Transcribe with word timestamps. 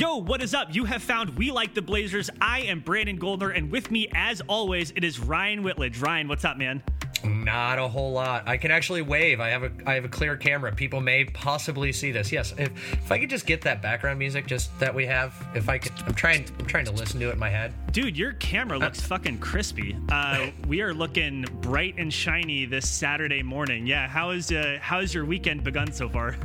Yo, 0.00 0.16
what 0.16 0.40
is 0.40 0.54
up? 0.54 0.74
You 0.74 0.86
have 0.86 1.02
found 1.02 1.36
We 1.36 1.50
Like 1.50 1.74
the 1.74 1.82
Blazers. 1.82 2.30
I 2.40 2.60
am 2.60 2.80
Brandon 2.80 3.16
Goldner, 3.16 3.50
and 3.50 3.70
with 3.70 3.90
me, 3.90 4.08
as 4.14 4.40
always, 4.48 4.94
it 4.96 5.04
is 5.04 5.20
Ryan 5.20 5.62
Whitledge. 5.62 6.00
Ryan, 6.00 6.26
what's 6.26 6.42
up, 6.42 6.56
man? 6.56 6.82
Not 7.22 7.78
a 7.78 7.86
whole 7.86 8.10
lot. 8.10 8.48
I 8.48 8.56
can 8.56 8.70
actually 8.70 9.02
wave. 9.02 9.40
I 9.40 9.50
have 9.50 9.62
a 9.62 9.70
I 9.84 9.92
have 9.92 10.06
a 10.06 10.08
clear 10.08 10.38
camera. 10.38 10.74
People 10.74 11.02
may 11.02 11.26
possibly 11.26 11.92
see 11.92 12.12
this. 12.12 12.32
Yes, 12.32 12.54
if, 12.56 12.70
if 12.94 13.12
I 13.12 13.18
could 13.18 13.28
just 13.28 13.44
get 13.44 13.60
that 13.60 13.82
background 13.82 14.18
music 14.18 14.46
just 14.46 14.70
that 14.80 14.94
we 14.94 15.04
have. 15.04 15.34
If 15.54 15.68
I 15.68 15.76
could, 15.76 15.92
I'm 16.06 16.14
trying 16.14 16.46
I'm 16.58 16.64
trying 16.64 16.86
to 16.86 16.92
listen 16.92 17.20
to 17.20 17.28
it 17.28 17.34
in 17.34 17.38
my 17.38 17.50
head. 17.50 17.74
Dude, 17.92 18.16
your 18.16 18.32
camera 18.32 18.78
looks 18.78 19.02
fucking 19.02 19.36
crispy. 19.40 19.98
Uh, 20.10 20.48
we 20.66 20.80
are 20.80 20.94
looking 20.94 21.44
bright 21.60 21.96
and 21.98 22.10
shiny 22.10 22.64
this 22.64 22.88
Saturday 22.88 23.42
morning. 23.42 23.86
Yeah, 23.86 24.08
how 24.08 24.30
is 24.30 24.50
uh, 24.50 24.78
how 24.80 25.00
has 25.00 25.12
your 25.12 25.26
weekend 25.26 25.62
begun 25.62 25.92
so 25.92 26.08
far? 26.08 26.36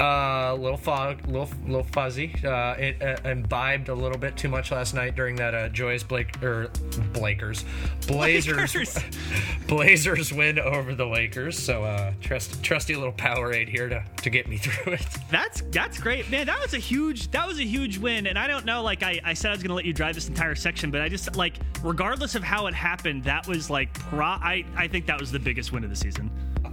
Uh, 0.00 0.56
little 0.58 0.78
fog, 0.78 1.20
little 1.26 1.50
little 1.66 1.84
fuzzy. 1.84 2.34
Uh, 2.42 2.72
it 2.78 3.02
uh, 3.02 3.28
imbibed 3.28 3.90
a 3.90 3.94
little 3.94 4.16
bit 4.16 4.34
too 4.34 4.48
much 4.48 4.72
last 4.72 4.94
night 4.94 5.14
during 5.14 5.36
that 5.36 5.54
uh, 5.54 5.68
joyous 5.68 6.02
Blake 6.02 6.42
or 6.42 6.70
Blakers, 7.12 7.66
Blazers, 8.06 8.72
Blazers. 8.72 8.98
Blazers 9.68 10.32
win 10.32 10.58
over 10.58 10.94
the 10.94 11.04
Lakers. 11.04 11.58
So 11.58 11.84
uh, 11.84 12.14
trust, 12.22 12.62
trusty 12.62 12.94
little 12.94 13.12
Powerade 13.12 13.68
here 13.68 13.90
to 13.90 14.02
to 14.22 14.30
get 14.30 14.48
me 14.48 14.56
through 14.58 14.94
it. 14.94 15.06
That's 15.30 15.62
that's 15.70 16.00
great, 16.00 16.30
man. 16.30 16.46
That 16.46 16.60
was 16.60 16.72
a 16.72 16.78
huge 16.78 17.30
that 17.32 17.46
was 17.46 17.60
a 17.60 17.64
huge 17.64 17.98
win, 17.98 18.26
and 18.26 18.38
I 18.38 18.46
don't 18.46 18.64
know. 18.64 18.82
Like 18.82 19.02
I, 19.02 19.20
I 19.22 19.34
said, 19.34 19.50
I 19.50 19.52
was 19.52 19.62
gonna 19.62 19.74
let 19.74 19.84
you 19.84 19.92
drive 19.92 20.14
this 20.14 20.28
entire 20.28 20.54
section, 20.54 20.90
but 20.90 21.02
I 21.02 21.10
just 21.10 21.36
like 21.36 21.58
regardless 21.82 22.34
of 22.34 22.42
how 22.42 22.68
it 22.68 22.74
happened, 22.74 23.24
that 23.24 23.46
was 23.46 23.68
like 23.68 23.92
pro. 23.92 24.24
I 24.24 24.64
I 24.74 24.88
think 24.88 25.04
that 25.06 25.20
was 25.20 25.30
the 25.30 25.38
biggest 25.38 25.72
win 25.72 25.84
of 25.84 25.90
the 25.90 25.96
season. 25.96 26.30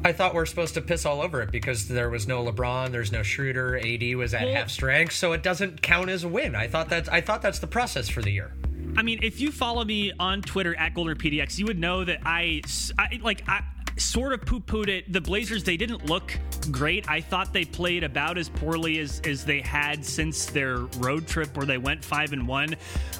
I 0.07 0.13
thought 0.13 0.33
we 0.33 0.39
are 0.39 0.45
supposed 0.45 0.73
to 0.75 0.81
piss 0.81 1.05
all 1.05 1.21
over 1.21 1.41
it 1.41 1.51
because 1.51 1.89
there 1.89 2.09
was 2.09 2.29
no 2.29 2.41
LeBron, 2.45 2.91
there's 2.91 3.11
no 3.11 3.23
Schroeder, 3.23 3.77
AD 3.77 4.15
was 4.15 4.33
at 4.33 4.45
Well- 4.45 4.55
half 4.55 4.69
strength, 4.69 5.13
so 5.13 5.33
it 5.33 5.43
doesn't 5.43 5.81
count 5.81 6.09
as 6.09 6.23
a 6.23 6.29
win. 6.29 6.55
I 6.55 6.67
thought 6.67 6.87
that's 6.87 7.09
I 7.09 7.19
thought 7.19 7.41
that's 7.41 7.59
the 7.59 7.67
process 7.67 8.07
for 8.07 8.21
the 8.21 8.31
year. 8.31 8.53
I 8.95 9.03
mean, 9.03 9.19
if 9.21 9.41
you 9.41 9.51
follow 9.51 9.83
me 9.83 10.13
on 10.17 10.41
Twitter 10.43 10.73
at 10.79 10.93
GolderPDX, 10.93 11.59
you 11.59 11.65
would 11.65 11.77
know 11.77 12.05
that 12.05 12.19
I, 12.25 12.61
I 12.97 13.19
like 13.21 13.43
I 13.49 13.63
sort 13.99 14.33
of 14.33 14.41
poo-pooed 14.41 14.89
it. 14.89 15.11
The 15.11 15.21
Blazers 15.21 15.63
they 15.63 15.77
didn't 15.77 16.05
look 16.05 16.37
great. 16.71 17.09
I 17.09 17.21
thought 17.21 17.53
they 17.53 17.65
played 17.65 18.03
about 18.03 18.37
as 18.37 18.49
poorly 18.49 18.99
as 18.99 19.21
as 19.25 19.45
they 19.45 19.61
had 19.61 20.05
since 20.05 20.45
their 20.45 20.79
road 20.97 21.27
trip 21.27 21.55
where 21.55 21.65
they 21.65 21.77
went 21.77 22.03
five 22.03 22.33
and 22.33 22.47
one. 22.47 22.75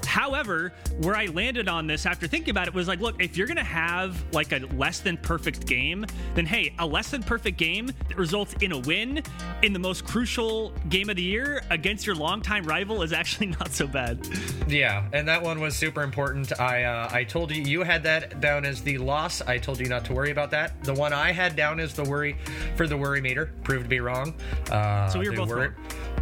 However, 0.06 0.74
where 1.02 1.16
I 1.16 1.28
landed 1.28 1.68
on 1.68 1.88
this 1.88 2.06
after 2.06 2.28
thinking 2.28 2.52
about 2.52 2.68
it 2.68 2.74
was 2.74 2.88
like, 2.88 3.00
look, 3.00 3.22
if 3.22 3.38
you're 3.38 3.48
gonna 3.48 3.64
have 3.64 4.24
like 4.34 4.52
a 4.52 4.60
less 4.76 5.00
than 5.00 5.18
perfect 5.18 5.66
game, 5.66 6.06
then 6.36 6.46
hey, 6.46 6.74
a 6.80 6.86
less 6.86 7.10
than 7.10 7.24
perfect 7.24 7.58
game 7.58 7.88
that 8.08 8.18
results 8.18 8.54
in 8.62 8.72
a 8.72 8.80
win 8.80 9.22
in 9.64 9.74
the 9.74 9.80
most 9.80 10.06
crucial 10.06 10.72
game 10.90 11.10
of 11.10 11.16
the 11.16 11.22
year 11.22 11.64
against 11.70 12.06
your 12.06 12.16
longtime 12.16 12.64
rival 12.64 13.02
is 13.04 13.14
actually 13.14 13.48
not 13.60 13.72
so 13.72 13.88
bad. 13.88 14.28
Yeah, 14.68 15.08
and 15.14 15.28
that 15.28 15.42
one 15.42 15.60
was 15.60 15.76
super 15.76 16.02
important. 16.02 16.60
I 16.60 16.84
uh, 16.84 17.10
I 17.12 17.24
told 17.24 17.52
you 17.52 17.62
you 17.64 17.84
had 17.84 18.04
that 18.04 18.42
down 18.42 18.66
as 18.66 18.82
the 18.82 18.98
loss. 18.98 19.42
I 19.42 19.58
told 19.58 19.80
you 19.80 19.88
not 19.88 20.06
to 20.06 20.14
worry 20.14 20.32
about 20.32 20.52
that. 20.52 20.67
The 20.84 20.94
one 20.94 21.14
I 21.14 21.32
had 21.32 21.56
down 21.56 21.80
as 21.80 21.94
the 21.94 22.04
worry 22.04 22.38
for 22.76 22.88
the 22.88 22.98
worry 22.98 23.22
meter 23.22 23.52
proved 23.64 23.84
to 23.86 23.90
be 23.90 24.00
wrong. 24.00 24.34
Uh, 24.72 25.10
So 25.10 25.20
we 25.20 25.30
were 25.30 25.36
both 25.36 25.50
wrong. 25.52 25.74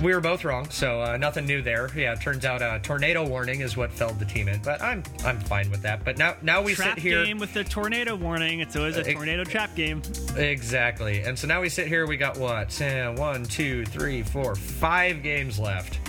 We 0.03 0.13
were 0.13 0.19
both 0.19 0.43
wrong, 0.43 0.69
so 0.69 1.01
uh, 1.01 1.15
nothing 1.15 1.45
new 1.45 1.61
there. 1.61 1.89
Yeah, 1.95 2.11
it 2.13 2.21
turns 2.21 2.43
out 2.43 2.61
a 2.61 2.81
tornado 2.83 3.25
warning 3.25 3.61
is 3.61 3.77
what 3.77 3.93
felled 3.93 4.19
the 4.19 4.25
team 4.25 4.49
in, 4.49 4.61
but 4.61 4.81
I'm 4.81 5.03
I'm 5.23 5.39
fine 5.39 5.71
with 5.71 5.81
that. 5.83 6.03
But 6.03 6.17
now 6.17 6.35
now 6.41 6.61
we 6.61 6.73
trap 6.73 6.95
sit 6.95 7.01
here 7.03 7.23
game 7.23 7.37
with 7.39 7.53
the 7.53 7.63
tornado 7.63 8.15
warning. 8.15 8.59
It's 8.59 8.75
always 8.75 8.97
a 8.97 9.01
Uh, 9.01 9.13
tornado 9.13 9.45
trap 9.45 9.73
game. 9.73 10.01
Exactly. 10.35 11.21
And 11.21 11.39
so 11.39 11.47
now 11.47 11.61
we 11.61 11.69
sit 11.69 11.87
here, 11.87 12.05
we 12.05 12.17
got 12.17 12.37
what? 12.37 12.73
One, 13.17 13.45
two, 13.45 13.85
three, 13.85 14.21
four, 14.21 14.55
five 14.55 15.23
games 15.23 15.57
left. 15.59 15.99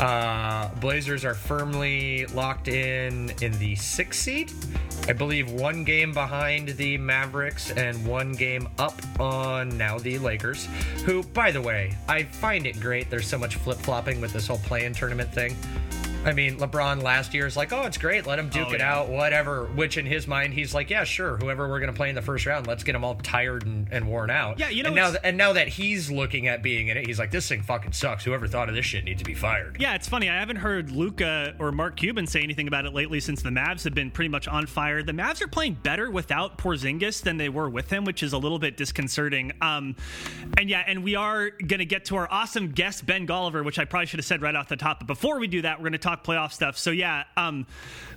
Uh, 0.00 0.68
Blazers 0.76 1.24
are 1.24 1.34
firmly 1.34 2.26
locked 2.26 2.68
in 2.68 3.32
in 3.40 3.58
the 3.58 3.74
sixth 3.76 4.20
seed. 4.20 4.52
I 5.08 5.12
believe 5.12 5.50
one 5.50 5.84
game 5.84 6.12
behind 6.12 6.68
the 6.68 6.98
Mavericks 6.98 7.70
and 7.72 8.06
one 8.06 8.32
game 8.32 8.68
up 8.78 9.00
on 9.18 9.76
now 9.76 9.98
the 9.98 10.18
Lakers, 10.18 10.68
who, 11.04 11.22
by 11.22 11.50
the 11.50 11.62
way, 11.62 11.96
I 12.08 12.24
find 12.24 12.66
it 12.66 12.78
great. 12.78 13.10
There's 13.10 13.26
so 13.26 13.38
much 13.38 13.56
flip 13.56 13.78
flopping 13.78 14.20
with 14.20 14.32
this 14.32 14.46
whole 14.46 14.58
play 14.58 14.84
in 14.84 14.94
tournament 14.94 15.32
thing. 15.32 15.56
I 16.28 16.34
mean, 16.34 16.58
LeBron 16.58 17.02
last 17.02 17.32
year 17.32 17.46
is 17.46 17.56
like, 17.56 17.72
oh, 17.72 17.82
it's 17.84 17.96
great. 17.98 18.26
Let 18.26 18.38
him 18.38 18.48
duke 18.50 18.68
Oh, 18.70 18.74
it 18.74 18.80
yeah. 18.80 18.94
out, 18.94 19.08
whatever. 19.08 19.64
Which 19.64 19.96
in 19.96 20.04
his 20.04 20.26
mind, 20.26 20.52
he's 20.52 20.74
like, 20.74 20.90
yeah, 20.90 21.04
sure. 21.04 21.38
Whoever 21.38 21.68
we're 21.68 21.80
going 21.80 21.90
to 21.92 21.96
play 21.96 22.10
in 22.10 22.14
the 22.14 22.22
first 22.22 22.44
round, 22.44 22.66
let's 22.66 22.84
get 22.84 22.92
them 22.92 23.02
all 23.04 23.14
tired 23.14 23.64
and, 23.64 23.88
and 23.90 24.06
worn 24.06 24.28
out. 24.30 24.58
Yeah, 24.58 24.68
you 24.68 24.82
know, 24.82 24.88
And 24.88 24.96
now, 24.96 25.14
and 25.24 25.36
now 25.38 25.52
that 25.54 25.68
he's 25.68 26.10
looking 26.10 26.46
at 26.46 26.62
being 26.62 26.88
in 26.88 26.96
it, 26.98 27.06
he's 27.06 27.18
like, 27.18 27.30
this 27.30 27.48
thing 27.48 27.62
fucking 27.62 27.92
sucks. 27.92 28.24
Whoever 28.24 28.46
thought 28.46 28.68
of 28.68 28.74
this 28.74 28.84
shit 28.84 29.04
needs 29.04 29.20
to 29.20 29.24
be 29.24 29.34
fired. 29.34 29.78
Yeah, 29.80 29.94
it's 29.94 30.06
funny. 30.08 30.28
I 30.28 30.34
haven't 30.38 30.56
heard 30.56 30.90
Luka 30.90 31.54
or 31.58 31.72
Mark 31.72 31.96
Cuban 31.96 32.26
say 32.26 32.42
anything 32.42 32.68
about 32.68 32.84
it 32.84 32.92
lately 32.92 33.20
since 33.20 33.40
the 33.40 33.50
Mavs 33.50 33.84
have 33.84 33.94
been 33.94 34.10
pretty 34.10 34.28
much 34.28 34.46
on 34.48 34.66
fire. 34.66 35.02
The 35.02 35.12
Mavs 35.12 35.40
are 35.40 35.48
playing 35.48 35.78
better 35.82 36.10
without 36.10 36.58
Porzingis 36.58 37.22
than 37.22 37.38
they 37.38 37.48
were 37.48 37.70
with 37.70 37.90
him, 37.90 38.04
which 38.04 38.22
is 38.22 38.34
a 38.34 38.38
little 38.38 38.58
bit 38.58 38.76
disconcerting. 38.76 39.52
Um, 39.62 39.96
and 40.58 40.68
yeah, 40.68 40.84
and 40.86 41.02
we 41.02 41.14
are 41.14 41.50
going 41.50 41.78
to 41.78 41.86
get 41.86 42.04
to 42.06 42.16
our 42.16 42.28
awesome 42.30 42.72
guest 42.72 43.06
Ben 43.06 43.26
Golliver, 43.26 43.64
which 43.64 43.78
I 43.78 43.86
probably 43.86 44.06
should 44.06 44.18
have 44.18 44.26
said 44.26 44.42
right 44.42 44.54
off 44.54 44.68
the 44.68 44.76
top. 44.76 44.98
But 45.00 45.06
before 45.06 45.38
we 45.38 45.46
do 45.46 45.62
that, 45.62 45.78
we're 45.78 45.84
going 45.84 45.92
to 45.92 45.98
talk 45.98 46.17
playoff 46.24 46.52
stuff. 46.52 46.76
So 46.78 46.90
yeah, 46.90 47.24
um, 47.36 47.66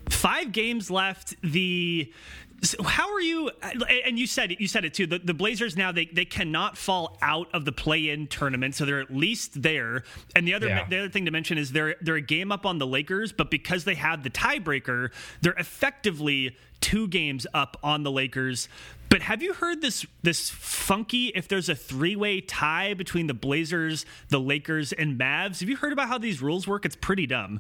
five 0.09 0.51
games 0.51 0.89
left. 0.91 1.35
The 1.41 2.11
so 2.63 2.83
how 2.83 3.11
are 3.11 3.21
you? 3.21 3.49
And 4.05 4.19
you 4.19 4.27
said 4.27 4.51
it. 4.51 4.61
You 4.61 4.67
said 4.67 4.85
it 4.85 4.93
too. 4.93 5.07
The, 5.07 5.17
the 5.17 5.33
Blazers 5.33 5.75
now 5.75 5.91
they 5.91 6.05
they 6.05 6.25
cannot 6.25 6.77
fall 6.77 7.17
out 7.21 7.47
of 7.53 7.65
the 7.65 7.71
play-in 7.71 8.27
tournament, 8.27 8.75
so 8.75 8.85
they're 8.85 9.01
at 9.01 9.09
least 9.13 9.61
there. 9.63 10.03
And 10.35 10.47
the 10.47 10.53
other 10.53 10.67
Yeah. 10.67 10.85
the 10.87 10.99
other 10.99 11.09
thing 11.09 11.25
to 11.25 11.31
mention 11.31 11.57
is 11.57 11.71
they're 11.71 11.95
they're 12.01 12.15
a 12.17 12.21
game 12.21 12.51
up 12.51 12.65
on 12.67 12.77
the 12.77 12.85
Lakers, 12.85 13.31
but 13.31 13.49
because 13.49 13.83
they 13.83 13.95
have 13.95 14.23
the 14.23 14.29
tiebreaker, 14.29 15.09
they're 15.41 15.53
effectively 15.53 16.55
two 16.81 17.07
games 17.07 17.47
up 17.53 17.77
on 17.83 18.03
the 18.03 18.11
Lakers. 18.11 18.69
But 19.11 19.23
have 19.23 19.43
you 19.43 19.53
heard 19.53 19.81
this 19.81 20.05
this 20.23 20.49
funky 20.49 21.33
if 21.35 21.49
there's 21.49 21.67
a 21.67 21.75
three-way 21.75 22.39
tie 22.39 22.93
between 22.93 23.27
the 23.27 23.33
Blazers, 23.33 24.05
the 24.29 24.39
Lakers, 24.39 24.93
and 24.93 25.19
Mavs? 25.19 25.59
Have 25.59 25.67
you 25.67 25.75
heard 25.75 25.91
about 25.91 26.07
how 26.07 26.17
these 26.17 26.41
rules 26.41 26.65
work? 26.65 26.85
It's 26.85 26.95
pretty 26.95 27.27
dumb. 27.27 27.59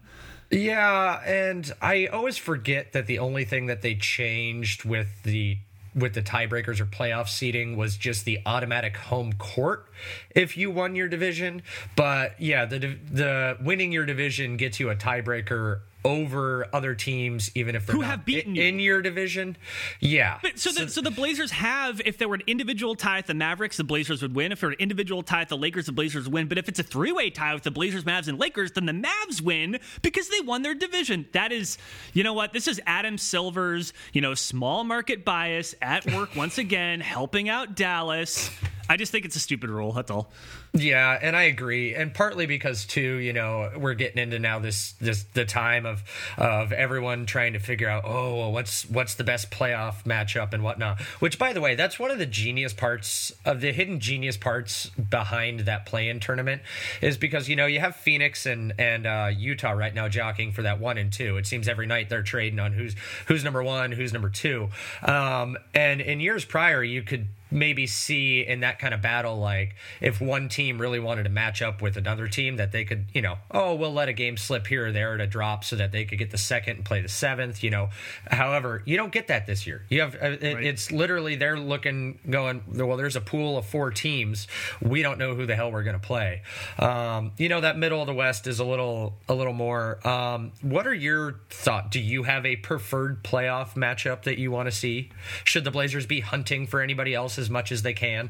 Yeah, 0.49 1.21
and 1.25 1.69
I 1.81 2.05
always 2.05 2.37
forget 2.37 2.93
that 2.93 3.05
the 3.05 3.19
only 3.19 3.43
thing 3.43 3.65
that 3.65 3.81
they 3.81 3.95
changed 3.95 4.85
with 4.85 5.23
the 5.23 5.57
with 5.93 6.13
the 6.13 6.21
tiebreakers 6.21 6.79
or 6.79 6.85
playoff 6.85 7.27
seating 7.27 7.75
was 7.75 7.97
just 7.97 8.23
the 8.23 8.39
automatic 8.45 8.95
home 8.95 9.33
court 9.33 9.91
if 10.33 10.55
you 10.55 10.71
won 10.71 10.95
your 10.95 11.09
division. 11.09 11.63
But 11.97 12.39
yeah, 12.39 12.63
the 12.63 12.97
the 13.11 13.57
winning 13.61 13.91
your 13.91 14.05
division 14.05 14.55
gets 14.55 14.79
you 14.79 14.89
a 14.89 14.95
tiebreaker 14.95 15.81
over 16.03 16.65
other 16.73 16.95
teams, 16.95 17.51
even 17.55 17.75
if 17.75 17.85
they're 17.85 17.95
Who 17.95 18.01
not 18.01 18.09
have 18.11 18.25
beaten 18.25 18.53
i- 18.53 18.55
you. 18.55 18.63
in 18.63 18.79
your 18.79 19.01
division. 19.01 19.55
Yeah. 19.99 20.39
But 20.41 20.57
so, 20.59 20.71
the, 20.71 20.89
so 20.89 21.01
the 21.01 21.11
Blazers 21.11 21.51
have, 21.51 22.01
if 22.05 22.17
there 22.17 22.27
were 22.27 22.35
an 22.35 22.43
individual 22.47 22.95
tie 22.95 23.17
with 23.17 23.27
the 23.27 23.33
Mavericks, 23.33 23.77
the 23.77 23.83
Blazers 23.83 24.21
would 24.21 24.35
win. 24.35 24.51
If 24.51 24.59
there 24.61 24.69
were 24.69 24.73
an 24.73 24.79
individual 24.79 25.21
tie 25.23 25.41
with 25.41 25.49
the 25.49 25.57
Lakers, 25.57 25.85
the 25.85 25.91
Blazers 25.91 26.27
win. 26.27 26.47
But 26.47 26.57
if 26.57 26.67
it's 26.67 26.79
a 26.79 26.83
three 26.83 27.11
way 27.11 27.29
tie 27.29 27.53
with 27.53 27.63
the 27.63 27.71
Blazers, 27.71 28.03
Mavs, 28.03 28.27
and 28.27 28.39
Lakers, 28.39 28.71
then 28.71 28.85
the 28.85 28.93
Mavs 28.93 29.41
win 29.41 29.79
because 30.01 30.27
they 30.29 30.39
won 30.41 30.61
their 30.63 30.73
division. 30.75 31.27
That 31.33 31.51
is, 31.51 31.77
you 32.13 32.23
know 32.23 32.33
what? 32.33 32.53
This 32.53 32.67
is 32.67 32.81
Adam 32.87 33.17
Silver's, 33.17 33.93
you 34.13 34.21
know, 34.21 34.33
small 34.33 34.83
market 34.83 35.23
bias 35.23 35.75
at 35.81 36.11
work 36.13 36.35
once 36.35 36.57
again, 36.57 36.99
helping 37.01 37.47
out 37.49 37.75
Dallas. 37.75 38.49
I 38.89 38.97
just 38.97 39.11
think 39.11 39.25
it's 39.25 39.35
a 39.35 39.39
stupid 39.39 39.69
rule. 39.69 39.91
That's 39.93 40.11
all. 40.11 40.31
Yeah, 40.73 41.19
and 41.21 41.35
I 41.35 41.43
agree, 41.43 41.95
and 41.95 42.13
partly 42.13 42.45
because 42.45 42.85
too, 42.85 43.15
you 43.17 43.33
know, 43.33 43.69
we're 43.75 43.93
getting 43.93 44.19
into 44.19 44.39
now 44.39 44.59
this 44.59 44.93
this 45.01 45.23
the 45.33 45.43
time 45.43 45.85
of 45.85 46.01
of 46.37 46.71
everyone 46.71 47.25
trying 47.25 47.53
to 47.53 47.59
figure 47.59 47.89
out, 47.89 48.03
oh, 48.05 48.37
well, 48.37 48.51
what's 48.53 48.89
what's 48.89 49.15
the 49.15 49.25
best 49.25 49.51
playoff 49.51 50.03
matchup 50.05 50.53
and 50.53 50.63
whatnot. 50.63 51.01
Which, 51.19 51.37
by 51.37 51.51
the 51.51 51.59
way, 51.59 51.75
that's 51.75 51.99
one 51.99 52.09
of 52.09 52.19
the 52.19 52.25
genius 52.25 52.71
parts 52.71 53.33
of 53.43 53.59
the 53.59 53.73
hidden 53.73 53.99
genius 53.99 54.37
parts 54.37 54.89
behind 54.91 55.61
that 55.61 55.85
play-in 55.85 56.21
tournament 56.21 56.61
is 57.01 57.17
because 57.17 57.49
you 57.49 57.57
know 57.57 57.65
you 57.65 57.81
have 57.81 57.97
Phoenix 57.97 58.45
and 58.45 58.71
and 58.79 59.05
uh, 59.05 59.29
Utah 59.35 59.71
right 59.71 59.93
now 59.93 60.07
jockeying 60.07 60.53
for 60.53 60.61
that 60.61 60.79
one 60.79 60.97
and 60.97 61.11
two. 61.11 61.35
It 61.35 61.47
seems 61.47 61.67
every 61.67 61.85
night 61.85 62.07
they're 62.07 62.23
trading 62.23 62.59
on 62.59 62.71
who's 62.71 62.95
who's 63.27 63.43
number 63.43 63.61
one, 63.61 63.91
who's 63.91 64.13
number 64.13 64.29
two, 64.29 64.69
um, 65.03 65.57
and 65.73 65.99
in 65.99 66.21
years 66.21 66.45
prior 66.45 66.81
you 66.81 67.03
could 67.03 67.27
maybe 67.51 67.85
see 67.87 68.41
in 68.41 68.61
that 68.61 68.79
kind 68.79 68.93
of 68.93 69.01
battle 69.01 69.37
like 69.37 69.75
if 69.99 70.21
one 70.21 70.49
team 70.49 70.79
really 70.79 70.99
wanted 70.99 71.23
to 71.23 71.29
match 71.29 71.61
up 71.61 71.81
with 71.81 71.97
another 71.97 72.27
team 72.27 72.57
that 72.57 72.71
they 72.71 72.85
could 72.85 73.05
you 73.13 73.21
know 73.21 73.37
oh 73.51 73.75
we'll 73.75 73.93
let 73.93 74.09
a 74.09 74.13
game 74.13 74.37
slip 74.37 74.67
here 74.67 74.87
or 74.87 74.91
there 74.91 75.17
to 75.17 75.27
drop 75.27 75.63
so 75.63 75.75
that 75.75 75.91
they 75.91 76.05
could 76.05 76.17
get 76.17 76.31
the 76.31 76.37
second 76.37 76.77
and 76.77 76.85
play 76.85 77.01
the 77.01 77.09
seventh 77.09 77.63
you 77.63 77.69
know. 77.69 77.89
However 78.29 78.81
you 78.85 78.97
don't 78.97 79.11
get 79.11 79.27
that 79.27 79.45
this 79.45 79.67
year. 79.67 79.83
You 79.89 80.01
have 80.01 80.15
uh, 80.15 80.37
it, 80.41 80.65
it's 80.65 80.91
literally 80.91 81.35
they're 81.35 81.59
looking 81.59 82.19
going 82.29 82.63
well 82.73 82.97
there's 82.97 83.15
a 83.15 83.21
pool 83.21 83.57
of 83.57 83.65
four 83.65 83.91
teams. 83.91 84.47
We 84.81 85.01
don't 85.01 85.17
know 85.17 85.35
who 85.35 85.45
the 85.45 85.55
hell 85.55 85.71
we're 85.71 85.83
going 85.83 85.99
to 85.99 86.05
play. 86.05 86.41
Um, 86.79 87.31
you 87.37 87.49
know 87.49 87.61
that 87.61 87.77
middle 87.77 88.01
of 88.01 88.07
the 88.07 88.13
west 88.13 88.47
is 88.47 88.59
a 88.59 88.65
little 88.65 89.15
a 89.27 89.33
little 89.33 89.53
more 89.53 90.05
um, 90.07 90.51
what 90.61 90.87
are 90.87 90.93
your 90.93 91.41
thought 91.49 91.91
do 91.91 91.99
you 91.99 92.23
have 92.23 92.45
a 92.45 92.55
preferred 92.55 93.23
playoff 93.23 93.73
matchup 93.75 94.23
that 94.23 94.37
you 94.37 94.51
want 94.51 94.67
to 94.67 94.71
see? 94.71 95.09
Should 95.43 95.63
the 95.63 95.71
blazers 95.71 96.05
be 96.05 96.19
hunting 96.21 96.67
for 96.67 96.81
anybody 96.81 97.13
else's 97.13 97.40
as 97.41 97.49
much 97.49 97.71
as 97.71 97.81
they 97.81 97.93
can? 97.93 98.29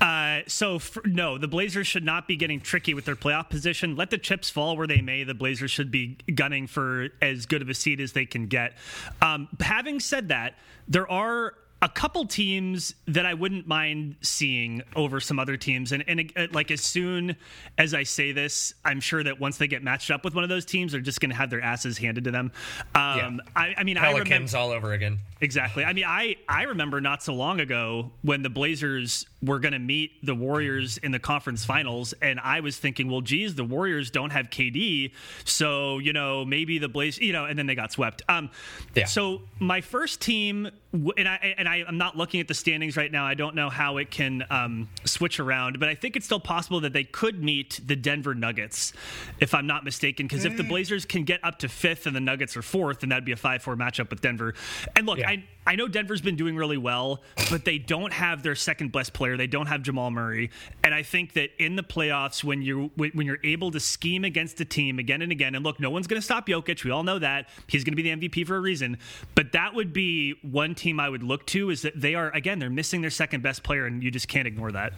Uh, 0.00 0.40
so 0.46 0.78
for, 0.78 1.06
no, 1.06 1.38
the 1.38 1.48
Blazers 1.48 1.86
should 1.86 2.04
not 2.04 2.26
be 2.26 2.36
getting 2.36 2.60
tricky 2.60 2.94
with 2.94 3.04
their 3.04 3.16
playoff 3.16 3.48
position. 3.48 3.94
Let 3.94 4.10
the 4.10 4.18
chips 4.18 4.50
fall 4.50 4.76
where 4.76 4.86
they 4.86 5.00
may. 5.00 5.22
The 5.24 5.34
Blazers 5.34 5.70
should 5.70 5.90
be 5.90 6.16
gunning 6.34 6.66
for 6.66 7.08
as 7.22 7.46
good 7.46 7.62
of 7.62 7.68
a 7.68 7.74
seed 7.74 8.00
as 8.00 8.12
they 8.12 8.26
can 8.26 8.46
get. 8.46 8.76
Um, 9.22 9.48
having 9.60 10.00
said 10.00 10.28
that, 10.28 10.54
there 10.88 11.10
are 11.10 11.54
a 11.82 11.88
couple 11.88 12.24
teams 12.24 12.94
that 13.06 13.26
I 13.26 13.34
wouldn't 13.34 13.66
mind 13.66 14.16
seeing 14.22 14.82
over 14.94 15.20
some 15.20 15.38
other 15.38 15.56
teams. 15.56 15.92
And, 15.92 16.04
and 16.08 16.32
uh, 16.34 16.46
like 16.50 16.70
as 16.70 16.80
soon 16.80 17.36
as 17.76 17.92
I 17.92 18.02
say 18.02 18.32
this, 18.32 18.72
I'm 18.84 18.98
sure 18.98 19.22
that 19.22 19.38
once 19.38 19.58
they 19.58 19.66
get 19.66 19.82
matched 19.82 20.10
up 20.10 20.24
with 20.24 20.34
one 20.34 20.42
of 20.42 20.48
those 20.48 20.64
teams, 20.64 20.92
they're 20.92 21.00
just 21.02 21.20
going 21.20 21.30
to 21.30 21.36
have 21.36 21.50
their 21.50 21.60
asses 21.60 21.98
handed 21.98 22.24
to 22.24 22.30
them. 22.30 22.50
Um, 22.94 22.94
yeah. 22.94 23.38
I, 23.54 23.74
I, 23.76 23.84
mean, 23.84 23.96
Pelicans 23.96 24.54
I 24.54 24.58
remember, 24.58 24.58
all 24.58 24.70
over 24.70 24.94
again. 24.94 25.18
Exactly. 25.40 25.84
I 25.84 25.92
mean, 25.92 26.04
I 26.06 26.36
I 26.48 26.62
remember 26.62 27.00
not 27.00 27.22
so 27.22 27.34
long 27.34 27.60
ago 27.60 28.10
when 28.22 28.42
the 28.42 28.48
Blazers 28.48 29.26
were 29.42 29.58
going 29.58 29.72
to 29.72 29.78
meet 29.78 30.24
the 30.24 30.34
Warriors 30.34 30.96
in 30.96 31.12
the 31.12 31.18
conference 31.18 31.62
finals, 31.62 32.14
and 32.22 32.40
I 32.40 32.60
was 32.60 32.78
thinking, 32.78 33.10
well, 33.10 33.20
geez, 33.20 33.54
the 33.54 33.64
Warriors 33.64 34.10
don't 34.10 34.30
have 34.30 34.48
KD, 34.48 35.12
so 35.44 35.98
you 35.98 36.14
know 36.14 36.46
maybe 36.46 36.78
the 36.78 36.88
Blazers, 36.88 37.20
you 37.20 37.34
know, 37.34 37.44
and 37.44 37.58
then 37.58 37.66
they 37.66 37.74
got 37.74 37.92
swept. 37.92 38.22
Um, 38.30 38.50
yeah. 38.94 39.04
So 39.04 39.42
my 39.58 39.82
first 39.82 40.22
team, 40.22 40.70
and 41.18 41.28
I 41.28 41.54
and 41.58 41.68
I, 41.68 41.84
am 41.86 41.98
not 41.98 42.16
looking 42.16 42.40
at 42.40 42.48
the 42.48 42.54
standings 42.54 42.96
right 42.96 43.12
now. 43.12 43.26
I 43.26 43.34
don't 43.34 43.54
know 43.54 43.68
how 43.68 43.98
it 43.98 44.10
can 44.10 44.42
um, 44.48 44.88
switch 45.04 45.38
around, 45.38 45.78
but 45.78 45.90
I 45.90 45.94
think 45.94 46.16
it's 46.16 46.24
still 46.24 46.40
possible 46.40 46.80
that 46.80 46.94
they 46.94 47.04
could 47.04 47.44
meet 47.44 47.78
the 47.86 47.94
Denver 47.94 48.34
Nuggets, 48.34 48.94
if 49.38 49.52
I'm 49.52 49.66
not 49.66 49.84
mistaken. 49.84 50.26
Because 50.26 50.44
mm. 50.44 50.50
if 50.50 50.56
the 50.56 50.62
mm. 50.62 50.70
Blazers 50.70 51.04
can 51.04 51.24
get 51.24 51.44
up 51.44 51.58
to 51.58 51.68
fifth 51.68 52.06
and 52.06 52.16
the 52.16 52.20
Nuggets 52.20 52.56
are 52.56 52.62
fourth, 52.62 53.00
then 53.00 53.10
that'd 53.10 53.26
be 53.26 53.32
a 53.32 53.36
five-four 53.36 53.76
matchup 53.76 54.08
with 54.08 54.22
Denver. 54.22 54.54
And 54.96 55.04
look, 55.04 55.18
yeah. 55.18 55.25
I 55.26 55.44
I 55.68 55.74
know 55.74 55.88
Denver's 55.88 56.20
been 56.20 56.36
doing 56.36 56.54
really 56.54 56.76
well, 56.76 57.22
but 57.50 57.64
they 57.64 57.78
don't 57.78 58.12
have 58.12 58.44
their 58.44 58.54
second 58.54 58.92
best 58.92 59.12
player. 59.12 59.36
They 59.36 59.48
don't 59.48 59.66
have 59.66 59.82
Jamal 59.82 60.12
Murray, 60.12 60.50
and 60.84 60.94
I 60.94 61.02
think 61.02 61.32
that 61.32 61.50
in 61.58 61.74
the 61.74 61.82
playoffs, 61.82 62.44
when 62.44 62.62
you 62.62 62.90
when 62.96 63.26
you're 63.26 63.40
able 63.42 63.72
to 63.72 63.80
scheme 63.80 64.24
against 64.24 64.60
a 64.60 64.64
team 64.64 65.00
again 65.00 65.22
and 65.22 65.32
again, 65.32 65.56
and 65.56 65.64
look, 65.64 65.80
no 65.80 65.90
one's 65.90 66.06
going 66.06 66.20
to 66.20 66.24
stop 66.24 66.46
Jokic. 66.46 66.84
We 66.84 66.92
all 66.92 67.02
know 67.02 67.18
that 67.18 67.48
he's 67.66 67.82
going 67.82 67.96
to 67.96 68.02
be 68.02 68.08
the 68.08 68.28
MVP 68.28 68.46
for 68.46 68.56
a 68.56 68.60
reason. 68.60 68.98
But 69.34 69.52
that 69.52 69.74
would 69.74 69.92
be 69.92 70.34
one 70.42 70.74
team 70.74 71.00
I 71.00 71.08
would 71.08 71.24
look 71.24 71.46
to 71.46 71.70
is 71.70 71.82
that 71.82 72.00
they 72.00 72.14
are 72.14 72.30
again 72.30 72.60
they're 72.60 72.70
missing 72.70 73.00
their 73.00 73.10
second 73.10 73.42
best 73.42 73.64
player, 73.64 73.86
and 73.86 74.02
you 74.02 74.12
just 74.12 74.28
can't 74.28 74.46
ignore 74.46 74.70
that. 74.72 74.92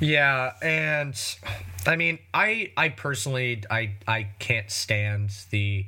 Yeah, 0.00 0.52
and 0.62 1.14
I 1.86 1.96
mean, 1.96 2.18
I 2.32 2.72
I 2.76 2.88
personally 2.90 3.62
I 3.70 3.94
I 4.06 4.28
can't 4.38 4.70
stand 4.70 5.32
the 5.50 5.86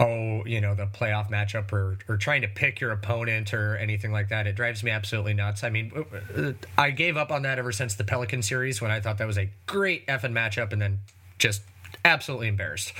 oh 0.00 0.44
you 0.44 0.60
know 0.60 0.74
the 0.74 0.86
playoff 0.86 1.30
matchup 1.30 1.72
or 1.72 1.98
or 2.08 2.16
trying 2.16 2.42
to 2.42 2.48
pick 2.48 2.80
your 2.80 2.90
opponent 2.92 3.54
or 3.54 3.76
anything 3.76 4.12
like 4.12 4.28
that. 4.30 4.46
It 4.46 4.56
drives 4.56 4.82
me 4.82 4.90
absolutely 4.90 5.34
nuts. 5.34 5.62
I 5.64 5.70
mean, 5.70 5.92
uh, 6.36 6.52
I 6.76 6.90
gave 6.90 7.16
up 7.16 7.30
on 7.30 7.42
that 7.42 7.58
ever 7.58 7.72
since 7.72 7.94
the 7.94 8.04
Pelican 8.04 8.42
series 8.42 8.80
when 8.80 8.90
I 8.90 9.00
thought 9.00 9.18
that 9.18 9.26
was 9.26 9.38
a 9.38 9.50
great 9.66 10.06
effing 10.06 10.32
matchup, 10.32 10.72
and 10.72 10.80
then 10.80 11.00
just 11.38 11.62
absolutely 12.04 12.48
embarrassed. 12.48 12.92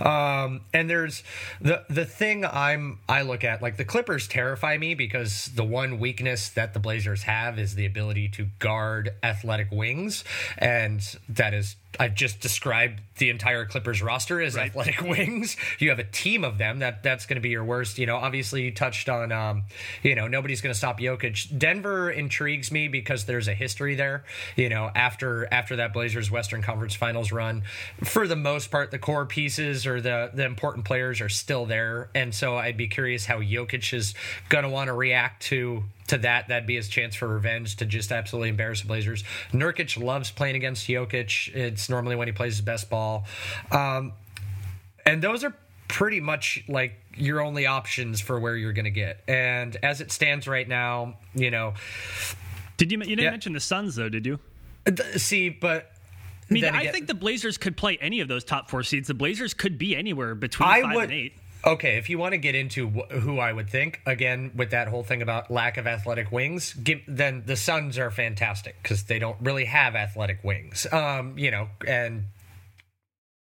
Um, 0.00 0.62
and 0.72 0.88
there's 0.88 1.22
the 1.60 1.84
the 1.88 2.04
thing 2.04 2.44
I'm 2.44 3.00
I 3.08 3.22
look 3.22 3.44
at 3.44 3.62
like 3.62 3.76
the 3.76 3.84
Clippers 3.84 4.28
terrify 4.28 4.78
me 4.78 4.94
because 4.94 5.46
the 5.54 5.64
one 5.64 5.98
weakness 5.98 6.48
that 6.50 6.74
the 6.74 6.80
Blazers 6.80 7.24
have 7.24 7.58
is 7.58 7.74
the 7.74 7.86
ability 7.86 8.28
to 8.30 8.46
guard 8.58 9.10
athletic 9.22 9.70
wings, 9.70 10.24
and 10.58 11.00
that 11.28 11.54
is 11.54 11.76
I've 11.98 12.14
just 12.14 12.40
described 12.40 13.00
the 13.18 13.30
entire 13.30 13.64
Clippers 13.64 14.02
roster 14.02 14.40
as 14.40 14.56
right. 14.56 14.66
athletic 14.66 15.00
wings. 15.02 15.56
You 15.78 15.90
have 15.90 15.98
a 15.98 16.04
team 16.04 16.44
of 16.44 16.58
them. 16.58 16.80
That 16.80 17.02
that's 17.02 17.26
going 17.26 17.36
to 17.36 17.40
be 17.40 17.50
your 17.50 17.64
worst. 17.64 17.98
You 17.98 18.06
know, 18.06 18.16
obviously 18.16 18.62
you 18.62 18.70
touched 18.72 19.08
on, 19.08 19.32
um, 19.32 19.64
you 20.02 20.14
know, 20.14 20.26
nobody's 20.26 20.60
going 20.60 20.72
to 20.72 20.78
stop 20.78 20.98
Jokic. 20.98 21.56
Denver 21.56 22.10
intrigues 22.10 22.72
me 22.72 22.88
because 22.88 23.24
there's 23.24 23.48
a 23.48 23.54
history 23.54 23.94
there. 23.94 24.24
You 24.56 24.68
know, 24.68 24.90
after 24.94 25.46
after 25.52 25.76
that 25.76 25.92
Blazers 25.92 26.30
Western 26.30 26.62
Conference 26.62 26.94
Finals 26.94 27.32
run, 27.32 27.62
for 28.02 28.26
the 28.26 28.36
most 28.36 28.70
part, 28.70 28.90
the 28.90 28.98
core 28.98 29.26
pieces 29.26 29.86
or 29.86 30.00
the 30.00 30.30
the 30.34 30.44
important 30.44 30.84
players 30.84 31.20
are 31.20 31.28
still 31.28 31.66
there, 31.66 32.08
and 32.14 32.34
so 32.34 32.56
I'd 32.56 32.76
be 32.76 32.88
curious 32.88 33.26
how 33.26 33.40
Jokic 33.40 33.94
is 33.94 34.14
going 34.48 34.64
to 34.64 34.70
want 34.70 34.88
to 34.88 34.92
react 34.92 35.42
to 35.44 35.84
to 36.08 36.18
that, 36.18 36.48
that'd 36.48 36.66
be 36.66 36.76
his 36.76 36.88
chance 36.88 37.14
for 37.14 37.28
revenge 37.28 37.76
to 37.76 37.86
just 37.86 38.12
absolutely 38.12 38.50
embarrass 38.50 38.82
the 38.82 38.88
Blazers. 38.88 39.24
Nurkic 39.52 40.02
loves 40.02 40.30
playing 40.30 40.56
against 40.56 40.86
Jokic. 40.86 41.54
It's 41.54 41.88
normally 41.88 42.16
when 42.16 42.28
he 42.28 42.32
plays 42.32 42.54
his 42.54 42.60
best 42.60 42.90
ball. 42.90 43.24
Um, 43.70 44.12
and 45.06 45.22
those 45.22 45.44
are 45.44 45.54
pretty 45.88 46.20
much 46.20 46.64
like 46.68 47.00
your 47.16 47.40
only 47.40 47.66
options 47.66 48.20
for 48.20 48.40
where 48.40 48.56
you're 48.56 48.72
going 48.72 48.84
to 48.84 48.90
get. 48.90 49.22
And 49.28 49.76
as 49.82 50.00
it 50.00 50.10
stands 50.12 50.48
right 50.48 50.68
now, 50.68 51.14
you 51.34 51.50
know. 51.50 51.74
Did 52.76 52.90
you, 52.90 52.98
you 52.98 53.04
didn't 53.04 53.24
yeah. 53.24 53.30
mention 53.30 53.52
the 53.52 53.60
Suns, 53.60 53.94
though, 53.94 54.08
did 54.08 54.26
you? 54.26 54.38
See, 55.16 55.48
but 55.48 55.92
I 56.50 56.54
mean, 56.54 56.64
I 56.64 56.90
think 56.90 57.06
the 57.06 57.14
Blazers 57.14 57.56
could 57.56 57.76
play 57.76 57.96
any 58.00 58.20
of 58.20 58.28
those 58.28 58.44
top 58.44 58.68
four 58.68 58.82
seeds. 58.82 59.08
The 59.08 59.14
Blazers 59.14 59.54
could 59.54 59.78
be 59.78 59.96
anywhere 59.96 60.34
between 60.34 60.68
I 60.68 60.82
five 60.82 60.94
would, 60.94 61.04
and 61.04 61.12
eight. 61.12 61.32
Okay, 61.66 61.96
if 61.96 62.10
you 62.10 62.18
want 62.18 62.32
to 62.32 62.38
get 62.38 62.54
into 62.54 62.90
wh- 62.90 63.12
who 63.12 63.38
I 63.38 63.52
would 63.52 63.70
think 63.70 64.00
again 64.04 64.52
with 64.54 64.70
that 64.70 64.88
whole 64.88 65.02
thing 65.02 65.22
about 65.22 65.50
lack 65.50 65.76
of 65.76 65.86
athletic 65.86 66.30
wings, 66.30 66.74
give, 66.74 67.00
then 67.06 67.42
the 67.46 67.56
Suns 67.56 67.98
are 67.98 68.10
fantastic 68.10 68.76
because 68.82 69.04
they 69.04 69.18
don't 69.18 69.38
really 69.40 69.64
have 69.64 69.94
athletic 69.94 70.44
wings. 70.44 70.86
Um, 70.92 71.38
you 71.38 71.50
know, 71.50 71.68
and 71.86 72.24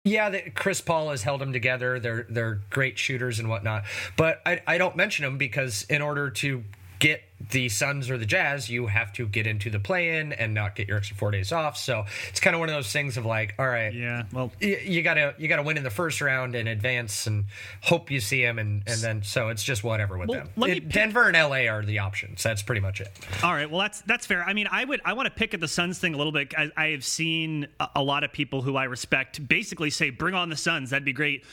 yeah, 0.05 0.31
the, 0.31 0.51
Chris 0.51 0.81
Paul 0.81 1.11
has 1.11 1.23
held 1.23 1.41
them 1.41 1.53
together. 1.53 1.99
They're 1.99 2.27
they're 2.29 2.61
great 2.71 2.99
shooters 2.99 3.39
and 3.39 3.49
whatnot. 3.49 3.85
But 4.17 4.41
I, 4.45 4.63
I 4.67 4.79
don't 4.79 4.97
mention 4.97 5.25
them 5.25 5.39
because 5.39 5.85
in 5.85 6.03
order 6.03 6.31
to 6.31 6.65
get 6.99 7.23
the 7.51 7.69
Suns 7.69 8.11
or 8.11 8.19
the 8.19 8.27
Jazz, 8.27 8.69
you 8.69 8.87
have 8.87 9.13
to 9.15 9.27
get 9.27 9.47
into 9.47 9.71
the 9.71 9.81
play 9.81 10.19
in 10.19 10.33
and 10.33 10.53
not 10.53 10.77
get 10.77 10.89
your 10.89 10.99
extra 10.99 11.17
four 11.17 11.31
days 11.31 11.53
off. 11.53 11.77
So 11.77 12.05
it's 12.29 12.41
kind 12.41 12.55
of 12.55 12.61
one 12.61 12.69
of 12.69 12.75
those 12.75 12.93
things 12.93 13.17
of 13.17 13.25
like, 13.25 13.55
all 13.59 13.67
right, 13.67 13.93
yeah, 13.95 14.25
well, 14.33 14.53
you, 14.61 14.79
you 14.85 15.03
gotta 15.03 15.35
you 15.39 15.49
gotta 15.49 15.63
win 15.63 15.77
in 15.77 15.83
the 15.83 15.91
first 15.91 16.21
round 16.21 16.55
and 16.55 16.69
advance 16.69 17.27
and 17.27 17.47
hope 17.83 18.11
you 18.11 18.21
see 18.21 18.43
them, 18.43 18.59
and 18.59 18.83
and 18.87 19.01
then 19.01 19.23
so 19.23 19.49
it's 19.49 19.63
just 19.63 19.83
whatever 19.83 20.19
with 20.19 20.29
well, 20.29 20.45
them. 20.57 20.71
It, 20.71 20.89
Denver 20.89 21.29
and 21.29 21.37
LA 21.37 21.71
are 21.71 21.85
the 21.85 22.01
options. 22.01 22.43
That's 22.43 22.63
pretty 22.63 22.81
much 22.81 23.01
it. 23.01 23.11
All 23.43 23.53
right, 23.53 23.71
well 23.71 23.81
that's 23.81 24.03
that's 24.03 24.27
fair. 24.27 24.45
I 24.45 24.53
mean, 24.53 24.69
I 24.71 24.85
would 24.85 25.01
I 25.05 25.15
want 25.15 25.27
to 25.27 25.35
pick 25.35 25.55
at 25.55 25.61
the 25.61 25.69
Suns 25.69 25.99
thing 25.99 26.15
a 26.15 26.17
little 26.17 26.33
bit. 26.33 26.55
I, 26.57 26.71
I 26.77 26.87
have 26.89 27.05
seen 27.05 27.69
a, 27.79 27.89
a, 27.97 28.03
lot 28.03 28.25
of 28.25 28.33
people 28.33 28.63
who 28.63 28.77
I 28.77 28.85
respect 28.85 29.47
basically 29.47 29.91
say, 29.91 30.11
"Bring 30.11 30.35
on 30.35 30.51
the 30.51 30.57
Suns." 30.57 30.91
That'd 30.91 31.05
be 31.05 31.13
great. 31.13 31.45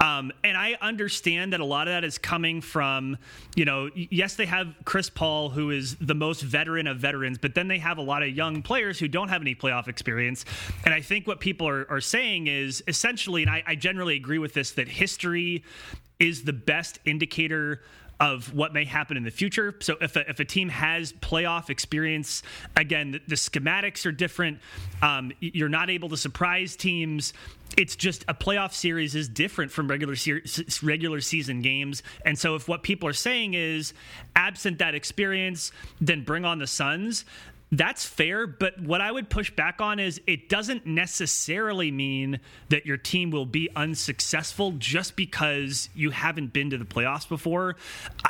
Um, 0.00 0.32
and 0.44 0.56
I 0.56 0.76
understand 0.80 1.52
that 1.52 1.60
a 1.60 1.64
lot 1.64 1.88
of 1.88 1.92
that 1.92 2.04
is 2.04 2.18
coming 2.18 2.60
from, 2.60 3.16
you 3.54 3.64
know, 3.64 3.88
yes, 3.94 4.34
they 4.34 4.44
have 4.46 4.74
Chris 4.84 5.08
Paul, 5.08 5.35
who 5.50 5.70
is 5.70 5.96
the 5.96 6.14
most 6.14 6.42
veteran 6.42 6.86
of 6.86 6.98
veterans, 6.98 7.38
but 7.38 7.54
then 7.54 7.68
they 7.68 7.78
have 7.78 7.98
a 7.98 8.02
lot 8.02 8.22
of 8.22 8.30
young 8.30 8.62
players 8.62 8.98
who 8.98 9.08
don't 9.08 9.28
have 9.28 9.42
any 9.42 9.54
playoff 9.54 9.88
experience. 9.88 10.44
And 10.84 10.92
I 10.92 11.00
think 11.00 11.26
what 11.26 11.38
people 11.40 11.68
are, 11.68 11.86
are 11.90 12.00
saying 12.00 12.46
is 12.46 12.82
essentially, 12.88 13.42
and 13.42 13.50
I, 13.50 13.62
I 13.66 13.74
generally 13.74 14.16
agree 14.16 14.38
with 14.38 14.54
this, 14.54 14.72
that 14.72 14.88
history 14.88 15.64
is 16.18 16.44
the 16.44 16.52
best 16.52 16.98
indicator 17.04 17.82
of 18.18 18.54
what 18.54 18.72
may 18.72 18.84
happen 18.84 19.16
in 19.16 19.24
the 19.24 19.30
future. 19.30 19.74
So 19.80 19.96
if 20.00 20.16
a, 20.16 20.28
if 20.28 20.40
a 20.40 20.44
team 20.44 20.68
has 20.70 21.12
playoff 21.12 21.68
experience, 21.68 22.42
again, 22.76 23.12
the, 23.12 23.20
the 23.28 23.34
schematics 23.34 24.06
are 24.06 24.12
different. 24.12 24.58
Um, 25.02 25.32
you're 25.40 25.68
not 25.68 25.90
able 25.90 26.08
to 26.10 26.16
surprise 26.16 26.76
teams. 26.76 27.34
It's 27.76 27.96
just 27.96 28.24
a 28.28 28.34
playoff 28.34 28.72
series 28.72 29.14
is 29.14 29.28
different 29.28 29.70
from 29.70 29.88
regular 29.88 30.16
se- 30.16 30.42
regular 30.82 31.20
season 31.20 31.60
games. 31.60 32.02
And 32.24 32.38
so 32.38 32.54
if 32.54 32.68
what 32.68 32.82
people 32.82 33.08
are 33.08 33.12
saying 33.14 33.54
is 33.54 33.92
absent 34.34 34.78
that 34.78 34.94
experience, 34.94 35.72
then 36.00 36.24
bring 36.24 36.44
on 36.44 36.58
the 36.58 36.66
Suns 36.66 37.24
that's 37.72 38.04
fair, 38.04 38.46
but 38.46 38.80
what 38.80 39.00
I 39.00 39.10
would 39.10 39.28
push 39.28 39.50
back 39.50 39.80
on 39.80 39.98
is 39.98 40.20
it 40.26 40.48
doesn't 40.48 40.86
necessarily 40.86 41.90
mean 41.90 42.38
that 42.68 42.86
your 42.86 42.96
team 42.96 43.30
will 43.30 43.46
be 43.46 43.68
unsuccessful 43.74 44.72
just 44.78 45.16
because 45.16 45.88
you 45.94 46.10
haven't 46.10 46.52
been 46.52 46.70
to 46.70 46.78
the 46.78 46.84
playoffs 46.84 47.28
before. 47.28 47.74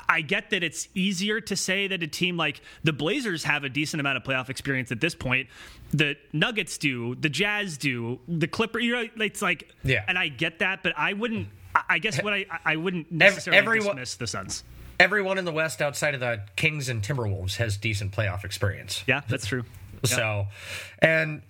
I 0.08 0.22
get 0.22 0.50
that 0.50 0.62
it's 0.62 0.88
easier 0.94 1.40
to 1.42 1.54
say 1.54 1.86
that 1.88 2.02
a 2.02 2.06
team 2.06 2.38
like 2.38 2.62
the 2.82 2.94
Blazers 2.94 3.44
have 3.44 3.62
a 3.62 3.68
decent 3.68 4.00
amount 4.00 4.16
of 4.16 4.22
playoff 4.22 4.48
experience 4.48 4.90
at 4.90 5.02
this 5.02 5.14
point. 5.14 5.48
The 5.90 6.16
Nuggets 6.32 6.78
do, 6.78 7.14
the 7.16 7.28
Jazz 7.28 7.76
do, 7.76 8.18
the 8.26 8.48
Clippers. 8.48 8.84
You 8.84 8.92
know, 8.92 9.08
it's 9.16 9.42
like, 9.42 9.68
yeah. 9.84 10.04
And 10.08 10.18
I 10.18 10.28
get 10.28 10.60
that, 10.60 10.82
but 10.82 10.94
I 10.96 11.12
wouldn't. 11.12 11.48
I 11.90 11.98
guess 11.98 12.22
what 12.22 12.32
I 12.32 12.46
I 12.64 12.76
wouldn't 12.76 13.12
necessarily 13.12 13.58
Everyone, 13.58 13.96
dismiss 13.96 14.14
the 14.14 14.26
Suns 14.26 14.64
everyone 14.98 15.38
in 15.38 15.44
the 15.44 15.52
West 15.52 15.82
outside 15.82 16.14
of 16.14 16.20
the 16.20 16.42
Kings 16.56 16.88
and 16.88 17.02
Timberwolves 17.02 17.56
has 17.56 17.76
decent 17.76 18.12
playoff 18.12 18.44
experience. 18.44 19.04
Yeah, 19.06 19.22
that's 19.28 19.46
true. 19.46 19.64
So, 20.04 20.46
and 21.00 21.42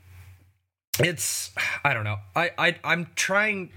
it's 0.99 1.51
I 1.85 1.93
don't 1.93 2.05
know. 2.05 2.17
I, 2.35 2.53
I 2.57 2.77
I'm 2.85 3.09
trying. 3.17 3.71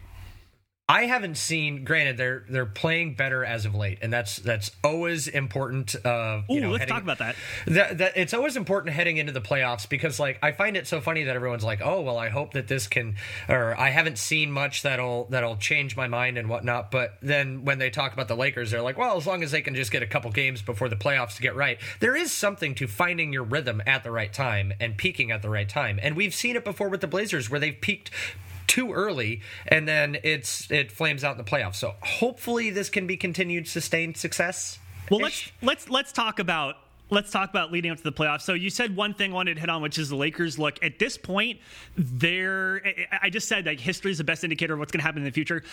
I 0.90 1.04
haven't 1.04 1.38
seen. 1.38 1.84
Granted, 1.84 2.18
they're 2.18 2.44
they're 2.50 2.66
playing 2.66 3.14
better 3.14 3.46
as 3.46 3.66
of 3.66 3.76
late, 3.76 4.00
and 4.02 4.12
that's 4.12 4.38
that's 4.38 4.72
always 4.84 5.28
important. 5.28 5.96
Uh, 6.04 6.42
Ooh, 6.50 6.56
you 6.56 6.62
know, 6.62 6.72
let's 6.72 6.80
heading- 6.80 6.96
talk 6.96 7.04
about 7.04 7.20
that. 7.20 7.36
that, 7.68 7.98
that 8.00 8.14
it's 8.16 8.34
always 8.34 8.58
important 8.58 8.96
heading 8.96 9.18
into 9.18 9.32
the 9.32 9.40
playoffs 9.40 9.88
because 9.88 10.20
like 10.20 10.40
I 10.42 10.52
find 10.52 10.76
it 10.76 10.88
so 10.88 11.00
funny 11.00 11.26
that 11.26 11.36
everyone's 11.36 11.64
like, 11.64 11.82
oh 11.84 12.02
well, 12.02 12.18
I 12.18 12.30
hope 12.30 12.54
that 12.54 12.68
this 12.68 12.88
can, 12.88 13.18
or 13.48 13.80
I 13.80 13.90
haven't 13.92 14.18
seen 14.18 14.52
much 14.52 14.82
that'll 14.82 15.26
that'll 15.26 15.58
change 15.58 15.96
my 15.96 16.08
mind 16.08 16.40
and 16.40 16.50
whatnot. 16.50 16.90
But 16.90 17.20
then 17.22 17.66
when 17.66 17.78
they 17.78 17.92
talk 17.92 18.14
about 18.14 18.28
the 18.28 18.36
Lakers, 18.36 18.72
they're 18.72 18.82
like, 18.82 18.98
well, 18.98 19.16
as 19.16 19.28
long 19.28 19.44
as 19.44 19.52
they 19.52 19.62
can 19.62 19.76
just 19.76 19.92
get 19.92 20.02
a 20.02 20.08
couple 20.08 20.32
games 20.32 20.64
before 20.64 20.90
the 20.90 20.96
playoffs 20.96 21.36
to 21.36 21.44
get 21.44 21.56
right, 21.56 21.78
there 22.00 22.16
is 22.16 22.32
something 22.32 22.74
to 22.74 22.88
finding 22.88 23.32
your 23.32 23.44
rhythm 23.44 23.80
at 23.86 24.04
the 24.04 24.10
right 24.10 24.34
time 24.34 24.74
and 24.80 24.98
peaking 24.98 25.30
at 25.30 25.44
the 25.44 25.52
right 25.52 25.70
time, 25.70 26.00
and 26.02 26.16
we've 26.16 26.34
seen 26.34 26.56
it 26.56 26.66
before 26.66 26.90
with 26.90 27.02
the 27.02 27.08
Blazers 27.08 27.48
where 27.48 27.60
they've 27.60 27.80
peaked 27.80 28.10
too 28.70 28.94
early 28.94 29.42
and 29.68 29.86
then 29.88 30.18
it's 30.24 30.72
it 30.72 30.92
flames 30.92 31.24
out 31.26 31.38
in 31.38 31.44
the 31.44 31.50
playoffs. 31.50 31.76
So 31.76 31.96
hopefully 32.02 32.70
this 32.70 32.90
can 32.90 33.08
be 33.08 33.18
continued 33.18 33.68
sustained 33.68 34.16
success. 34.16 34.80
Well, 35.12 35.20
let's 35.20 35.52
let's 35.62 35.90
let's 35.90 36.12
talk 36.14 36.40
about 36.40 36.76
let's 37.10 37.32
talk 37.32 37.50
about 37.50 37.72
leading 37.72 37.90
up 37.92 37.98
to 37.98 38.04
the 38.04 38.12
playoffs. 38.12 38.42
So 38.42 38.54
you 38.54 38.70
said 38.70 38.96
one 38.96 39.14
thing 39.14 39.32
I 39.32 39.34
wanted 39.34 39.56
to 39.56 39.60
hit 39.60 39.70
on, 39.70 39.82
which 39.82 39.98
is 39.98 40.10
the 40.10 40.16
Lakers. 40.16 40.60
Look, 40.60 40.84
at 40.84 41.00
this 41.00 41.18
point, 41.18 41.60
they're. 41.98 42.82
I- 42.86 43.08
I 43.24 43.30
just 43.30 43.48
said 43.48 43.66
like 43.66 43.80
history 43.80 44.12
is 44.12 44.20
the 44.20 44.24
best 44.24 44.44
indicator 44.44 44.74
of 44.74 44.80
what's 44.80 44.92
going 44.92 45.00
to 45.00 45.06
happen 45.06 45.24
in 45.24 45.26
the 45.26 45.32
future. 45.32 45.64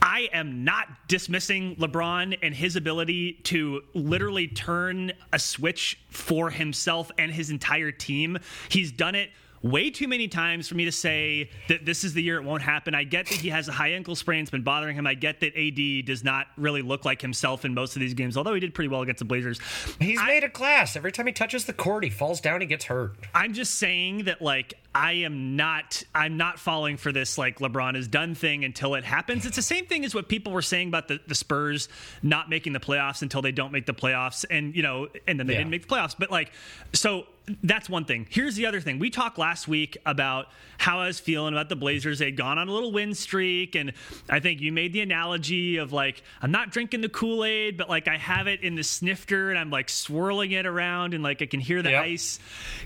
I 0.00 0.28
am 0.32 0.64
not 0.64 0.88
dismissing 1.08 1.76
LeBron 1.76 2.38
and 2.42 2.54
his 2.54 2.76
ability 2.76 3.34
to 3.44 3.82
literally 3.94 4.48
turn 4.48 5.12
a 5.32 5.38
switch 5.38 6.00
for 6.08 6.50
himself 6.50 7.10
and 7.18 7.30
his 7.30 7.50
entire 7.50 7.92
team. 7.92 8.38
He's 8.70 8.90
done 8.90 9.14
it 9.14 9.30
way 9.70 9.90
too 9.90 10.08
many 10.08 10.28
times 10.28 10.68
for 10.68 10.74
me 10.74 10.84
to 10.84 10.92
say 10.92 11.50
that 11.68 11.84
this 11.84 12.04
is 12.04 12.14
the 12.14 12.22
year 12.22 12.36
it 12.38 12.44
won't 12.44 12.62
happen. 12.62 12.94
I 12.94 13.04
get 13.04 13.26
that 13.26 13.38
he 13.38 13.48
has 13.50 13.68
a 13.68 13.72
high 13.72 13.90
ankle 13.92 14.14
sprain, 14.16 14.42
it's 14.42 14.50
been 14.50 14.62
bothering 14.62 14.96
him. 14.96 15.06
I 15.06 15.14
get 15.14 15.40
that 15.40 15.56
AD 15.56 16.06
does 16.06 16.22
not 16.24 16.46
really 16.56 16.82
look 16.82 17.04
like 17.04 17.20
himself 17.22 17.64
in 17.64 17.74
most 17.74 17.96
of 17.96 18.00
these 18.00 18.14
games, 18.14 18.36
although 18.36 18.54
he 18.54 18.60
did 18.60 18.74
pretty 18.74 18.88
well 18.88 19.02
against 19.02 19.18
the 19.20 19.24
Blazers. 19.24 19.58
He's 20.00 20.20
made 20.22 20.44
a 20.44 20.48
class. 20.50 20.96
Every 20.96 21.12
time 21.12 21.26
he 21.26 21.32
touches 21.32 21.64
the 21.64 21.72
court, 21.72 22.04
he 22.04 22.10
falls 22.10 22.40
down, 22.40 22.60
he 22.60 22.66
gets 22.66 22.84
hurt. 22.84 23.16
I'm 23.34 23.52
just 23.52 23.74
saying 23.76 24.24
that 24.24 24.40
like 24.42 24.74
I 24.94 25.12
am 25.12 25.56
not 25.56 26.02
I'm 26.14 26.36
not 26.36 26.58
falling 26.58 26.96
for 26.96 27.12
this 27.12 27.36
like 27.36 27.58
LeBron 27.58 27.96
is 27.96 28.08
done 28.08 28.34
thing 28.34 28.64
until 28.64 28.94
it 28.94 29.04
happens. 29.04 29.44
It's 29.46 29.56
the 29.56 29.62
same 29.62 29.86
thing 29.86 30.04
as 30.04 30.14
what 30.14 30.28
people 30.28 30.52
were 30.52 30.62
saying 30.62 30.88
about 30.88 31.08
the, 31.08 31.20
the 31.26 31.34
Spurs 31.34 31.88
not 32.22 32.48
making 32.48 32.72
the 32.72 32.80
playoffs 32.80 33.20
until 33.22 33.42
they 33.42 33.52
don't 33.52 33.72
make 33.72 33.84
the 33.86 33.92
playoffs 33.94 34.44
and 34.50 34.74
you 34.74 34.82
know 34.82 35.08
and 35.26 35.38
then 35.38 35.46
they 35.46 35.52
Yeah. 35.54 35.58
didn't 35.60 35.70
make 35.70 35.86
the 35.86 35.94
playoffs. 35.94 36.14
But 36.18 36.30
like 36.30 36.52
so 36.94 37.26
that's 37.62 37.88
one 37.88 38.04
thing. 38.04 38.26
Here's 38.28 38.56
the 38.56 38.66
other 38.66 38.80
thing. 38.80 38.98
We 38.98 39.10
talked 39.10 39.38
last 39.38 39.68
week 39.68 39.96
about 40.04 40.46
how 40.78 40.98
I 40.98 41.06
was 41.06 41.20
feeling 41.20 41.54
about 41.54 41.68
the 41.68 41.76
Blazers. 41.76 42.18
They'd 42.18 42.36
gone 42.36 42.58
on 42.58 42.68
a 42.68 42.72
little 42.72 42.92
win 42.92 43.14
streak, 43.14 43.74
and 43.76 43.92
I 44.28 44.40
think 44.40 44.60
you 44.60 44.72
made 44.72 44.92
the 44.92 45.00
analogy 45.00 45.76
of 45.76 45.92
like, 45.92 46.22
I'm 46.42 46.50
not 46.50 46.70
drinking 46.70 47.00
the 47.02 47.08
Kool 47.08 47.44
Aid, 47.44 47.76
but 47.76 47.88
like 47.88 48.08
I 48.08 48.16
have 48.16 48.46
it 48.46 48.62
in 48.62 48.74
the 48.74 48.82
snifter 48.82 49.50
and 49.50 49.58
I'm 49.58 49.70
like 49.70 49.88
swirling 49.88 50.52
it 50.52 50.66
around, 50.66 51.14
and 51.14 51.22
like 51.22 51.40
I 51.40 51.46
can 51.46 51.60
hear 51.60 51.82
the 51.82 51.90
Yep. 51.90 52.04
ice 52.04 52.40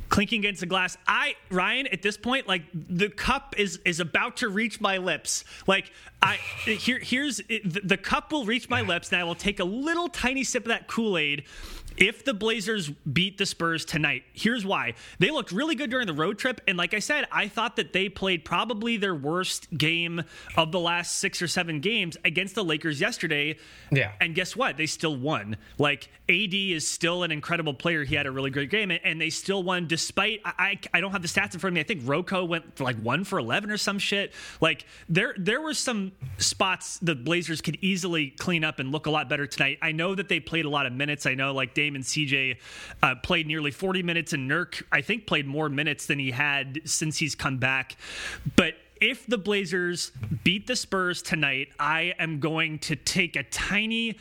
clinking 0.09 0.40
against 0.40 0.61
the 0.61 0.67
glass. 0.67 0.97
I, 1.09 1.35
Ryan, 1.50 1.87
at 1.88 2.02
this 2.02 2.17
point, 2.17 2.47
like 2.47 2.62
the 2.75 3.09
cup 3.09 3.55
is 3.59 3.79
is 3.85 3.99
about 3.99 4.37
to 4.38 4.49
reach 4.49 4.81
my 4.81 4.99
lips. 4.99 5.45
Like 5.67 5.90
I 6.23 6.35
here 6.67 6.99
here's 6.99 7.38
the, 7.49 7.81
the 7.83 7.97
cup 7.97 8.31
will 8.31 8.45
reach 8.45 8.69
my 8.69 8.83
lips, 8.83 9.11
and 9.11 9.21
I 9.21 9.25
will 9.25 9.35
take 9.35 9.59
a 9.59 9.64
little 9.64 10.09
tiny 10.09 10.45
sip 10.45 10.64
of 10.64 10.69
that 10.69 10.87
Kool 10.87 11.17
Aid. 11.17 11.45
If 12.00 12.25
the 12.25 12.35
Blazers 12.35 12.88
beat 12.88 13.38
the 13.38 13.47
Spurs 13.47 13.85
tonight, 13.85 14.25
here's 14.33 14.64
why. 14.64 14.95
They 15.19 15.30
looked 15.30 15.52
really 15.52 15.75
good 15.75 15.90
during 15.90 16.07
the 16.07 16.12
road 16.14 16.38
trip. 16.38 16.61
And 16.66 16.76
like 16.78 16.95
I 16.95 16.99
said, 16.99 17.26
I 17.30 17.47
thought 17.47 17.76
that 17.76 17.92
they 17.92 18.09
played 18.09 18.45
probably 18.45 18.97
their 18.97 19.14
worst 19.14 19.69
game 19.76 20.25
of 20.57 20.73
the 20.73 20.80
last 20.80 21.16
six 21.16 21.42
or 21.42 21.47
seven 21.47 21.80
games 21.80 22.16
against 22.25 22.54
the 22.54 22.64
Lakers 22.64 23.00
yesterday. 23.00 23.59
Yeah. 23.92 24.12
And 24.21 24.35
guess 24.35 24.57
what? 24.57 24.76
They 24.78 24.87
still 24.87 25.14
won. 25.14 25.57
Like 25.78 26.09
AD 26.28 26.54
is 26.54 26.88
still 26.88 27.23
an 27.23 27.30
incredible 27.30 27.75
player. 27.75 28.02
He 28.04 28.14
had 28.14 28.26
a 28.26 28.30
really 28.30 28.50
great 28.50 28.71
game, 28.71 28.90
and- 28.90 29.21
they 29.21 29.28
still 29.28 29.62
won 29.62 29.87
despite. 29.87 30.40
I 30.47 30.52
I, 30.59 30.78
I 30.95 31.00
don't 31.02 31.12
have 31.12 31.21
the 31.21 31.28
stats 31.28 31.52
in 31.52 31.61
front 31.61 31.73
of 31.73 31.75
me. 31.75 31.80
I 31.80 31.85
think 31.85 32.02
Rocco 32.04 32.45
went 32.45 32.76
for 32.76 32.85
like 32.85 32.97
one 33.00 33.25
for 33.25 33.38
eleven 33.38 33.71
or 33.71 33.76
some 33.76 33.99
shit. 33.99 34.33
Like 34.62 34.87
there 35.11 35.35
there 35.37 35.61
were 35.61 35.75
some 35.75 36.12
spots 36.38 36.99
the 37.02 37.14
Blazers 37.14 37.61
could 37.61 37.76
easily 37.83 38.30
clean 38.30 38.64
up 38.64 38.78
and 38.78 38.90
look 38.92 39.04
a 39.07 39.11
lot 39.11 39.28
better 39.28 39.47
tonight. 39.47 39.78
I 39.83 39.92
know 39.92 40.14
that 40.14 40.28
they 40.30 40.40
played 40.40 40.64
a 40.64 40.71
lot 40.71 40.87
of 40.87 40.95
minutes. 40.95 41.26
I 41.26 41.35
know 41.35 41.52
like 41.52 41.75
Damon 41.91 42.03
CJ 42.03 42.57
uh, 43.03 43.15
played 43.17 43.47
nearly 43.47 43.73
forty 43.73 44.03
minutes, 44.03 44.33
and 44.33 44.49
Nurk 44.49 44.83
I 44.93 45.01
think 45.01 45.27
played 45.27 45.47
more 45.47 45.69
minutes 45.69 46.07
than 46.07 46.19
he 46.19 46.31
had 46.31 46.81
since 46.85 47.19
he's 47.19 47.35
come 47.35 47.59
back, 47.59 47.97
but 48.57 48.75
if 49.01 49.27
the 49.27 49.39
Blazers 49.39 50.13
beat 50.45 50.67
the 50.67 50.77
Spurs 50.77 51.23
tonight, 51.23 51.69
I 51.79 52.15
am 52.19 52.39
going 52.39 52.81
to 52.81 52.97
take 52.97 53.35
a 53.35 53.43
tiny, 53.45 54.19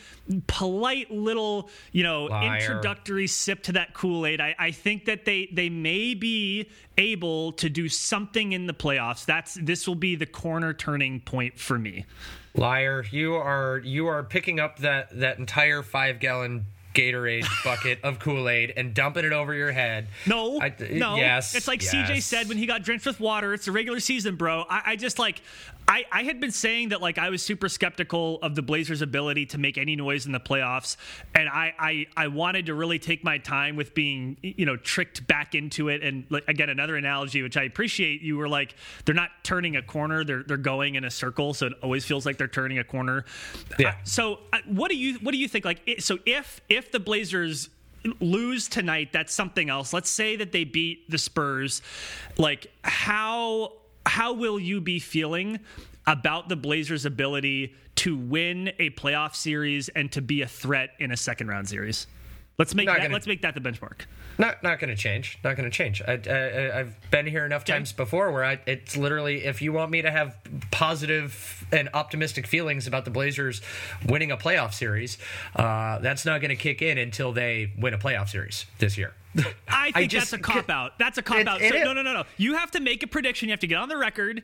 polite 0.48 1.12
little, 1.12 1.70
you 1.92 2.04
know, 2.04 2.26
Liar. 2.26 2.56
introductory 2.56 3.28
sip 3.28 3.62
to 3.64 3.74
that 3.74 3.94
Kool 3.94 4.26
Aid. 4.26 4.40
I, 4.40 4.56
I 4.58 4.72
think 4.72 5.06
that 5.06 5.26
they 5.26 5.50
they 5.52 5.70
may 5.70 6.14
be 6.14 6.70
able 6.98 7.52
to 7.54 7.70
do 7.70 7.90
something 7.90 8.54
in 8.54 8.68
the 8.68 8.74
playoffs. 8.74 9.26
That's 9.26 9.56
this 9.56 9.86
will 9.86 9.96
be 9.96 10.16
the 10.16 10.26
corner 10.26 10.74
turning 10.74 11.20
point 11.20 11.60
for 11.60 11.78
me. 11.78 12.06
Liar, 12.56 13.06
you 13.12 13.36
are 13.36 13.82
you 13.84 14.08
are 14.08 14.24
picking 14.24 14.60
up 14.62 14.80
that 14.80 15.20
that 15.20 15.40
entire 15.40 15.84
five 15.84 16.20
gallon 16.20 16.66
Gatorade 17.00 17.46
bucket 17.64 18.00
of 18.04 18.20
Kool 18.20 18.50
Aid 18.50 18.74
and 18.76 18.94
dumping 18.94 19.26
it 19.26 19.32
over 19.34 19.54
your 19.54 19.72
head. 19.72 20.08
No, 20.26 20.60
I- 20.60 20.74
no. 20.92 21.16
yes, 21.16 21.56
it's 21.56 21.68
like 21.68 21.80
CJ 21.80 22.22
said 22.22 22.48
when 22.50 22.58
he 22.58 22.66
got 22.66 22.84
drenched 22.84 23.06
with 23.06 23.20
water. 23.20 23.54
It's 23.54 23.68
a 23.68 23.72
regular 23.72 24.00
season, 24.00 24.36
bro. 24.36 24.66
I, 24.70 24.82
I 24.88 24.96
just 24.96 25.20
like. 25.20 25.42
I, 25.90 26.06
I 26.12 26.24
had 26.24 26.40
been 26.40 26.52
saying 26.52 26.90
that 26.90 27.02
like 27.02 27.18
I 27.18 27.32
was 27.32 27.42
super 27.42 27.68
skeptical 27.68 28.38
of 28.44 28.54
the 28.54 28.62
Blazers' 28.62 29.02
ability 29.02 29.48
to 29.48 29.58
make 29.58 29.76
any 29.80 29.96
noise 29.96 30.28
in 30.28 30.32
the 30.32 30.40
playoffs, 30.40 30.98
and 31.34 31.50
I, 31.50 31.74
I 31.80 32.06
I 32.16 32.28
wanted 32.28 32.68
to 32.68 32.76
really 32.76 33.00
take 33.00 33.24
my 33.24 33.40
time 33.40 33.76
with 33.76 33.96
being 33.96 34.38
you 34.44 34.68
know 34.68 34.78
tricked 34.78 35.26
back 35.26 35.56
into 35.56 35.90
it. 35.90 36.04
And 36.04 36.26
like, 36.30 36.44
again, 36.48 36.70
another 36.70 36.96
analogy 36.96 37.42
which 37.42 37.58
I 37.58 37.64
appreciate. 37.64 38.22
You 38.22 38.38
were 38.38 38.48
like 38.48 38.76
they're 39.06 39.16
not 39.16 39.32
turning 39.42 39.78
a 39.78 39.82
corner; 39.82 40.24
they're 40.24 40.44
they're 40.44 40.58
going 40.58 40.94
in 40.94 41.06
a 41.06 41.12
circle, 41.12 41.56
so 41.56 41.66
it 41.66 41.74
always 41.82 42.06
feels 42.06 42.24
like 42.24 42.38
they're 42.38 42.48
turning 42.48 42.78
a 42.78 42.84
corner. 42.84 43.26
Yeah. 43.80 43.90
Uh, 43.90 43.94
so 44.04 44.40
uh, 44.54 44.60
what 44.68 44.92
do 44.92 44.96
you 44.96 45.16
what 45.20 45.32
do 45.32 45.40
you 45.40 45.48
think? 45.48 45.66
Like, 45.66 45.82
it, 45.88 46.04
so 46.04 46.20
if 46.24 46.62
if 46.70 46.92
the 46.92 47.00
Blazers 47.00 47.68
lose 48.20 48.68
tonight, 48.68 49.12
that's 49.12 49.34
something 49.34 49.72
else. 49.72 49.92
Let's 49.92 50.12
say 50.12 50.36
that 50.36 50.52
they 50.52 50.66
beat 50.66 51.10
the 51.10 51.18
Spurs. 51.18 51.82
Like, 52.38 52.72
how 52.84 53.74
how 54.06 54.34
will 54.34 54.60
you 54.60 54.82
be 54.82 55.00
feeling 55.00 55.60
about 56.08 56.50
the 56.50 56.56
Blazers' 56.56 57.06
ability 57.06 57.76
to 57.96 58.16
win 58.18 58.72
a 58.80 58.90
playoff 58.92 59.36
series 59.36 59.90
and 59.90 60.12
to 60.12 60.22
be 60.22 60.42
a 60.42 60.48
threat 60.48 60.92
in 61.00 61.12
a 61.12 61.18
second 61.18 61.48
round 61.48 61.68
series? 61.70 62.08
Let's 62.58 62.76
make 62.76 62.88
that, 62.88 62.98
gonna- 63.04 63.14
let's 63.14 63.28
make 63.28 63.42
that 63.42 63.54
the 63.56 63.62
benchmark. 63.62 64.02
Not 64.40 64.64
not 64.64 64.80
going 64.80 64.90
to 64.90 64.96
change. 64.96 65.38
Not 65.44 65.58
going 65.58 65.70
to 65.70 65.76
change. 65.76 66.02
I, 66.02 66.14
I, 66.14 66.80
I've 66.80 67.12
been 67.12 67.28
here 67.28 67.46
enough 67.46 67.66
times 67.66 67.92
before 67.92 68.32
where 68.32 68.46
I, 68.46 68.58
it's 68.66 68.96
literally 68.96 69.44
if 69.44 69.62
you 69.62 69.74
want 69.74 69.92
me 69.92 70.02
to 70.02 70.10
have 70.10 70.36
positive 70.72 71.66
and 71.72 71.90
optimistic 71.94 72.48
feelings 72.48 72.88
about 72.88 73.04
the 73.06 73.12
Blazers 73.12 73.62
winning 74.08 74.32
a 74.32 74.38
playoff 74.38 74.74
series, 74.74 75.18
uh, 75.58 76.00
that's 76.00 76.26
not 76.26 76.40
going 76.42 76.50
to 76.50 76.56
kick 76.56 76.82
in 76.82 76.98
until 76.98 77.32
they 77.34 77.74
win 77.78 77.94
a 77.94 77.98
playoff 77.98 78.30
series 78.30 78.66
this 78.80 78.98
year. 78.98 79.14
I 79.68 79.92
think 79.92 80.10
just- 80.10 80.32
that's 80.32 80.40
a 80.40 80.44
cop 80.44 80.70
out. 80.70 80.98
That's 80.98 81.18
a 81.18 81.22
cop 81.22 81.40
It- 81.40 81.48
out. 81.48 81.62
it 81.62 81.70
So, 81.72 81.76
is. 81.78 81.84
no, 81.84 81.94
no, 81.94 82.02
no, 82.02 82.14
no. 82.14 82.24
You 82.38 82.56
have 82.56 82.72
to 82.72 82.80
make 82.80 83.04
a 83.04 83.08
prediction. 83.08 83.50
You 83.50 83.54
have 83.54 83.60
to 83.60 83.68
get 83.68 83.76
on 83.78 83.90
the 83.90 83.98
record 83.98 84.42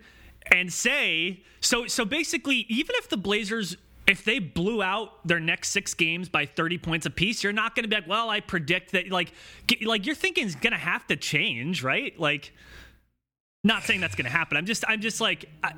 and 0.51 0.71
say 0.71 1.39
so. 1.61 1.87
So 1.87 2.03
basically, 2.05 2.65
even 2.67 2.95
if 2.99 3.07
the 3.09 3.17
Blazers, 3.17 3.77
if 4.07 4.23
they 4.23 4.39
blew 4.39 4.83
out 4.83 5.27
their 5.27 5.39
next 5.39 5.69
six 5.69 5.93
games 5.93 6.29
by 6.29 6.45
thirty 6.45 6.77
points 6.77 7.05
apiece, 7.05 7.43
you're 7.43 7.53
not 7.53 7.75
going 7.75 7.83
to 7.83 7.89
be 7.89 7.95
like, 7.95 8.07
well, 8.07 8.29
I 8.29 8.39
predict 8.39 8.91
that. 8.91 9.09
Like, 9.09 9.31
like 9.83 10.05
your 10.05 10.15
thinking 10.15 10.45
is 10.45 10.55
going 10.55 10.73
to 10.73 10.79
have 10.79 11.07
to 11.07 11.15
change, 11.15 11.83
right? 11.83 12.17
Like, 12.19 12.53
not 13.63 13.83
saying 13.83 14.01
that's 14.01 14.15
going 14.15 14.25
to 14.25 14.31
happen. 14.31 14.57
I'm 14.57 14.65
just, 14.65 14.83
I'm 14.87 15.01
just 15.01 15.21
like. 15.21 15.49
I, 15.63 15.73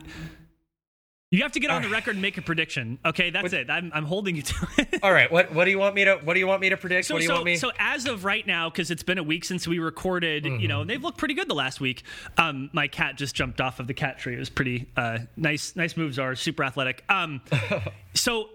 you 1.30 1.42
have 1.44 1.52
to 1.52 1.60
get 1.60 1.70
on 1.70 1.82
the 1.82 1.90
record 1.90 2.12
and 2.16 2.22
make 2.22 2.38
a 2.38 2.42
prediction. 2.42 3.00
Okay, 3.06 3.32
that's 3.32 3.52
it. 3.52 3.70
I'm, 3.70 3.92
I'm 3.94 4.06
holding 4.06 4.38
you 4.38 4.44
to 4.44 4.68
it. 4.78 5.00
All 5.04 5.12
right, 5.12 5.30
what 5.30 5.54
what 5.54 5.66
do 5.66 5.72
you 5.72 5.78
want 5.78 5.94
me 5.94 6.06
to 6.06 6.16
what 6.24 6.36
do 6.36 6.40
you 6.40 6.48
want 6.48 6.62
me 6.62 6.70
to 6.70 6.78
predict? 6.78 7.08
So, 7.08 7.16
what 7.16 7.20
do 7.20 7.24
you 7.26 7.28
so, 7.28 7.34
want 7.34 7.46
me? 7.46 7.56
so 7.58 7.72
as 7.80 8.06
of 8.06 8.24
right 8.24 8.48
now, 8.48 8.70
because 8.70 8.92
it's 8.92 9.04
been 9.04 9.18
a 9.18 9.24
week 9.24 9.44
since 9.44 9.68
we 9.68 9.80
recorded, 9.80 10.46
you 10.46 10.52
Mm-hmm. 10.52 10.68
know, 10.68 10.84
they've 10.86 11.04
looked 11.04 11.18
pretty 11.18 11.34
good 11.34 11.50
the 11.50 11.54
last 11.56 11.82
week. 11.82 12.04
Um, 12.38 12.70
my 12.72 12.88
cat 12.88 13.18
just 13.18 13.36
jumped 13.36 13.60
off 13.60 13.80
of 13.82 13.88
the 13.88 13.94
cat 13.94 14.20
tree. 14.20 14.36
It 14.36 14.40
was 14.40 14.50
pretty 14.50 14.88
uh, 14.96 15.20
nice. 15.36 15.76
Nice 15.76 15.98
moves 15.98 16.18
are 16.18 16.34
super 16.36 16.64
athletic. 16.64 17.04
Um, 17.10 17.42
so, 18.14 18.50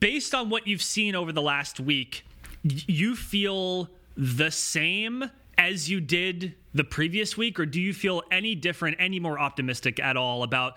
based 0.00 0.34
on 0.34 0.50
what 0.50 0.66
you've 0.66 0.82
seen 0.82 1.14
over 1.14 1.32
the 1.32 1.42
last 1.42 1.80
week, 1.80 2.26
you 2.62 3.16
feel 3.16 3.88
the 4.16 4.50
same 4.50 5.30
as 5.56 5.90
you 5.90 6.00
did 6.00 6.54
the 6.74 6.84
previous 6.84 7.36
week, 7.36 7.58
or 7.58 7.66
do 7.66 7.80
you 7.80 7.92
feel 7.92 8.22
any 8.30 8.54
different, 8.54 8.96
any 9.00 9.18
more 9.18 9.38
optimistic 9.38 9.98
at 9.98 10.16
all 10.16 10.42
about? 10.42 10.76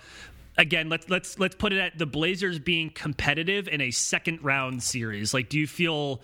Again, 0.57 0.89
let's 0.89 1.09
let's 1.09 1.39
let's 1.39 1.55
put 1.55 1.73
it 1.73 1.79
at 1.79 1.97
the 1.97 2.05
Blazers 2.05 2.59
being 2.59 2.89
competitive 2.91 3.67
in 3.67 3.81
a 3.81 3.91
second 3.91 4.43
round 4.43 4.83
series. 4.83 5.33
Like, 5.33 5.49
do 5.49 5.59
you 5.59 5.67
feel 5.67 6.21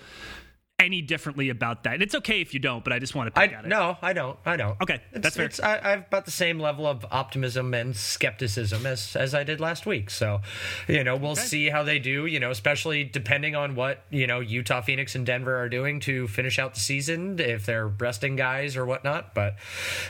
any 0.80 1.02
differently 1.02 1.50
about 1.50 1.84
that. 1.84 1.94
And 1.96 2.02
it's 2.02 2.16
okay 2.16 2.42
if 2.42 2.54
you 2.54 2.60
don't, 2.60 2.84
but 2.84 2.94
I 2.94 3.00
just 3.00 3.14
want 3.14 3.28
to 3.34 3.40
pick 3.40 3.52
I, 3.52 3.56
at 3.56 3.66
it. 3.66 3.68
No, 3.68 3.98
I 4.02 4.14
don't. 4.14 4.38
I 4.46 4.56
don't. 4.56 4.80
Okay, 4.82 5.02
it's, 5.12 5.22
that's 5.22 5.36
fair. 5.36 5.46
It's, 5.46 5.60
I, 5.60 5.78
I 5.78 5.90
have 5.92 6.00
about 6.08 6.26
the 6.26 6.32
same 6.32 6.60
level 6.60 6.88
of 6.88 7.06
optimism 7.12 7.74
and 7.74 7.96
skepticism 7.96 8.86
as 8.86 9.16
as 9.16 9.36
I 9.36 9.44
did 9.44 9.60
last 9.60 9.86
week. 9.86 10.10
So, 10.10 10.42
you 10.88 11.04
know, 11.04 11.16
we'll 11.16 11.34
Okay. 11.34 11.42
see 11.42 11.70
how 11.70 11.84
they 11.84 12.00
do. 12.00 12.26
You 12.26 12.40
know, 12.40 12.50
especially 12.52 13.04
depending 13.04 13.56
on 13.56 13.76
what 13.76 14.04
you 14.10 14.26
know 14.26 14.40
Utah, 14.40 14.82
Phoenix, 14.82 15.16
and 15.16 15.26
Denver 15.26 15.58
are 15.58 15.70
doing 15.70 16.00
to 16.02 16.28
finish 16.28 16.58
out 16.58 16.74
the 16.74 16.80
season, 16.80 17.40
if 17.40 17.66
they're 17.66 17.88
resting 17.88 18.36
guys 18.36 18.78
or 18.78 18.86
whatnot. 18.86 19.36
But 19.36 19.56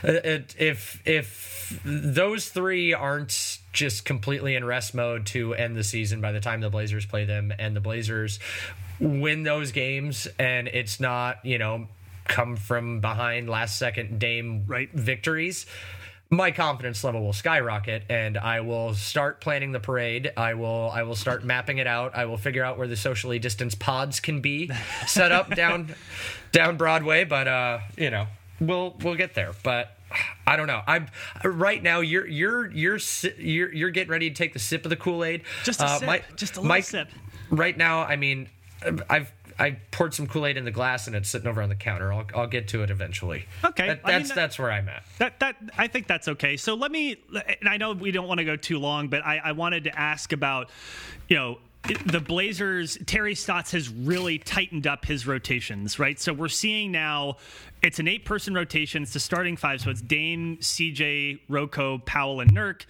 uh, 0.04 0.12
it, 0.24 0.54
if 0.58 1.02
if 1.04 1.80
those 1.84 2.48
three 2.48 2.94
aren't 2.94 3.58
just 3.72 4.04
completely 4.04 4.54
in 4.56 4.64
rest 4.64 4.94
mode 4.94 5.26
to 5.26 5.54
end 5.54 5.76
the 5.76 5.84
season 5.84 6.20
by 6.20 6.32
the 6.32 6.40
time 6.40 6.60
the 6.60 6.70
Blazers 6.70 7.06
play 7.06 7.24
them, 7.24 7.52
and 7.58 7.74
the 7.76 7.80
Blazers 7.80 8.38
win 9.00 9.42
those 9.42 9.72
games, 9.72 10.28
and 10.38 10.68
it's 10.68 11.00
not 11.00 11.44
you 11.44 11.58
know 11.58 11.88
come 12.24 12.56
from 12.56 13.00
behind 13.00 13.48
last 13.48 13.76
second 13.78 14.18
Dame 14.20 14.64
Right. 14.66 14.90
victories. 14.92 15.66
My 16.32 16.52
confidence 16.52 17.02
level 17.02 17.22
will 17.24 17.32
skyrocket, 17.32 18.04
and 18.08 18.38
I 18.38 18.60
will 18.60 18.94
start 18.94 19.40
planning 19.40 19.72
the 19.72 19.80
parade. 19.80 20.30
I 20.36 20.54
will, 20.54 20.88
I 20.94 21.02
will 21.02 21.16
start 21.16 21.42
mapping 21.44 21.78
it 21.78 21.88
out. 21.88 22.14
I 22.14 22.26
will 22.26 22.36
figure 22.36 22.62
out 22.62 22.78
where 22.78 22.86
the 22.86 22.94
socially 22.94 23.40
distanced 23.40 23.80
pods 23.80 24.20
can 24.20 24.40
be 24.40 24.70
set 25.08 25.32
up 25.32 25.52
down, 25.56 25.92
down 26.52 26.76
Broadway. 26.76 27.24
But 27.24 27.48
uh, 27.48 27.78
you 27.96 28.10
know, 28.10 28.28
we'll 28.60 28.96
we'll 29.02 29.16
get 29.16 29.34
there. 29.34 29.50
But 29.64 29.96
I 30.46 30.54
don't 30.54 30.68
know. 30.68 30.82
I'm 30.86 31.08
right 31.42 31.82
now. 31.82 31.98
You're 31.98 32.28
you're 32.28 32.70
you're 32.70 32.98
you're 33.36 33.72
you're 33.72 33.90
getting 33.90 34.10
ready 34.12 34.28
to 34.30 34.36
take 34.36 34.52
the 34.52 34.60
sip 34.60 34.84
of 34.84 34.90
the 34.90 34.96
Kool 34.96 35.24
Aid. 35.24 35.42
Just 35.64 35.80
a 35.82 35.88
sip. 35.98 36.22
Just 36.36 36.56
a 36.56 36.60
little 36.60 36.80
sip. 36.82 37.08
Right 37.50 37.76
now, 37.76 38.02
I 38.02 38.14
mean, 38.14 38.48
I've 39.08 39.32
I 39.58 39.72
poured 39.90 40.14
some 40.14 40.26
Kool 40.26 40.46
Aid 40.46 40.56
in 40.56 40.64
the 40.64 40.70
glass 40.70 41.06
and 41.06 41.14
it's 41.14 41.28
sitting 41.28 41.46
over 41.46 41.60
on 41.60 41.68
the 41.68 41.74
counter. 41.74 42.12
I'll 42.12 42.24
I'll 42.34 42.46
get 42.46 42.68
to 42.68 42.82
it 42.82 42.90
eventually. 42.90 43.46
Okay. 43.64 43.88
That- 43.88 44.00
I 44.04 44.08
mean, 44.12 44.18
that's 44.18 44.28
that- 44.30 44.34
that's 44.34 44.58
where 44.58 44.70
I'm 44.72 44.88
at. 44.88 45.02
That 45.18 45.38
that 45.40 45.56
I 45.76 45.86
think 45.86 46.06
that's 46.06 46.28
okay. 46.28 46.56
So 46.56 46.74
let 46.74 46.90
me, 46.90 47.16
and 47.60 47.68
I 47.68 47.76
know 47.76 47.92
we 47.92 48.10
don't 48.10 48.26
want 48.28 48.38
to 48.38 48.44
go 48.44 48.56
too 48.56 48.78
long, 48.78 49.08
but 49.08 49.24
I, 49.24 49.38
I 49.38 49.52
wanted 49.52 49.84
to 49.84 49.98
ask 49.98 50.32
about, 50.32 50.70
you 51.28 51.36
know. 51.36 51.58
The 52.04 52.20
Blazers, 52.20 52.98
Terry 53.06 53.34
Stotts 53.34 53.72
has 53.72 53.88
really 53.88 54.36
tightened 54.38 54.86
up 54.86 55.06
his 55.06 55.26
rotations, 55.26 55.98
right? 55.98 56.20
So 56.20 56.34
we're 56.34 56.48
seeing 56.48 56.92
now 56.92 57.38
it's 57.82 57.98
an 57.98 58.06
eight 58.06 58.26
person 58.26 58.52
rotation. 58.52 59.02
It's 59.02 59.14
the 59.14 59.18
starting 59.18 59.56
five. 59.56 59.80
So 59.80 59.88
it's 59.90 60.02
Dame, 60.02 60.58
CJ, 60.58 61.40
Rocco, 61.48 61.96
Powell, 61.96 62.40
and 62.40 62.52
Nurk. 62.52 62.82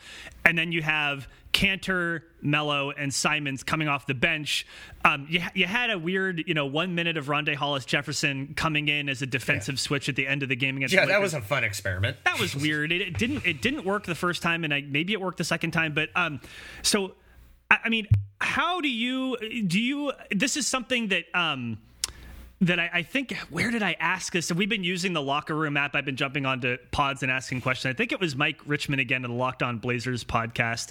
And 0.44 0.58
then 0.58 0.72
you 0.72 0.82
have 0.82 1.28
Kanter, 1.52 2.22
Melo, 2.42 2.90
and 2.90 3.12
Simons 3.12 3.62
coming 3.62 3.88
off 3.88 4.06
the 4.06 4.14
bench. 4.14 4.66
Um, 5.04 5.26
you, 5.28 5.40
you 5.54 5.66
had 5.66 5.90
a 5.90 5.98
weird, 5.98 6.44
you 6.46 6.54
know, 6.54 6.66
one 6.66 6.94
minute 6.94 7.16
of 7.16 7.26
Rondae 7.26 7.54
Hollis 7.56 7.84
Jefferson 7.84 8.54
coming 8.54 8.88
in 8.88 9.08
as 9.08 9.20
a 9.22 9.26
defensive 9.26 9.80
switch 9.80 10.08
at 10.08 10.16
the 10.16 10.26
end 10.26 10.42
of 10.42 10.48
the 10.48 10.56
game 10.56 10.76
against 10.76 10.94
Yeah, 10.94 11.06
that 11.06 11.20
was 11.20 11.34
a 11.34 11.40
fun 11.40 11.64
experiment. 11.64 12.16
that 12.24 12.38
was 12.38 12.54
weird. 12.56 12.92
It, 12.92 13.00
it 13.02 13.18
didn't 13.18 13.44
it 13.44 13.60
didn't 13.62 13.84
work 13.84 14.06
the 14.06 14.14
first 14.14 14.42
time, 14.42 14.64
and 14.64 14.72
I, 14.72 14.82
maybe 14.82 15.12
it 15.12 15.20
worked 15.20 15.38
the 15.38 15.44
second 15.44 15.72
time. 15.72 15.92
But 15.92 16.10
um, 16.14 16.40
so 16.82 17.14
I, 17.70 17.78
I 17.84 17.88
mean, 17.88 18.06
how 18.40 18.80
do 18.80 18.88
you 18.88 19.36
do 19.66 19.80
you? 19.80 20.12
This 20.30 20.56
is 20.56 20.66
something 20.66 21.08
that 21.08 21.24
um. 21.34 21.78
That 22.62 22.78
I, 22.78 22.90
I 22.92 23.02
think, 23.02 23.34
where 23.48 23.70
did 23.70 23.82
I 23.82 23.96
ask 23.98 24.34
this? 24.34 24.46
So 24.46 24.54
we've 24.54 24.68
been 24.68 24.84
using 24.84 25.14
the 25.14 25.22
locker 25.22 25.54
room 25.54 25.78
app. 25.78 25.94
I've 25.94 26.04
been 26.04 26.16
jumping 26.16 26.44
onto 26.44 26.76
pods 26.90 27.22
and 27.22 27.32
asking 27.32 27.62
questions. 27.62 27.94
I 27.94 27.96
think 27.96 28.12
it 28.12 28.20
was 28.20 28.36
Mike 28.36 28.60
Richman 28.66 28.98
again 28.98 29.24
in 29.24 29.30
the 29.30 29.36
Locked 29.36 29.62
On 29.62 29.78
Blazers 29.78 30.24
podcast. 30.24 30.90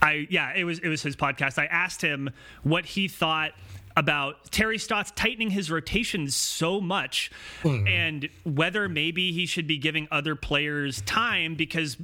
I 0.00 0.28
yeah, 0.30 0.52
it 0.54 0.64
was 0.64 0.78
it 0.78 0.88
was 0.88 1.02
his 1.02 1.16
podcast. 1.16 1.58
I 1.58 1.66
asked 1.66 2.02
him 2.02 2.30
what 2.62 2.84
he 2.84 3.08
thought 3.08 3.52
about 3.98 4.50
Terry 4.52 4.78
Stotts 4.78 5.10
tightening 5.16 5.50
his 5.50 5.72
rotations 5.72 6.36
so 6.36 6.80
much 6.80 7.32
hmm. 7.62 7.84
and 7.88 8.28
whether 8.44 8.88
maybe 8.88 9.32
he 9.32 9.44
should 9.44 9.66
be 9.66 9.76
giving 9.76 10.06
other 10.12 10.36
players 10.36 11.00
time 11.02 11.56
because 11.56 11.96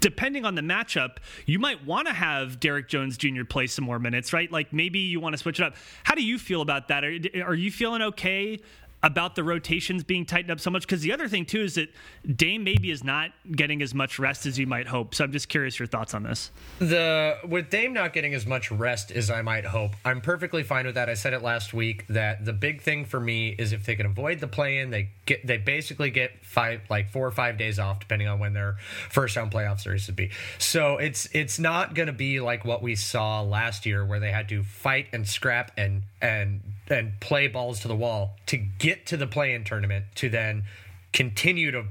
depending 0.00 0.44
on 0.44 0.54
the 0.54 0.62
matchup, 0.62 1.16
you 1.46 1.58
might 1.58 1.84
want 1.84 2.08
to 2.08 2.14
have 2.14 2.60
Derrick 2.60 2.88
Jones 2.88 3.16
Jr. 3.16 3.44
play 3.44 3.66
some 3.66 3.84
more 3.84 3.98
minutes, 3.98 4.32
right? 4.32 4.50
Like 4.50 4.72
maybe 4.72 4.98
you 4.98 5.20
want 5.20 5.34
to 5.34 5.38
switch 5.38 5.60
it 5.60 5.64
up. 5.64 5.74
How 6.04 6.14
do 6.14 6.22
you 6.24 6.38
feel 6.38 6.62
about 6.62 6.88
that? 6.88 7.04
Are, 7.04 7.18
are 7.44 7.54
you 7.54 7.70
feeling 7.70 8.02
okay 8.02 8.60
about 9.02 9.36
the 9.36 9.44
rotations 9.44 10.04
being 10.04 10.24
tightened 10.24 10.50
up 10.50 10.60
so 10.60 10.70
much? 10.70 10.82
Because 10.82 11.02
the 11.02 11.12
other 11.12 11.28
thing 11.28 11.44
too 11.44 11.62
is 11.62 11.74
that 11.76 11.88
Dame 12.36 12.64
maybe 12.64 12.90
is 12.90 13.04
not 13.04 13.30
getting 13.50 13.82
as 13.82 13.94
much 13.94 14.18
rest 14.18 14.46
as 14.46 14.58
you 14.58 14.66
might 14.66 14.88
hope. 14.88 15.14
So 15.14 15.24
I'm 15.24 15.32
just 15.32 15.48
curious 15.48 15.78
your 15.78 15.86
thoughts 15.86 16.14
on 16.14 16.22
this. 16.22 16.50
The 16.78 17.38
with 17.46 17.70
Dame 17.70 17.92
not 17.92 18.12
getting 18.12 18.34
as 18.34 18.46
much 18.46 18.70
rest 18.70 19.10
as 19.10 19.30
I 19.30 19.42
might 19.42 19.64
hope, 19.64 19.92
I'm 20.04 20.20
perfectly 20.20 20.62
fine 20.62 20.86
with 20.86 20.96
that. 20.96 21.08
I 21.08 21.14
said 21.14 21.32
it 21.32 21.42
last 21.42 21.72
week 21.72 22.06
that 22.08 22.44
the 22.44 22.52
big 22.52 22.82
thing 22.82 23.04
for 23.04 23.20
me 23.20 23.50
is 23.50 23.72
if 23.72 23.84
they 23.86 23.96
can 23.96 24.06
avoid 24.06 24.40
the 24.40 24.48
play 24.48 24.78
in, 24.78 24.90
they 24.90 25.10
get 25.26 25.46
they 25.46 25.58
basically 25.58 26.10
get 26.10 26.44
five 26.44 26.80
like 26.90 27.10
four 27.10 27.26
or 27.26 27.30
five 27.30 27.58
days 27.58 27.78
off 27.78 28.00
depending 28.00 28.28
on 28.28 28.38
when 28.38 28.52
their 28.52 28.76
first 29.10 29.36
round 29.36 29.50
playoff 29.50 29.80
series 29.80 30.06
would 30.06 30.16
be. 30.16 30.30
So 30.58 30.96
it's 30.96 31.28
it's 31.32 31.58
not 31.58 31.94
going 31.94 32.06
to 32.06 32.12
be 32.12 32.40
like 32.40 32.64
what 32.64 32.82
we 32.82 32.94
saw 32.94 33.42
last 33.42 33.86
year 33.86 34.04
where 34.04 34.20
they 34.20 34.32
had 34.32 34.48
to 34.48 34.62
fight 34.62 35.06
and 35.12 35.26
scrap 35.26 35.72
and 35.76 36.02
and 36.20 36.60
and 36.90 37.20
play 37.20 37.48
balls 37.48 37.80
to 37.80 37.88
the 37.88 37.96
wall 37.96 38.36
to 38.46 38.56
get 38.56 39.06
to 39.06 39.16
the 39.16 39.26
play 39.26 39.52
in 39.54 39.64
tournament 39.64 40.06
to 40.14 40.28
then 40.28 40.64
continue 41.12 41.70
to 41.70 41.84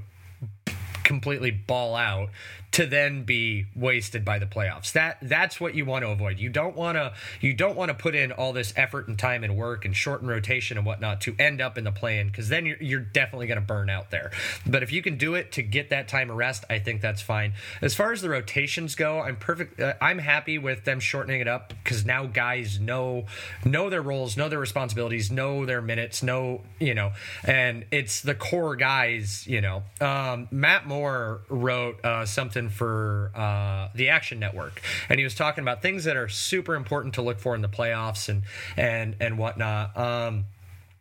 completely 1.04 1.50
ball 1.50 1.94
out 1.94 2.28
to 2.72 2.86
then 2.86 3.24
be 3.24 3.66
wasted 3.74 4.24
by 4.24 4.38
the 4.38 4.46
playoffs. 4.46 4.92
That 4.92 5.18
that's 5.22 5.60
what 5.60 5.74
you 5.74 5.84
want 5.84 6.04
to 6.04 6.10
avoid. 6.10 6.38
You 6.38 6.50
don't 6.50 6.76
want 6.76 6.96
to 6.96 7.12
you 7.40 7.54
don't 7.54 7.76
want 7.76 7.88
to 7.88 7.94
put 7.94 8.14
in 8.14 8.30
all 8.32 8.52
this 8.52 8.72
effort 8.76 9.08
and 9.08 9.18
time 9.18 9.42
and 9.42 9.56
work 9.56 9.84
and 9.84 9.96
shorten 9.96 10.28
rotation 10.28 10.76
and 10.76 10.86
whatnot 10.86 11.20
to 11.22 11.34
end 11.38 11.60
up 11.60 11.78
in 11.78 11.84
the 11.84 11.92
play 11.92 12.18
in 12.18 12.28
because 12.28 12.48
then 12.48 12.66
you're, 12.66 12.76
you're 12.80 13.00
definitely 13.00 13.46
going 13.46 13.60
to 13.60 13.66
burn 13.66 13.88
out 13.88 14.10
there. 14.10 14.30
But 14.66 14.82
if 14.82 14.92
you 14.92 15.02
can 15.02 15.16
do 15.16 15.34
it 15.34 15.52
to 15.52 15.62
get 15.62 15.90
that 15.90 16.08
time 16.08 16.30
of 16.30 16.36
rest, 16.36 16.64
I 16.68 16.78
think 16.78 17.00
that's 17.00 17.22
fine. 17.22 17.54
As 17.80 17.94
far 17.94 18.12
as 18.12 18.20
the 18.20 18.28
rotations 18.28 18.94
go, 18.94 19.20
I'm 19.20 19.36
perfect. 19.36 19.80
Uh, 19.80 19.94
I'm 20.00 20.18
happy 20.18 20.58
with 20.58 20.84
them 20.84 21.00
shortening 21.00 21.40
it 21.40 21.48
up 21.48 21.72
because 21.82 22.04
now 22.04 22.26
guys 22.26 22.78
know 22.78 23.24
know 23.64 23.90
their 23.90 24.02
roles, 24.02 24.36
know 24.36 24.48
their 24.48 24.58
responsibilities, 24.58 25.30
know 25.30 25.64
their 25.64 25.80
minutes, 25.82 26.22
know 26.22 26.62
you 26.78 26.94
know, 26.94 27.12
and 27.44 27.86
it's 27.90 28.20
the 28.20 28.34
core 28.34 28.76
guys. 28.76 29.46
You 29.46 29.62
know, 29.62 29.82
um, 30.00 30.48
Matt 30.50 30.86
Moore 30.86 31.40
wrote 31.48 32.04
uh, 32.04 32.26
something 32.26 32.57
for 32.68 33.30
uh, 33.34 33.88
the 33.94 34.08
Action 34.08 34.40
Network, 34.40 34.82
and 35.08 35.18
he 35.18 35.24
was 35.24 35.34
talking 35.34 35.62
about 35.62 35.82
things 35.82 36.04
that 36.04 36.16
are 36.16 36.28
super 36.28 36.74
important 36.74 37.14
to 37.14 37.22
look 37.22 37.38
for 37.38 37.54
in 37.54 37.62
the 37.62 37.68
playoffs 37.68 38.28
and 38.28 38.42
and 38.76 39.14
and 39.20 39.38
whatnot. 39.38 39.96
Um, 39.96 40.46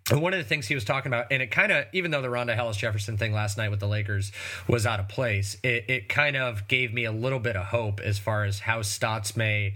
and 0.09 0.21
one 0.21 0.33
of 0.33 0.39
the 0.39 0.45
things 0.45 0.67
he 0.67 0.75
was 0.75 0.85
talking 0.85 1.09
about, 1.09 1.27
and 1.31 1.41
it 1.41 1.51
kind 1.51 1.71
of, 1.71 1.85
even 1.91 2.11
though 2.11 2.21
the 2.21 2.29
Rondae 2.29 2.55
Hollis 2.55 2.77
Jefferson 2.77 3.17
thing 3.17 3.33
last 3.33 3.57
night 3.57 3.71
with 3.71 3.81
the 3.81 3.87
Lakers 3.87 4.31
was 4.67 4.85
out 4.85 4.99
of 4.99 5.09
place, 5.09 5.57
it, 5.63 5.85
it 5.89 6.09
kind 6.09 6.37
of 6.37 6.67
gave 6.67 6.93
me 6.93 7.03
a 7.03 7.11
little 7.11 7.39
bit 7.39 7.57
of 7.57 7.65
hope 7.65 7.99
as 7.99 8.17
far 8.17 8.45
as 8.45 8.59
how 8.59 8.81
Stotts 8.81 9.35
may 9.35 9.73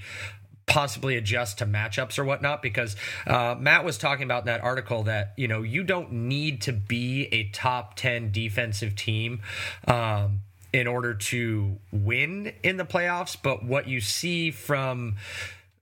possibly 0.67 1.17
adjust 1.17 1.57
to 1.57 1.65
matchups 1.65 2.17
or 2.17 2.23
whatnot 2.23 2.61
because 2.61 2.95
uh, 3.27 3.55
Matt 3.59 3.83
was 3.83 3.97
talking 3.97 4.23
about 4.23 4.43
in 4.43 4.45
that 4.45 4.63
article 4.63 5.03
that 5.03 5.33
you 5.35 5.47
know 5.47 5.63
you 5.63 5.83
don't 5.83 6.13
need 6.13 6.61
to 6.61 6.71
be 6.71 7.27
a 7.33 7.49
top 7.49 7.95
10 7.95 8.31
defensive 8.31 8.95
team 8.95 9.41
um, 9.85 10.43
in 10.73 10.87
order 10.87 11.13
to 11.13 11.77
win 11.91 12.53
in 12.63 12.77
the 12.77 12.85
playoffs 12.85 13.37
but 13.41 13.63
what 13.63 13.87
you 13.87 13.99
see 13.99 14.51
from 14.51 15.15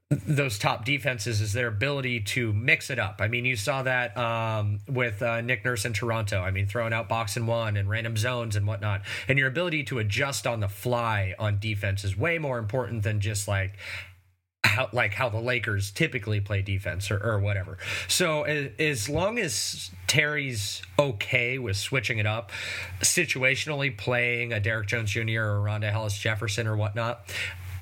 those 0.09 0.57
top 0.57 0.85
defenses 0.85 1.39
is 1.39 1.53
their 1.53 1.67
ability 1.67 2.19
to 2.19 2.51
mix 2.51 2.89
it 2.89 2.97
up. 2.97 3.17
I 3.19 3.27
mean, 3.27 3.45
you 3.45 3.55
saw 3.55 3.83
that 3.83 4.17
um, 4.17 4.79
with 4.87 5.21
uh, 5.21 5.41
Nick 5.41 5.63
Nurse 5.63 5.85
in 5.85 5.93
Toronto. 5.93 6.41
I 6.41 6.49
mean, 6.49 6.65
throwing 6.65 6.93
out 6.93 7.07
box 7.07 7.37
and 7.37 7.47
one 7.47 7.77
and 7.77 7.87
random 7.87 8.17
zones 8.17 8.55
and 8.55 8.65
whatnot. 8.65 9.03
And 9.27 9.37
your 9.37 9.47
ability 9.47 9.83
to 9.85 9.99
adjust 9.99 10.47
on 10.47 10.61
the 10.61 10.67
fly 10.67 11.35
on 11.37 11.59
defense 11.59 12.03
is 12.03 12.17
way 12.17 12.39
more 12.39 12.57
important 12.57 13.03
than 13.03 13.19
just 13.19 13.47
like 13.47 13.73
how 14.63 14.89
like 14.91 15.13
how 15.13 15.29
the 15.29 15.39
Lakers 15.39 15.91
typically 15.91 16.39
play 16.39 16.61
defense 16.61 17.11
or, 17.11 17.17
or 17.17 17.39
whatever. 17.39 17.77
So 18.07 18.43
as, 18.43 18.71
as 18.77 19.09
long 19.09 19.39
as 19.39 19.91
Terry's 20.07 20.81
okay 20.97 21.57
with 21.57 21.77
switching 21.77 22.17
it 22.19 22.25
up, 22.25 22.51
situationally 23.01 23.95
playing 23.95 24.53
a 24.53 24.59
Derrick 24.59 24.87
Jones 24.87 25.11
Jr. 25.11 25.41
or 25.41 25.63
Rondae 25.63 25.91
Hollis 25.91 26.17
Jefferson 26.17 26.67
or 26.67 26.75
whatnot, 26.75 27.21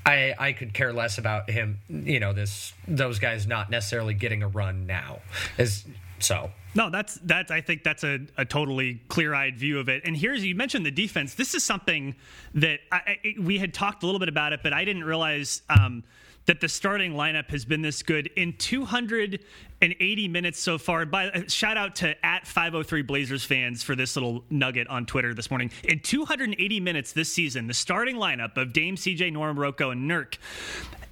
I, 0.06 0.36
I 0.38 0.54
could 0.54 0.74
care 0.74 0.94
less 0.94 1.18
about 1.18 1.50
him, 1.50 1.80
you 1.90 2.20
know, 2.20 2.32
this 2.34 2.74
those 2.88 3.20
guys 3.20 3.46
not 3.48 3.70
necessarily 3.70 4.13
getting 4.13 4.44
a 4.44 4.48
run 4.48 4.86
now. 4.86 5.20
As 5.58 5.84
so 6.20 6.52
No, 6.76 6.90
that's 6.90 7.16
that's. 7.24 7.52
I 7.52 7.62
think 7.62 7.84
that's 7.84 8.04
a, 8.04 8.20
a 8.38 8.46
totally 8.46 9.02
clear-eyed 9.08 9.58
view 9.58 9.80
of 9.80 9.90
it. 9.90 10.04
And 10.06 10.16
here's 10.16 10.46
you 10.46 10.56
mentioned 10.56 10.86
the 10.86 10.92
defense. 10.92 11.34
This 11.34 11.54
is 11.54 11.66
something 11.66 12.16
that 12.56 12.80
I, 12.92 13.18
I, 13.26 13.36
we 13.40 13.58
had 13.58 13.74
talked 13.74 14.04
a 14.04 14.06
little 14.06 14.20
bit 14.20 14.30
about 14.30 14.54
it, 14.54 14.62
but 14.63 14.74
I 14.74 14.86
didn't 14.86 15.04
realize 15.04 15.62
um, 15.70 16.04
that 16.48 16.62
the 16.62 16.70
starting 16.70 17.14
lineup 17.14 17.50
has 17.50 17.66
been 17.66 17.82
this 17.82 18.02
good 18.02 18.28
in 18.36 18.54
280 18.54 20.28
minutes 20.30 20.60
so 20.60 20.78
far. 20.78 21.06
By 21.06 21.28
uh, 21.28 21.42
shout 21.48 21.78
out 21.78 21.96
to 21.98 22.26
at 22.26 22.48
503 22.48 23.02
Blazers 23.04 23.44
fans 23.44 23.84
for 23.84 23.96
this 23.96 24.16
little 24.16 24.44
nugget 24.50 24.88
on 24.88 25.06
Twitter 25.06 25.34
this 25.34 25.52
morning. 25.52 25.72
In 25.84 26.00
280 26.00 26.80
minutes 26.80 27.12
this 27.12 27.32
season, 27.32 27.68
the 27.68 27.74
starting 27.74 28.16
lineup 28.16 28.58
of 28.58 28.74
Dame, 28.74 28.96
CJ, 28.96 29.34
Norm, 29.34 29.60
Rocco, 29.60 29.92
and 29.92 30.10
Nurk, 30.10 30.38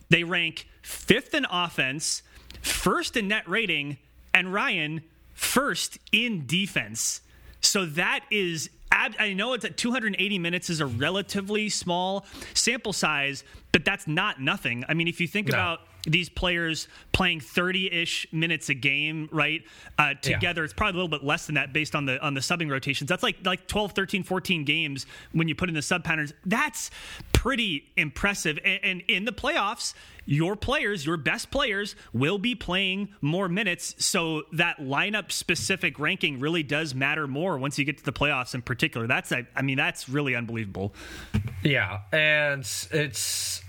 they 0.10 0.24
rank 0.24 0.68
fifth 0.82 1.34
in 1.34 1.46
offense, 1.52 2.24
first 2.62 3.18
in 3.18 3.28
net 3.28 3.48
rating, 3.48 3.98
and 4.34 4.54
Ryan 4.54 5.02
first 5.34 6.00
in 6.14 6.48
defense. 6.48 7.20
So 7.66 7.86
that 7.86 8.22
is 8.32 8.70
I 8.98 9.34
know 9.34 9.54
it's 9.54 9.66
at 9.66 9.78
280 9.78 10.40
minutes 10.40 10.70
is 10.70 10.80
a 10.80 10.86
relatively 10.86 11.68
small 11.70 12.26
sample 12.54 12.94
size, 12.94 13.44
but 13.72 13.84
that's 13.84 14.08
not 14.08 14.40
nothing. 14.40 14.86
I 14.88 14.94
mean, 14.94 15.08
if 15.08 15.20
you 15.20 15.28
think 15.28 15.50
no. 15.50 15.56
about 15.56 15.82
these 16.06 16.30
players 16.30 16.88
playing 17.12 17.40
30-ish 17.40 18.28
minutes 18.32 18.70
a 18.70 18.74
game 18.74 19.30
right 19.32 19.64
uh, 19.98 20.14
together 20.22 20.62
yeah. 20.62 20.66
it's 20.66 20.74
probably 20.74 21.00
a 21.00 21.04
little 21.04 21.18
bit 21.18 21.26
less 21.26 21.46
than 21.46 21.56
that 21.56 21.74
based 21.74 21.96
on 21.96 22.06
the 22.06 22.24
on 22.24 22.34
the 22.34 22.42
subbing 22.42 22.70
rotations 22.70 23.08
that's 23.08 23.24
like 23.24 23.38
like 23.44 23.68
12 23.68 23.92
13 23.94 24.24
14 24.24 24.64
games 24.64 25.06
when 25.32 25.48
you 25.48 25.56
put 25.56 25.70
in 25.70 25.76
the 25.76 25.82
sub 25.82 26.04
patterns 26.04 26.34
that's 26.46 26.92
pretty 27.34 27.86
impressive 27.98 28.58
and, 28.64 28.80
and 28.84 29.02
in 29.08 29.26
the 29.26 29.34
playoffs 29.34 29.94
your 30.26 30.56
players, 30.56 31.06
your 31.06 31.18
best 31.18 31.52
players, 31.52 31.96
will 32.12 32.38
be 32.38 32.56
playing 32.56 33.10
more 33.22 33.48
minutes. 33.48 33.96
So 34.04 34.44
that 34.54 34.80
lineup 34.80 35.32
specific 35.32 36.00
ranking 36.00 36.40
really 36.40 36.64
does 36.64 36.96
matter 36.96 37.28
more 37.28 37.58
once 37.58 37.78
you 37.78 37.86
get 37.86 38.00
to 38.00 38.04
the 38.04 38.14
playoffs 38.14 38.56
in 38.56 38.62
particular. 38.62 39.08
That's, 39.08 39.32
I 39.32 39.62
mean, 39.62 39.78
that's 39.78 40.10
really 40.10 40.36
unbelievable. 40.36 40.94
Yeah. 41.64 42.02
And 42.12 42.62
it's, 42.92 43.62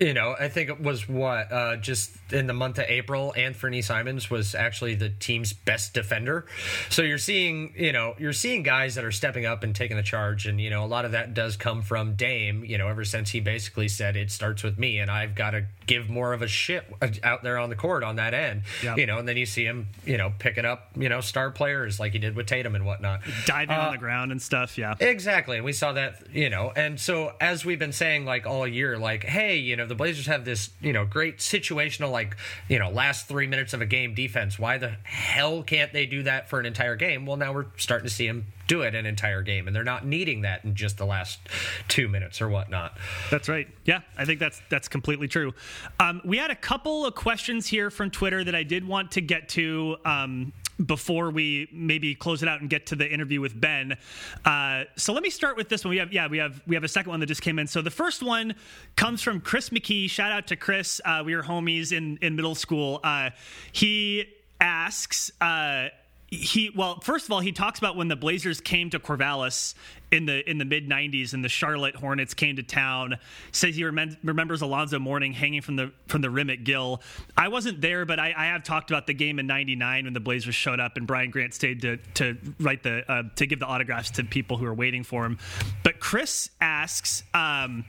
you 0.00 0.14
know, 0.14 0.34
I 0.38 0.48
think 0.48 0.70
it 0.70 0.80
was 0.80 1.08
what 1.08 1.52
uh, 1.52 1.76
just 1.76 2.16
in 2.32 2.46
the 2.46 2.54
month 2.54 2.78
of 2.78 2.86
April, 2.88 3.34
Anthony 3.36 3.82
Simons 3.82 4.30
was 4.30 4.54
actually 4.54 4.94
the 4.94 5.10
team's 5.10 5.52
best 5.52 5.92
defender. 5.92 6.46
So 6.88 7.02
you're 7.02 7.18
seeing, 7.18 7.74
you 7.76 7.92
know, 7.92 8.14
you're 8.18 8.32
seeing 8.32 8.62
guys 8.62 8.94
that 8.94 9.04
are 9.04 9.12
stepping 9.12 9.44
up 9.44 9.62
and 9.62 9.76
taking 9.76 9.98
the 9.98 10.02
charge, 10.02 10.46
and 10.46 10.60
you 10.60 10.70
know, 10.70 10.84
a 10.84 10.86
lot 10.86 11.04
of 11.04 11.12
that 11.12 11.34
does 11.34 11.56
come 11.56 11.82
from 11.82 12.14
Dame. 12.14 12.64
You 12.64 12.78
know, 12.78 12.88
ever 12.88 13.04
since 13.04 13.30
he 13.30 13.40
basically 13.40 13.88
said 13.88 14.16
it 14.16 14.30
starts 14.30 14.62
with 14.62 14.78
me, 14.78 14.98
and 14.98 15.10
I've 15.10 15.34
got 15.34 15.50
to 15.50 15.66
give 15.86 16.08
more 16.08 16.32
of 16.32 16.40
a 16.40 16.48
shit 16.48 16.84
out 17.22 17.42
there 17.42 17.58
on 17.58 17.68
the 17.68 17.76
court 17.76 18.02
on 18.02 18.16
that 18.16 18.32
end. 18.32 18.62
Yep. 18.82 18.96
You 18.96 19.06
know, 19.06 19.18
and 19.18 19.28
then 19.28 19.36
you 19.36 19.44
see 19.44 19.64
him, 19.64 19.88
you 20.06 20.16
know, 20.16 20.32
picking 20.38 20.64
up, 20.64 20.90
you 20.96 21.08
know, 21.08 21.20
star 21.20 21.50
players 21.50 21.98
like 21.98 22.12
he 22.12 22.18
did 22.18 22.36
with 22.36 22.46
Tatum 22.46 22.74
and 22.74 22.86
whatnot, 22.86 23.20
diving 23.44 23.76
uh, 23.76 23.80
on 23.80 23.92
the 23.92 23.98
ground 23.98 24.30
and 24.32 24.40
stuff. 24.40 24.78
Yeah, 24.78 24.94
exactly. 24.98 25.56
And 25.56 25.64
we 25.64 25.72
saw 25.72 25.92
that, 25.92 26.32
you 26.32 26.48
know, 26.48 26.72
and 26.74 26.98
so 26.98 27.32
as 27.40 27.64
we've 27.64 27.78
been 27.78 27.92
saying 27.92 28.24
like 28.24 28.46
all 28.46 28.66
year, 28.66 28.96
like, 28.98 29.24
hey, 29.24 29.56
you 29.56 29.76
know, 29.76 29.89
the 29.90 29.94
Blazers 29.94 30.26
have 30.26 30.46
this, 30.46 30.70
you 30.80 30.94
know, 30.94 31.04
great 31.04 31.38
situational 31.38 32.10
like, 32.10 32.36
you 32.68 32.78
know, 32.78 32.88
last 32.90 33.28
three 33.28 33.46
minutes 33.46 33.74
of 33.74 33.82
a 33.82 33.86
game 33.86 34.14
defense. 34.14 34.58
Why 34.58 34.78
the 34.78 34.96
hell 35.02 35.62
can't 35.62 35.92
they 35.92 36.06
do 36.06 36.22
that 36.22 36.48
for 36.48 36.58
an 36.58 36.64
entire 36.64 36.96
game? 36.96 37.26
Well, 37.26 37.36
now 37.36 37.52
we're 37.52 37.66
starting 37.76 38.08
to 38.08 38.14
see 38.14 38.26
them 38.26 38.46
do 38.66 38.82
it 38.82 38.94
an 38.94 39.04
entire 39.04 39.42
game, 39.42 39.66
and 39.66 39.74
they're 39.74 39.82
not 39.82 40.06
needing 40.06 40.42
that 40.42 40.64
in 40.64 40.76
just 40.76 40.96
the 40.96 41.04
last 41.04 41.40
two 41.88 42.08
minutes 42.08 42.40
or 42.40 42.48
whatnot. 42.48 42.96
That's 43.30 43.48
right. 43.48 43.68
Yeah, 43.84 44.00
I 44.16 44.24
think 44.24 44.38
that's 44.38 44.62
that's 44.70 44.88
completely 44.88 45.26
true. 45.26 45.52
Um, 45.98 46.22
we 46.24 46.38
had 46.38 46.50
a 46.50 46.56
couple 46.56 47.04
of 47.04 47.14
questions 47.16 47.66
here 47.66 47.90
from 47.90 48.10
Twitter 48.10 48.44
that 48.44 48.54
I 48.54 48.62
did 48.62 48.86
want 48.86 49.10
to 49.12 49.20
get 49.20 49.48
to. 49.50 49.96
Um, 50.04 50.52
before 50.86 51.30
we 51.30 51.68
maybe 51.72 52.14
close 52.14 52.42
it 52.42 52.48
out 52.48 52.60
and 52.60 52.70
get 52.70 52.86
to 52.86 52.96
the 52.96 53.10
interview 53.10 53.40
with 53.40 53.58
Ben. 53.58 53.96
Uh, 54.44 54.84
so 54.96 55.12
let 55.12 55.22
me 55.22 55.30
start 55.30 55.56
with 55.56 55.68
this 55.68 55.84
one. 55.84 55.90
We 55.90 55.98
have 55.98 56.12
yeah 56.12 56.26
we 56.28 56.38
have 56.38 56.62
we 56.66 56.76
have 56.76 56.84
a 56.84 56.88
second 56.88 57.10
one 57.10 57.20
that 57.20 57.26
just 57.26 57.42
came 57.42 57.58
in. 57.58 57.66
So 57.66 57.82
the 57.82 57.90
first 57.90 58.22
one 58.22 58.54
comes 58.96 59.22
from 59.22 59.40
Chris 59.40 59.70
McKee. 59.70 60.08
Shout 60.08 60.32
out 60.32 60.46
to 60.48 60.56
Chris. 60.56 61.00
Uh, 61.04 61.22
we 61.24 61.34
were 61.34 61.42
homies 61.42 61.92
in 61.92 62.18
in 62.22 62.36
middle 62.36 62.54
school. 62.54 63.00
Uh, 63.02 63.30
he 63.72 64.26
asks 64.60 65.30
uh, 65.40 65.88
he 66.30 66.70
well 66.76 67.00
first 67.00 67.24
of 67.24 67.32
all 67.32 67.40
he 67.40 67.50
talks 67.50 67.80
about 67.80 67.96
when 67.96 68.06
the 68.06 68.14
blazers 68.14 68.60
came 68.60 68.88
to 68.90 69.00
corvallis 69.00 69.74
in 70.12 70.26
the 70.26 70.48
in 70.48 70.58
the 70.58 70.64
mid 70.64 70.88
90s 70.88 71.34
and 71.34 71.44
the 71.44 71.48
charlotte 71.48 71.96
hornets 71.96 72.34
came 72.34 72.56
to 72.56 72.62
town. 72.62 73.18
Says 73.50 73.74
he 73.74 73.82
remem- 73.82 74.16
remembers 74.22 74.62
alonzo 74.62 75.00
mourning 75.00 75.32
hanging 75.32 75.60
from 75.60 75.74
the 75.74 75.92
from 76.06 76.20
the 76.20 76.30
rim 76.30 76.48
at 76.48 76.62
gill. 76.62 77.02
I 77.36 77.48
wasn't 77.48 77.80
there 77.80 78.04
but 78.04 78.20
i, 78.20 78.32
I 78.36 78.46
have 78.46 78.62
talked 78.62 78.90
about 78.90 79.08
the 79.08 79.14
game 79.14 79.40
in 79.40 79.48
99 79.48 80.04
when 80.04 80.12
the 80.12 80.20
blazers 80.20 80.54
showed 80.54 80.78
up 80.78 80.96
and 80.96 81.06
brian 81.06 81.30
grant 81.30 81.52
stayed 81.52 81.82
to 81.82 81.96
to 82.14 82.36
write 82.60 82.84
the 82.84 83.10
uh, 83.10 83.24
to 83.34 83.46
give 83.46 83.58
the 83.58 83.66
autographs 83.66 84.12
to 84.12 84.24
people 84.24 84.56
who 84.56 84.64
were 84.66 84.74
waiting 84.74 85.02
for 85.02 85.24
him. 85.24 85.38
But 85.82 85.98
chris 85.98 86.50
asks 86.60 87.24
um, 87.34 87.84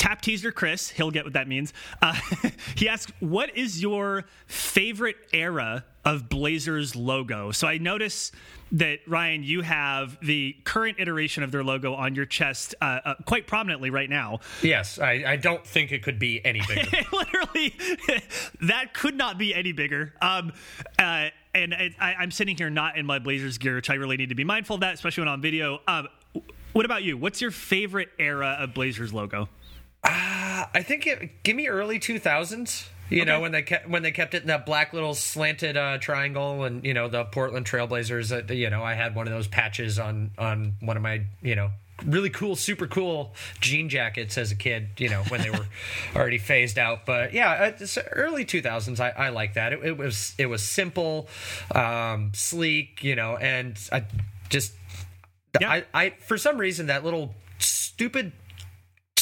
tap 0.00 0.22
teaser 0.22 0.50
Chris, 0.50 0.88
he'll 0.88 1.10
get 1.10 1.24
what 1.24 1.34
that 1.34 1.46
means. 1.46 1.74
Uh, 2.00 2.18
he 2.74 2.88
asks, 2.88 3.12
"What 3.20 3.54
is 3.56 3.82
your 3.82 4.24
favorite 4.46 5.16
era 5.34 5.84
of 6.06 6.30
Blazers 6.30 6.96
logo?" 6.96 7.52
So 7.52 7.68
I 7.68 7.76
notice 7.76 8.32
that 8.72 9.00
Ryan, 9.06 9.42
you 9.42 9.60
have 9.60 10.18
the 10.22 10.56
current 10.64 10.98
iteration 11.00 11.42
of 11.42 11.52
their 11.52 11.62
logo 11.62 11.92
on 11.92 12.14
your 12.14 12.24
chest 12.24 12.74
uh, 12.80 13.00
uh, 13.04 13.14
quite 13.26 13.46
prominently 13.46 13.90
right 13.90 14.08
now. 14.08 14.40
Yes, 14.62 14.98
I, 14.98 15.24
I, 15.26 15.36
don't 15.36 15.66
think 15.66 15.92
it 15.92 16.02
could 16.02 16.18
be 16.18 16.42
any 16.46 16.62
bigger. 16.66 16.88
Literally, 17.12 17.74
that 18.62 18.94
could 18.94 19.16
not 19.16 19.36
be 19.38 19.54
any 19.54 19.72
bigger. 19.72 20.14
Um, 20.22 20.52
uh, 20.98 21.28
and 21.52 21.74
I, 21.74 22.22
am 22.22 22.30
sitting 22.30 22.56
here 22.56 22.70
not 22.70 22.96
in 22.96 23.04
my 23.04 23.18
Blazers 23.18 23.58
gear, 23.58 23.74
which 23.74 23.90
I 23.90 23.94
really 23.94 24.16
need 24.16 24.28
to 24.28 24.36
be 24.36 24.44
mindful 24.44 24.74
of 24.74 24.80
that, 24.80 24.94
especially 24.94 25.22
when 25.22 25.28
on 25.28 25.42
video. 25.42 25.80
Um, 25.86 26.08
what 26.72 26.84
about 26.84 27.02
you? 27.02 27.18
What's 27.18 27.40
your 27.40 27.50
favorite 27.50 28.10
era 28.18 28.56
of 28.60 28.72
Blazers 28.72 29.12
logo? 29.12 29.48
Uh, 30.04 30.66
I 30.74 30.82
think 30.82 31.06
it, 31.06 31.42
give 31.42 31.56
me 31.56 31.68
early 31.68 31.98
2000s. 31.98 32.88
You 33.10 33.22
okay. 33.22 33.30
know 33.30 33.40
when 33.40 33.50
they 33.50 33.62
kept 33.62 33.88
when 33.88 34.04
they 34.04 34.12
kept 34.12 34.34
it 34.34 34.42
in 34.42 34.48
that 34.48 34.64
black 34.64 34.92
little 34.92 35.14
slanted 35.14 35.76
uh, 35.76 35.98
triangle, 35.98 36.62
and 36.62 36.84
you 36.84 36.94
know 36.94 37.08
the 37.08 37.24
Portland 37.24 37.66
Trailblazers. 37.66 38.30
Uh, 38.30 38.52
you 38.52 38.70
know 38.70 38.84
I 38.84 38.94
had 38.94 39.16
one 39.16 39.26
of 39.26 39.32
those 39.32 39.48
patches 39.48 39.98
on 39.98 40.30
on 40.38 40.76
one 40.78 40.96
of 40.96 41.02
my 41.02 41.22
you 41.42 41.56
know 41.56 41.72
really 42.06 42.30
cool, 42.30 42.56
super 42.56 42.86
cool 42.86 43.34
jean 43.60 43.88
jackets 43.88 44.38
as 44.38 44.52
a 44.52 44.54
kid, 44.54 44.88
you 44.98 45.08
know, 45.08 45.22
when 45.28 45.42
they 45.42 45.50
were 45.50 45.66
already 46.16 46.38
phased 46.38 46.78
out. 46.78 47.06
But 47.06 47.32
yeah, 47.32 47.72
early 48.12 48.44
2000s, 48.44 49.00
I, 49.00 49.10
I 49.10 49.28
like 49.30 49.54
that. 49.54 49.72
It, 49.72 49.84
it, 49.84 49.98
was 49.98 50.34
it 50.38 50.46
was 50.46 50.62
simple, 50.62 51.28
um, 51.74 52.32
sleek, 52.34 53.02
you 53.02 53.16
know, 53.16 53.36
and 53.36 53.78
I 53.92 54.04
just 54.48 54.72
yeah. 55.60 55.70
I, 55.70 55.84
I 55.92 56.10
for 56.10 56.38
some 56.38 56.58
reason 56.58 56.86
that 56.86 57.04
little 57.04 57.34
stupid 57.58 58.32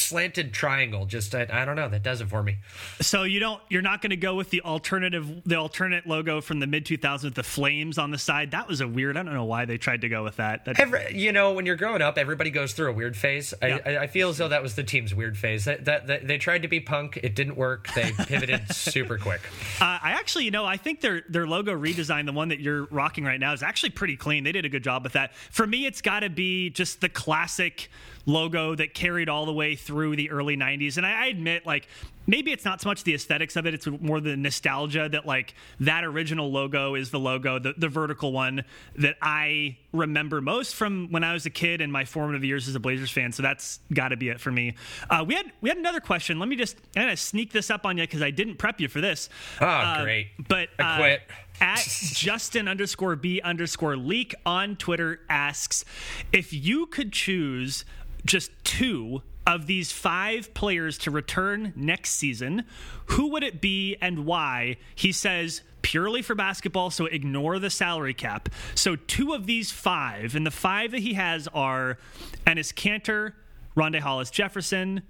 slanted 0.09 0.51
triangle. 0.53 1.05
Just 1.05 1.35
I, 1.35 1.47
I, 1.51 1.65
don't 1.65 1.75
know. 1.75 1.87
That 1.87 2.01
does 2.01 2.19
it 2.21 2.29
for 2.29 2.41
me. 2.41 2.57
So 2.99 3.23
you 3.23 3.39
don't. 3.39 3.61
You're 3.69 3.83
not 3.83 4.01
going 4.01 4.09
to 4.09 4.17
go 4.17 4.35
with 4.35 4.49
the 4.49 4.61
alternative, 4.61 5.43
the 5.45 5.55
alternate 5.55 6.07
logo 6.07 6.41
from 6.41 6.59
the 6.59 6.67
mid 6.67 6.85
2000s, 6.85 7.35
the 7.35 7.43
flames 7.43 7.97
on 7.97 8.09
the 8.09 8.17
side. 8.17 8.51
That 8.51 8.67
was 8.67 8.81
a 8.81 8.87
weird. 8.87 9.17
I 9.17 9.23
don't 9.23 9.33
know 9.33 9.45
why 9.45 9.65
they 9.65 9.77
tried 9.77 10.01
to 10.01 10.09
go 10.09 10.23
with 10.23 10.37
that. 10.37 10.65
that 10.65 10.79
Every, 10.79 11.15
you 11.15 11.31
know, 11.31 11.53
when 11.53 11.65
you're 11.65 11.75
growing 11.75 12.01
up, 12.01 12.17
everybody 12.17 12.49
goes 12.49 12.73
through 12.73 12.89
a 12.89 12.93
weird 12.93 13.15
phase. 13.15 13.53
Yeah. 13.61 13.79
I, 13.85 13.97
I, 13.99 14.07
feel 14.07 14.29
as 14.29 14.37
though 14.37 14.47
that 14.47 14.63
was 14.63 14.75
the 14.75 14.83
team's 14.83 15.13
weird 15.13 15.37
phase. 15.37 15.65
That, 15.65 15.85
that, 15.85 16.07
that 16.07 16.27
they 16.27 16.37
tried 16.37 16.63
to 16.63 16.67
be 16.67 16.79
punk. 16.79 17.19
It 17.21 17.35
didn't 17.35 17.55
work. 17.55 17.93
They 17.93 18.11
pivoted 18.17 18.73
super 18.73 19.17
quick. 19.17 19.41
Uh, 19.79 19.99
I 20.01 20.11
actually, 20.11 20.45
you 20.45 20.51
know, 20.51 20.65
I 20.65 20.77
think 20.77 21.01
their 21.01 21.21
their 21.29 21.45
logo 21.45 21.77
redesign, 21.77 22.25
the 22.25 22.33
one 22.33 22.49
that 22.49 22.59
you're 22.59 22.85
rocking 22.85 23.23
right 23.23 23.39
now, 23.39 23.53
is 23.53 23.61
actually 23.61 23.91
pretty 23.91 24.15
clean. 24.15 24.43
They 24.43 24.51
did 24.51 24.65
a 24.65 24.69
good 24.69 24.83
job 24.83 25.03
with 25.03 25.13
that. 25.13 25.35
For 25.35 25.67
me, 25.67 25.85
it's 25.85 26.01
got 26.01 26.21
to 26.21 26.29
be 26.29 26.69
just 26.71 27.01
the 27.01 27.09
classic 27.09 27.89
logo 28.25 28.75
that 28.75 28.93
carried 28.93 29.29
all 29.29 29.45
the 29.45 29.53
way 29.53 29.75
through 29.75 30.15
the 30.15 30.29
early 30.31 30.57
90s. 30.57 30.97
And 30.97 31.05
I, 31.05 31.25
I 31.25 31.25
admit, 31.27 31.65
like, 31.65 31.87
maybe 32.27 32.51
it's 32.51 32.65
not 32.65 32.79
so 32.81 32.89
much 32.89 33.03
the 33.03 33.15
aesthetics 33.15 33.55
of 33.55 33.65
it 33.65 33.73
it's 33.73 33.87
more 33.87 34.19
the 34.19 34.37
nostalgia 34.37 35.09
that 35.09 35.25
like 35.25 35.55
that 35.79 36.03
original 36.03 36.51
logo 36.51 36.93
is 36.93 37.09
the 37.09 37.17
logo 37.17 37.57
the, 37.57 37.73
the 37.75 37.87
vertical 37.87 38.31
one 38.31 38.63
that 38.95 39.15
i 39.19 39.75
remember 39.93 40.39
most 40.39 40.75
from 40.75 41.07
when 41.09 41.23
i 41.23 41.33
was 41.33 41.47
a 41.47 41.49
kid 41.49 41.81
and 41.81 41.91
my 41.91 42.05
formative 42.05 42.43
years 42.43 42.67
as 42.67 42.75
a 42.75 42.79
blazers 42.79 43.11
fan. 43.11 43.31
So 43.31 43.43
that's 43.43 43.79
got 43.93 44.09
to 44.09 44.17
be 44.17 44.29
it 44.29 44.39
for 44.39 44.51
me. 44.51 44.75
Uh, 45.09 45.23
we 45.27 45.35
had 45.35 45.51
we 45.61 45.69
had 45.69 45.77
another 45.77 45.99
question. 45.99 46.39
Let 46.39 46.49
me 46.49 46.55
just 46.55 46.77
i'm 46.95 47.03
gonna 47.03 47.17
sneak 47.17 47.51
this 47.51 47.69
up 47.69 47.85
on 47.85 47.97
you 47.97 48.03
because 48.03 48.21
i 48.21 48.31
didn't 48.31 48.55
prep 48.57 48.79
you 48.79 48.87
for 48.87 49.01
this. 49.01 49.29
Oh 49.61 49.65
uh, 49.65 50.03
great. 50.03 50.27
but 50.47 50.69
I 50.79 50.97
quit. 50.97 51.21
Uh, 51.29 51.33
at 51.61 51.79
Justin 51.87 52.67
underscore 52.67 53.15
B 53.15 53.41
underscore 53.41 53.97
leak 53.97 54.33
on 54.45 54.75
Twitter 54.77 55.19
asks 55.29 55.83
if 56.31 56.53
you 56.53 56.85
could 56.85 57.11
choose 57.11 57.83
just 58.25 58.51
two 58.63 59.21
of 59.47 59.65
these 59.65 59.91
five 59.91 60.53
players 60.53 60.97
to 60.99 61.11
return 61.11 61.73
next 61.75 62.11
season, 62.11 62.65
who 63.07 63.29
would 63.29 63.43
it 63.43 63.61
be 63.61 63.95
and 64.01 64.25
why? 64.25 64.77
He 64.93 65.11
says 65.11 65.61
purely 65.81 66.21
for 66.21 66.35
basketball, 66.35 66.91
so 66.91 67.05
ignore 67.05 67.57
the 67.57 67.69
salary 67.69 68.13
cap. 68.13 68.49
So 68.75 68.95
two 68.95 69.33
of 69.33 69.47
these 69.47 69.71
five, 69.71 70.35
and 70.35 70.45
the 70.45 70.51
five 70.51 70.91
that 70.91 70.99
he 70.99 71.13
has 71.13 71.47
are 71.47 71.97
Enes 72.45 72.73
Kanter, 72.73 73.33
Rondae 73.75 73.99
Hollis 73.99 74.29
Jefferson, 74.29 75.01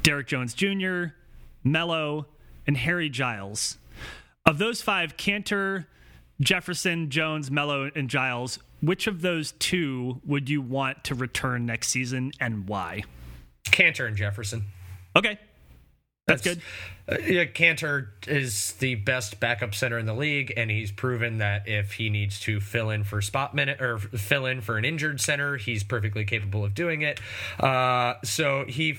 Derrick 0.00 0.26
Jones 0.26 0.54
Jr., 0.54 1.06
Melo, 1.62 2.26
and 2.66 2.76
Harry 2.76 3.08
Giles. 3.08 3.78
Of 4.46 4.58
those 4.58 4.82
five, 4.82 5.16
Kanter, 5.16 5.86
Jefferson, 6.40 7.10
Jones, 7.10 7.50
Melo, 7.50 7.90
and 7.94 8.08
Giles, 8.08 8.58
which 8.86 9.06
of 9.06 9.22
those 9.22 9.52
two 9.52 10.20
would 10.24 10.48
you 10.48 10.60
want 10.60 11.04
to 11.04 11.14
return 11.14 11.66
next 11.66 11.88
season 11.88 12.32
and 12.40 12.68
why? 12.68 13.04
Kanter 13.66 14.06
and 14.06 14.16
Jefferson. 14.16 14.64
Okay. 15.16 15.38
That's, 16.26 16.42
That's 16.42 16.56
good. 16.56 16.62
Uh, 17.06 17.18
yeah, 17.26 17.44
Kanter 17.44 18.08
is 18.26 18.72
the 18.74 18.94
best 18.94 19.40
backup 19.40 19.74
center 19.74 19.98
in 19.98 20.06
the 20.06 20.14
league, 20.14 20.54
and 20.56 20.70
he's 20.70 20.90
proven 20.90 21.36
that 21.38 21.68
if 21.68 21.92
he 21.92 22.08
needs 22.08 22.40
to 22.40 22.60
fill 22.60 22.88
in 22.88 23.04
for 23.04 23.20
spot 23.20 23.54
minute 23.54 23.82
or 23.82 23.98
fill 23.98 24.46
in 24.46 24.62
for 24.62 24.78
an 24.78 24.86
injured 24.86 25.20
center, 25.20 25.58
he's 25.58 25.84
perfectly 25.84 26.24
capable 26.24 26.64
of 26.64 26.74
doing 26.74 27.02
it. 27.02 27.20
Uh, 27.60 28.14
so 28.24 28.64
he, 28.66 28.96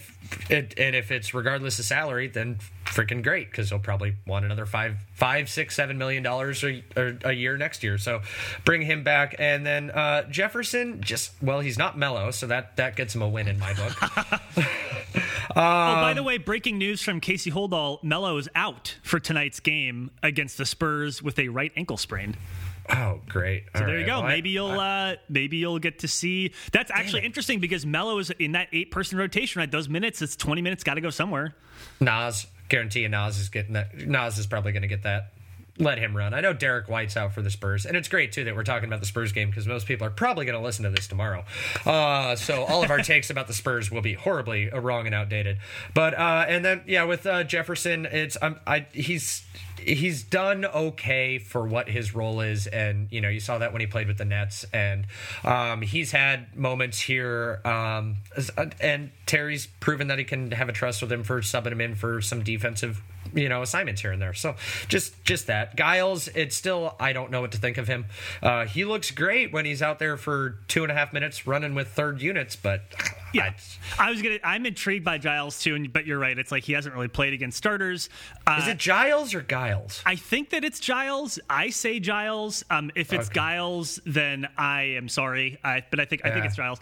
it, 0.51 0.75
and 0.77 0.95
if 0.95 1.09
it's 1.09 1.33
regardless 1.33 1.79
of 1.79 1.85
salary, 1.85 2.27
then 2.27 2.59
freaking 2.85 3.23
great 3.23 3.49
because 3.51 3.69
he'll 3.69 3.79
probably 3.79 4.15
want 4.25 4.45
another 4.45 4.65
five, 4.65 4.97
five, 5.13 5.49
six, 5.49 5.75
seven 5.75 5.97
million 5.97 6.23
dollars 6.23 6.63
a, 6.63 6.83
a 7.23 7.33
year 7.33 7.57
next 7.57 7.83
year. 7.83 7.97
So 7.97 8.21
bring 8.63 8.81
him 8.81 9.03
back, 9.03 9.35
and 9.39 9.65
then 9.65 9.91
uh, 9.91 10.23
Jefferson. 10.23 11.01
Just 11.01 11.31
well, 11.41 11.59
he's 11.59 11.77
not 11.77 11.97
mellow, 11.97 12.31
so 12.31 12.47
that 12.47 12.77
that 12.77 12.95
gets 12.95 13.13
him 13.15 13.21
a 13.21 13.29
win 13.29 13.47
in 13.47 13.59
my 13.59 13.73
book. 13.73 13.93
oh, 15.21 15.53
by 15.55 16.13
the 16.13 16.23
way, 16.23 16.37
breaking 16.37 16.77
news 16.77 17.01
from 17.01 17.19
Casey 17.19 17.51
Holdahl: 17.51 18.01
Melo 18.03 18.37
is 18.37 18.47
out 18.55 18.97
for 19.03 19.19
tonight's 19.19 19.59
game 19.59 20.11
against 20.23 20.57
the 20.57 20.65
Spurs 20.65 21.21
with 21.21 21.37
a 21.39 21.49
right 21.49 21.71
ankle 21.75 21.97
sprain. 21.97 22.35
Oh, 22.87 23.19
great! 23.27 23.63
So 23.73 23.81
All 23.81 23.87
there 23.87 23.95
right. 23.95 24.01
you 24.01 24.05
go. 24.05 24.19
Well, 24.19 24.29
maybe 24.29 24.49
I, 24.49 24.53
you'll 24.53 24.79
I, 24.79 25.11
uh, 25.11 25.15
maybe 25.27 25.57
you'll 25.57 25.79
get 25.79 25.99
to 25.99 26.07
see. 26.07 26.53
That's 26.71 26.91
actually 26.91 27.25
interesting 27.25 27.59
because 27.59 27.85
Melo 27.85 28.19
is 28.19 28.29
in 28.31 28.51
that 28.51 28.67
eight 28.73 28.91
person 28.91 29.17
rotation. 29.17 29.59
Right, 29.59 29.71
those 29.71 29.89
minutes. 29.89 30.21
It's 30.21 30.35
twenty 30.35 30.61
minutes. 30.61 30.83
Got 30.83 30.95
to 30.95 31.01
go 31.01 31.09
somewhere. 31.09 31.55
Nas, 31.99 32.45
guarantee 32.69 33.01
you, 33.01 33.09
Nas 33.09 33.37
is 33.37 33.49
getting 33.49 33.73
that. 33.73 33.95
Nas 33.95 34.37
is 34.37 34.47
probably 34.47 34.71
going 34.71 34.81
to 34.81 34.87
get 34.87 35.03
that. 35.03 35.31
Let 35.77 35.97
him 35.97 36.15
run. 36.15 36.33
I 36.33 36.39
know 36.39 36.53
Derrick 36.53 36.87
White's 36.87 37.17
out 37.17 37.33
for 37.33 37.41
the 37.41 37.49
Spurs, 37.49 37.85
and 37.85 37.97
it's 37.97 38.07
great 38.07 38.31
too 38.31 38.45
that 38.45 38.55
we're 38.55 38.63
talking 38.63 38.87
about 38.87 39.01
the 39.01 39.05
Spurs 39.05 39.33
game 39.33 39.49
because 39.49 39.67
most 39.67 39.85
people 39.85 40.07
are 40.07 40.11
probably 40.11 40.45
going 40.45 40.57
to 40.57 40.63
listen 40.63 40.83
to 40.83 40.89
this 40.89 41.05
tomorrow. 41.05 41.43
Uh, 41.85 42.37
so 42.37 42.63
all 42.63 42.81
of 42.81 42.89
our 42.89 42.99
takes 43.03 43.29
about 43.29 43.47
the 43.47 43.53
Spurs 43.53 43.91
will 43.91 44.01
be 44.01 44.13
horribly 44.13 44.69
wrong 44.69 45.05
and 45.05 45.13
outdated. 45.13 45.57
But 45.93 46.13
uh, 46.17 46.45
and 46.47 46.63
then 46.63 46.81
yeah, 46.87 47.03
with 47.03 47.25
uh, 47.25 47.43
Jefferson, 47.43 48.05
it's 48.05 48.37
um, 48.41 48.57
I 48.65 48.85
he's 48.93 49.45
he's 49.77 50.23
done 50.23 50.65
okay 50.65 51.39
for 51.39 51.67
what 51.67 51.89
his 51.89 52.15
role 52.15 52.39
is, 52.39 52.67
and 52.67 53.07
you 53.11 53.19
know 53.19 53.29
you 53.29 53.41
saw 53.41 53.57
that 53.57 53.73
when 53.73 53.81
he 53.81 53.87
played 53.87 54.07
with 54.07 54.17
the 54.17 54.25
Nets, 54.25 54.65
and 54.73 55.05
um, 55.43 55.81
he's 55.81 56.11
had 56.11 56.55
moments 56.55 57.01
here, 57.01 57.59
um, 57.65 58.17
and 58.79 59.11
Terry's 59.25 59.67
proven 59.81 60.07
that 60.07 60.19
he 60.19 60.23
can 60.23 60.51
have 60.51 60.69
a 60.69 60.73
trust 60.73 61.01
with 61.01 61.11
him 61.11 61.23
for 61.23 61.41
subbing 61.41 61.73
him 61.73 61.81
in 61.81 61.95
for 61.95 62.21
some 62.21 62.43
defensive 62.43 63.01
you 63.33 63.49
know 63.49 63.61
assignments 63.61 64.01
here 64.01 64.11
and 64.11 64.21
there. 64.21 64.33
So 64.33 64.55
just 64.87 65.23
just 65.23 65.47
that 65.47 65.75
Giles, 65.75 66.27
it's 66.29 66.55
still 66.55 66.95
I 66.99 67.13
don't 67.13 67.31
know 67.31 67.41
what 67.41 67.51
to 67.53 67.57
think 67.57 67.77
of 67.77 67.87
him. 67.87 68.05
Uh, 68.41 68.65
he 68.65 68.85
looks 68.85 69.11
great 69.11 69.51
when 69.51 69.65
he's 69.65 69.81
out 69.81 69.99
there 69.99 70.17
for 70.17 70.57
two 70.67 70.83
and 70.83 70.91
a 70.91 70.95
half 70.95 71.13
minutes 71.13 71.47
running 71.47 71.75
with 71.75 71.89
third 71.89 72.21
units, 72.21 72.55
but 72.55 72.81
yeah, 73.35 73.53
I, 73.99 74.07
I 74.07 74.09
was 74.11 74.21
gonna. 74.21 74.39
I'm 74.43 74.65
intrigued 74.65 75.03
by 75.03 75.17
Giles 75.17 75.61
too, 75.61 75.75
and, 75.75 75.91
but 75.91 76.05
you're 76.05 76.17
right. 76.17 76.37
It's 76.37 76.51
like 76.51 76.63
he 76.63 76.71
hasn't 76.71 76.95
really 76.95 77.09
played 77.09 77.33
against 77.33 77.57
starters. 77.57 78.09
Uh, 78.47 78.59
Is 78.61 78.69
it 78.69 78.77
Giles 78.77 79.33
or 79.33 79.41
Giles? 79.41 80.01
I 80.05 80.15
think 80.15 80.51
that 80.51 80.63
it's 80.63 80.79
Giles. 80.79 81.37
I 81.49 81.69
say 81.69 81.99
Giles. 81.99 82.63
Um, 82.69 82.91
if 82.95 83.11
it's 83.11 83.27
okay. 83.27 83.35
Giles, 83.35 83.99
then 84.05 84.47
I 84.57 84.83
am 84.83 85.09
sorry. 85.09 85.57
I, 85.63 85.83
but 85.89 85.99
I 85.99 86.05
think 86.05 86.21
yeah. 86.23 86.29
I 86.29 86.33
think 86.33 86.45
it's 86.45 86.55
Giles. 86.55 86.79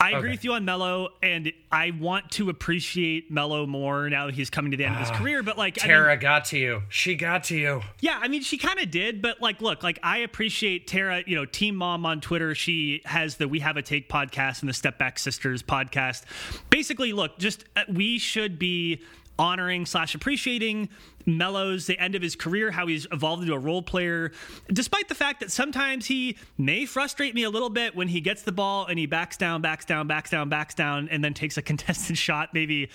I 0.00 0.12
agree 0.12 0.30
with 0.30 0.44
you 0.44 0.52
on 0.52 0.64
Melo, 0.64 1.08
and 1.22 1.52
I 1.72 1.90
want 1.90 2.30
to 2.32 2.50
appreciate 2.50 3.30
Melo 3.30 3.66
more 3.66 4.08
now 4.08 4.26
that 4.26 4.36
he's 4.36 4.50
coming 4.50 4.70
to 4.70 4.76
the 4.76 4.84
end 4.84 4.94
uh, 4.94 4.98
of 4.98 5.08
his 5.08 5.10
ah, 5.10 5.18
career. 5.18 5.42
But 5.42 5.58
like 5.58 5.74
Tara 5.74 6.12
I 6.12 6.14
mean, 6.14 6.20
got 6.20 6.44
to 6.46 6.58
you. 6.58 6.82
She 6.88 7.16
got 7.16 7.44
to 7.44 7.56
you. 7.56 7.82
Yeah, 7.98 8.20
I 8.22 8.28
mean 8.28 8.42
she 8.42 8.58
kind 8.58 8.78
of 8.78 8.92
did, 8.92 9.22
but 9.22 9.40
like 9.40 9.60
look, 9.60 9.82
like 9.82 9.98
I 10.04 10.18
appreciate 10.18 10.86
Tara. 10.86 11.24
You 11.26 11.34
know, 11.34 11.46
Team 11.46 11.74
Mom 11.74 12.06
on 12.06 12.20
Twitter. 12.20 12.54
She 12.54 13.02
has 13.06 13.36
the 13.36 13.48
We 13.48 13.58
Have 13.58 13.76
a 13.76 13.82
Take 13.82 14.08
podcast 14.08 14.60
and 14.60 14.68
the 14.68 14.74
Step 14.74 14.98
Back 14.98 15.18
Sisters 15.18 15.64
podcast 15.64 15.95
podcast. 15.96 16.22
Basically, 16.70 17.12
look, 17.12 17.38
just 17.38 17.64
uh, 17.74 17.82
we 17.88 18.18
should 18.18 18.58
be 18.58 19.02
honoring 19.38 19.84
slash 19.84 20.14
appreciating 20.14 20.88
Melo's 21.26 21.86
the 21.86 21.98
end 21.98 22.14
of 22.14 22.22
his 22.22 22.34
career, 22.36 22.70
how 22.70 22.86
he's 22.86 23.06
evolved 23.12 23.42
into 23.42 23.54
a 23.54 23.58
role 23.58 23.82
player, 23.82 24.32
despite 24.72 25.08
the 25.08 25.14
fact 25.14 25.40
that 25.40 25.50
sometimes 25.50 26.06
he 26.06 26.38
may 26.56 26.86
frustrate 26.86 27.34
me 27.34 27.42
a 27.42 27.50
little 27.50 27.68
bit 27.68 27.94
when 27.94 28.08
he 28.08 28.20
gets 28.20 28.42
the 28.42 28.52
ball 28.52 28.86
and 28.86 28.98
he 28.98 29.06
backs 29.06 29.36
down, 29.36 29.60
backs 29.60 29.84
down, 29.84 30.06
backs 30.06 30.30
down, 30.30 30.48
backs 30.48 30.74
down, 30.74 31.08
and 31.10 31.22
then 31.22 31.34
takes 31.34 31.56
a 31.58 31.62
contested 31.62 32.16
shot, 32.16 32.54
maybe 32.54 32.88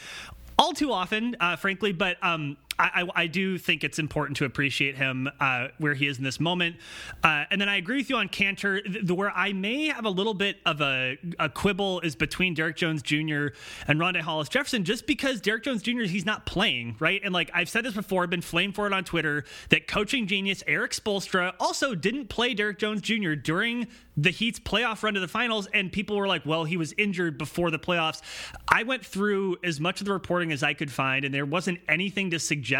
all 0.57 0.73
too 0.73 0.91
often, 0.91 1.35
uh, 1.39 1.55
frankly. 1.55 1.91
But 1.91 2.17
um, 2.23 2.57
I, 2.81 3.07
I, 3.15 3.27
do 3.27 3.57
think 3.57 3.83
it's 3.83 3.99
important 3.99 4.37
to 4.37 4.45
appreciate 4.45 4.97
him 4.97 5.29
uh, 5.39 5.67
where 5.77 5.93
he 5.93 6.07
is 6.07 6.17
in 6.17 6.23
this 6.23 6.39
moment. 6.39 6.77
Uh, 7.23 7.45
and 7.51 7.61
then 7.61 7.69
I 7.69 7.77
agree 7.77 7.97
with 7.97 8.09
you 8.09 8.17
on. 8.17 8.29
The, 8.31 9.13
where 9.13 9.31
I 9.31 9.53
may 9.53 9.87
have 9.87 10.05
a 10.05 10.09
little 10.09 10.33
bit 10.33 10.57
of 10.65 10.81
a, 10.81 11.17
a, 11.39 11.49
quibble 11.49 11.99
is 12.01 12.15
between 12.15 12.53
Derrick 12.53 12.75
Jones 12.75 13.01
Jr. 13.01 13.47
and 13.87 13.99
Rondae 13.99 14.21
Hollis 14.21 14.49
Jefferson, 14.49 14.83
just 14.83 15.05
because 15.05 15.41
Derrick 15.41 15.63
Jones 15.63 15.81
Jr. 15.83 16.03
he's 16.03 16.25
not 16.25 16.45
playing 16.45 16.95
right. 16.99 17.21
And 17.23 17.33
like 17.33 17.51
I've 17.53 17.69
said 17.69 17.85
this 17.85 17.93
before, 17.93 18.23
I've 18.23 18.29
been 18.29 18.41
flamed 18.41 18.75
for 18.75 18.87
it 18.87 18.93
on 18.93 19.03
Twitter 19.03 19.43
that 19.69 19.87
coaching 19.87 20.27
genius 20.27 20.63
Erik 20.65 20.91
Spoelstra 20.91 21.53
also 21.59 21.93
didn't 21.93 22.29
play 22.29 22.53
Derrick 22.53 22.79
Jones 22.79 23.01
Jr. 23.01 23.33
during 23.33 23.87
the 24.17 24.29
Heat's 24.29 24.59
playoff 24.59 25.03
run 25.03 25.13
to 25.13 25.19
the 25.19 25.27
finals, 25.27 25.67
and 25.73 25.91
people 25.91 26.17
were 26.17 26.27
like, 26.27 26.45
well, 26.45 26.65
he 26.65 26.77
was 26.77 26.93
injured 26.97 27.37
before 27.37 27.71
the 27.71 27.79
playoffs. 27.79 28.21
I 28.67 28.83
went 28.83 29.05
through 29.05 29.57
as 29.63 29.79
much 29.79 30.01
of 30.01 30.05
the 30.05 30.13
reporting 30.13 30.51
as 30.51 30.63
I 30.63 30.73
could 30.73 30.91
find, 30.91 31.23
and 31.23 31.33
there 31.33 31.45
wasn't 31.45 31.79
anything 31.87 32.31
to 32.31 32.39
suggest 32.39 32.70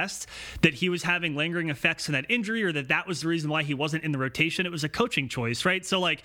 that 0.62 0.73
he 0.75 0.89
was 0.89 1.04
having 1.04 1.36
lingering 1.36 1.69
effects 1.69 2.06
from 2.06 2.13
that 2.13 2.25
injury 2.30 2.63
or 2.63 2.71
that 2.71 2.88
that 2.88 3.08
was 3.08 3.21
the 3.21 3.27
reason 3.27 3.49
why 3.49 3.63
he 3.63 3.73
wasn't 3.73 4.04
in 4.04 4.12
the 4.12 4.17
rotation. 4.17 4.65
It 4.65 4.71
was 4.71 4.84
a 4.84 4.89
coaching 4.89 5.27
choice, 5.30 5.65
right? 5.65 5.86
So, 5.86 5.99
like, 5.99 6.23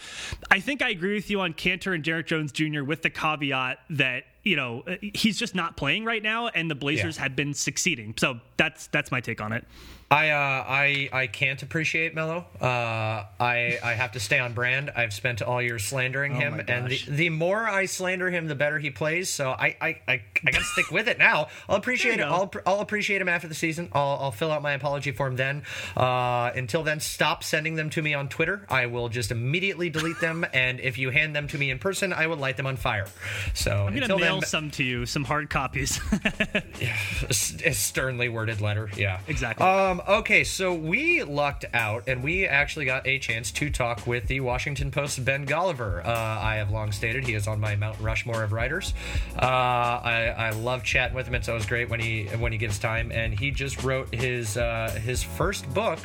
I 0.51 0.61
think 0.61 0.83
I 0.83 0.91
agree 0.91 1.15
with 1.15 1.31
you 1.31 1.41
on 1.41 1.55
Kanter 1.55 1.95
and 1.95 2.03
Derrick 2.03 2.27
Jones 2.27 2.53
Jr. 2.53 2.83
with 2.83 3.03
the 3.03 3.11
caveat 3.11 3.79
that 3.91 4.25
you 4.43 4.57
know 4.57 4.85
he's 5.01 5.39
just 5.39 5.55
not 5.55 5.77
playing 5.77 6.05
right 6.05 6.23
now, 6.23 6.49
and 6.49 6.71
the 6.71 6.75
Blazers 6.75 7.17
yeah. 7.17 7.25
have 7.25 7.37
been 7.37 7.55
succeeding. 7.55 8.15
So 8.17 8.41
that's 8.57 8.87
that's 8.89 9.11
my 9.11 9.21
take 9.21 9.41
on 9.41 9.53
it. 9.53 9.65
I 10.09 10.31
uh, 10.31 10.65
I 10.69 11.09
I 11.13 11.27
can't 11.27 11.61
appreciate 11.61 12.15
Melo. 12.15 12.47
Uh, 12.61 13.25
I 13.41 13.79
I 13.83 13.95
have 13.95 14.13
to 14.13 14.21
stay 14.21 14.39
on 14.39 14.53
brand. 14.53 14.93
I've 14.95 15.13
spent 15.13 15.43
all 15.43 15.61
year 15.61 15.81
slandering 15.81 16.35
oh 16.35 16.41
him, 16.41 16.63
and 16.69 16.89
the, 16.89 17.03
the 17.09 17.31
more 17.31 17.67
I 17.67 17.87
slander 17.87 18.31
him, 18.31 18.47
the 18.47 18.55
better 18.55 18.79
he 18.79 18.91
plays. 18.91 19.31
So 19.31 19.51
I 19.51 19.77
I, 19.81 19.89
I, 20.07 20.23
I 20.47 20.51
got 20.53 20.61
to 20.61 20.65
stick 20.65 20.93
with 20.93 21.09
it 21.09 21.19
now. 21.19 21.49
I'll 21.69 21.77
appreciate 21.77 22.21
it. 22.21 22.23
I'll 22.23 22.51
I'll 22.65 22.81
appreciate 22.81 23.21
him 23.21 23.29
after 23.29 23.49
the 23.49 23.55
season. 23.55 23.89
I'll, 23.93 24.19
I'll 24.21 24.31
fill 24.31 24.53
out 24.53 24.63
my 24.63 24.73
apology 24.75 25.11
form 25.11 25.35
then. 25.35 25.65
Uh, 25.97 26.53
until 26.55 26.85
then, 26.85 27.01
stop 27.01 27.43
sending 27.43 27.75
them 27.75 27.91
to 27.91 28.01
me 28.01 28.15
on 28.15 28.29
Twitter. 28.29 28.65
I 28.69 28.87
will 28.87 29.09
just 29.09 29.33
immediately 29.33 29.91
delete 29.91 30.21
them. 30.21 30.45
And 30.57 30.81
if 30.81 30.97
you 30.97 31.11
hand 31.11 31.37
them 31.37 31.49
to 31.49 31.59
me 31.59 31.71
in 31.71 31.79
person, 31.79 32.13
I 32.15 32.29
will 32.29 32.39
light 32.39 32.57
them 32.57 32.67
on 32.67 32.77
fire. 32.77 33.07
So 33.53 33.87
I'm 33.87 33.95
gonna 33.95 34.17
mail 34.17 34.41
then, 34.41 34.49
some 34.49 34.71
to 34.73 34.85
you, 34.85 35.05
some 35.05 35.23
hard 35.23 35.51
copies. 35.51 36.01
yeah, 36.81 36.97
a 37.29 37.35
sternly 37.75 38.29
worded 38.29 38.61
letter. 38.63 38.89
Yeah, 38.97 39.21
exactly. 39.29 39.67
Um, 39.67 39.96
um, 39.97 40.17
okay, 40.19 40.45
so 40.45 40.75
we 40.75 41.23
lucked 41.23 41.65
out, 41.73 42.05
and 42.07 42.23
we 42.23 42.47
actually 42.47 42.85
got 42.85 43.07
a 43.07 43.19
chance 43.19 43.51
to 43.53 43.71
talk 43.71 44.07
with 44.07 44.27
the 44.27 44.41
Washington 44.41 44.91
Post's 44.91 45.19
Ben 45.19 45.47
Golliver. 45.47 46.05
Uh, 46.05 46.11
I 46.11 46.57
have 46.57 46.71
long 46.71 46.93
stated 46.93 47.27
he 47.27 47.35
is 47.35 47.47
on 47.47 47.61
my 47.61 47.77
Mount 47.77 47.99
Rushmore 48.01 48.43
of 48.43 48.53
writers. 48.53 48.95
Uh, 49.37 49.41
I, 49.47 50.35
I, 50.37 50.51
love 50.51 50.83
chatting 50.83 51.15
with 51.15 51.27
him. 51.27 51.35
It's 51.35 51.49
always 51.49 51.67
great 51.67 51.89
when 51.89 52.01
he 52.01 52.25
when 52.27 52.53
he 52.53 52.59
gives 52.59 52.79
time, 52.79 53.11
and 53.13 53.39
he 53.39 53.51
just 53.51 53.83
wrote 53.83 54.15
his 54.15 54.57
uh, 54.57 54.91
his 55.03 55.23
first 55.23 55.73
book. 55.73 55.99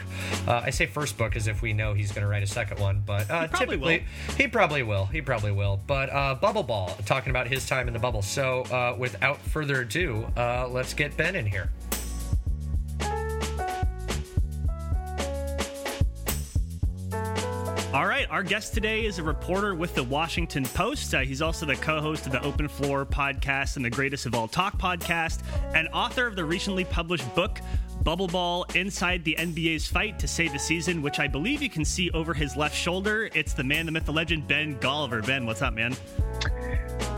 Uh, 0.48 0.62
I 0.66 0.70
say 0.70 0.86
first 0.86 1.18
book 1.18 1.36
as 1.36 1.48
if 1.48 1.62
we 1.62 1.74
know 1.74 1.94
he's 1.94 2.12
going 2.12 2.24
to 2.24 2.28
write 2.28 2.44
a 2.44 2.48
second 2.48 2.80
one, 2.80 3.04
but 3.06 3.30
uh, 3.30 3.42
he 3.42 3.58
typically 3.58 4.00
will. 4.00 4.36
he 4.38 4.48
probably 4.48 4.84
will. 4.84 5.06
He 5.08 5.22
probably 5.22 5.52
will. 5.52 5.80
But 5.88 6.12
uh, 6.12 6.36
Bubble 6.36 6.64
Ball, 6.64 6.96
talking 7.06 7.32
about 7.32 7.48
his 7.48 7.68
time 7.68 7.88
in 7.88 7.94
the 7.94 8.00
bubble. 8.00 8.22
So 8.22 8.96
without 8.98 9.38
further 9.38 9.82
ado, 9.82 10.28
let's 10.36 10.94
get 10.94 11.16
Ben 11.18 11.36
in 11.36 11.46
here. 11.46 11.70
All 17.94 18.08
right, 18.08 18.26
our 18.32 18.42
guest 18.42 18.74
today 18.74 19.06
is 19.06 19.20
a 19.20 19.24
reporter 19.24 19.76
with 19.76 19.94
the 19.96 20.04
Washington 20.04 20.64
Post. 20.64 21.14
Uh, 21.14 21.20
he's 21.20 21.42
also 21.42 21.66
the 21.66 21.76
co 21.76 22.00
host 22.00 22.26
of 22.26 22.32
the 22.32 22.42
Open 22.42 22.70
Floor 22.70 23.06
podcast 23.06 23.76
and 23.76 23.84
the 23.84 23.90
Greatest 23.90 24.26
of 24.26 24.34
All 24.34 24.48
Talk 24.48 24.78
podcast, 24.78 25.42
and 25.76 25.90
author 25.90 26.26
of 26.26 26.38
the 26.38 26.46
recently 26.46 26.86
published 26.86 27.36
book, 27.36 27.60
Bubble 28.04 28.28
Ball 28.28 28.66
Inside 28.74 29.24
the 29.24 29.36
NBA's 29.38 29.88
Fight 29.88 30.18
to 30.20 30.28
Save 30.28 30.54
the 30.54 30.60
Season, 30.60 31.02
which 31.02 31.20
I 31.20 31.28
believe 31.28 31.62
you 31.62 31.70
can 31.70 31.86
see 31.86 32.10
over 32.12 32.34
his 32.34 32.58
left 32.58 32.76
shoulder. 32.76 33.30
It's 33.36 33.54
the 33.54 33.64
man, 33.64 33.86
the 33.86 33.92
myth, 33.92 34.06
the 34.06 34.14
legend, 34.14 34.48
Ben 34.48 34.80
Golliver. 34.80 35.26
Ben, 35.26 35.46
what's 35.46 35.62
up, 35.62 35.74
man? 35.74 35.96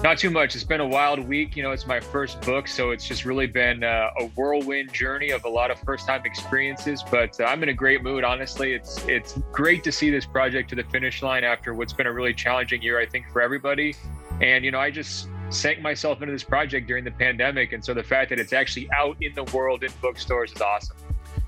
Not 0.03 0.17
too 0.17 0.29
much. 0.29 0.55
It's 0.55 0.65
been 0.65 0.81
a 0.81 0.87
wild 0.87 1.19
week. 1.19 1.55
You 1.55 1.63
know, 1.63 1.71
it's 1.71 1.87
my 1.87 2.01
first 2.01 2.41
book, 2.41 2.67
so 2.67 2.91
it's 2.91 3.07
just 3.07 3.23
really 3.23 3.47
been 3.47 3.85
uh, 3.85 4.09
a 4.19 4.25
whirlwind 4.35 4.91
journey 4.91 5.29
of 5.29 5.45
a 5.45 5.49
lot 5.49 5.71
of 5.71 5.79
first-time 5.79 6.23
experiences. 6.25 7.01
But 7.09 7.39
uh, 7.39 7.45
I'm 7.45 7.63
in 7.63 7.69
a 7.69 7.73
great 7.73 8.03
mood. 8.03 8.25
Honestly, 8.25 8.73
it's 8.73 9.05
it's 9.07 9.39
great 9.53 9.83
to 9.85 9.91
see 9.93 10.09
this 10.09 10.25
project 10.25 10.69
to 10.71 10.75
the 10.75 10.83
finish 10.83 11.21
line 11.21 11.45
after 11.45 11.73
what's 11.73 11.93
been 11.93 12.07
a 12.07 12.11
really 12.11 12.33
challenging 12.33 12.81
year, 12.81 12.99
I 12.99 13.05
think, 13.05 13.29
for 13.31 13.41
everybody. 13.41 13.95
And 14.41 14.65
you 14.65 14.71
know, 14.71 14.79
I 14.79 14.91
just 14.91 15.29
sank 15.53 15.81
myself 15.81 16.21
into 16.21 16.33
this 16.33 16.43
project 16.43 16.87
during 16.87 17.03
the 17.03 17.11
pandemic, 17.11 17.73
and 17.73 17.83
so 17.83 17.93
the 17.93 18.03
fact 18.03 18.29
that 18.29 18.39
it's 18.39 18.53
actually 18.53 18.89
out 18.91 19.17
in 19.21 19.33
the 19.35 19.43
world 19.55 19.83
in 19.83 19.91
bookstores 20.01 20.51
is 20.51 20.61
awesome. 20.61 20.97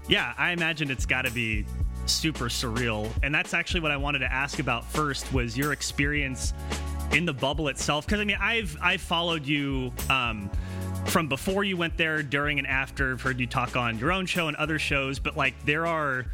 Yeah, 0.07 0.33
I 0.37 0.51
imagine 0.51 0.91
it's 0.91 1.05
got 1.05 1.23
to 1.23 1.31
be 1.31 1.65
super 2.05 2.45
surreal, 2.45 3.09
and 3.23 3.33
that's 3.33 3.53
actually 3.53 3.81
what 3.81 3.91
I 3.91 3.97
wanted 3.97 4.19
to 4.19 4.31
ask 4.31 4.59
about 4.59 4.85
first 4.85 5.33
was 5.33 5.57
your 5.57 5.73
experience 5.73 6.53
in 7.11 7.25
the 7.25 7.33
bubble 7.33 7.67
itself. 7.67 8.05
Because 8.05 8.19
i 8.19 8.23
mean 8.23 8.37
i've 8.39 8.77
i've 8.81 9.01
followed 9.01 9.45
you 9.45 9.91
um, 10.09 10.49
from 11.05 11.27
before 11.29 11.63
you 11.63 11.77
went 11.77 11.97
there 11.97 12.23
during 12.23 12.57
and 12.57 12.67
after. 12.67 13.11
I've 13.11 13.21
heard 13.21 13.39
you 13.39 13.47
talk 13.47 13.75
on 13.75 13.99
your 13.99 14.11
own 14.11 14.25
show 14.25 14.47
and 14.47 14.57
other 14.57 14.79
shows 14.79 15.19
but 15.19 15.37
like 15.37 15.53
there 15.65 15.87
are 15.87 16.25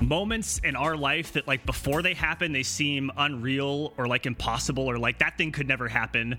moments 0.00 0.58
in 0.62 0.76
our 0.76 0.96
life 0.96 1.32
that 1.32 1.46
like 1.46 1.64
before 1.64 2.02
they 2.02 2.12
happen 2.12 2.52
they 2.52 2.62
seem 2.62 3.10
unreal 3.16 3.94
or 3.96 4.06
like 4.06 4.26
impossible 4.26 4.90
or 4.90 4.98
like 4.98 5.18
that 5.18 5.38
thing 5.38 5.52
could 5.52 5.66
never 5.66 5.88
happen 5.88 6.36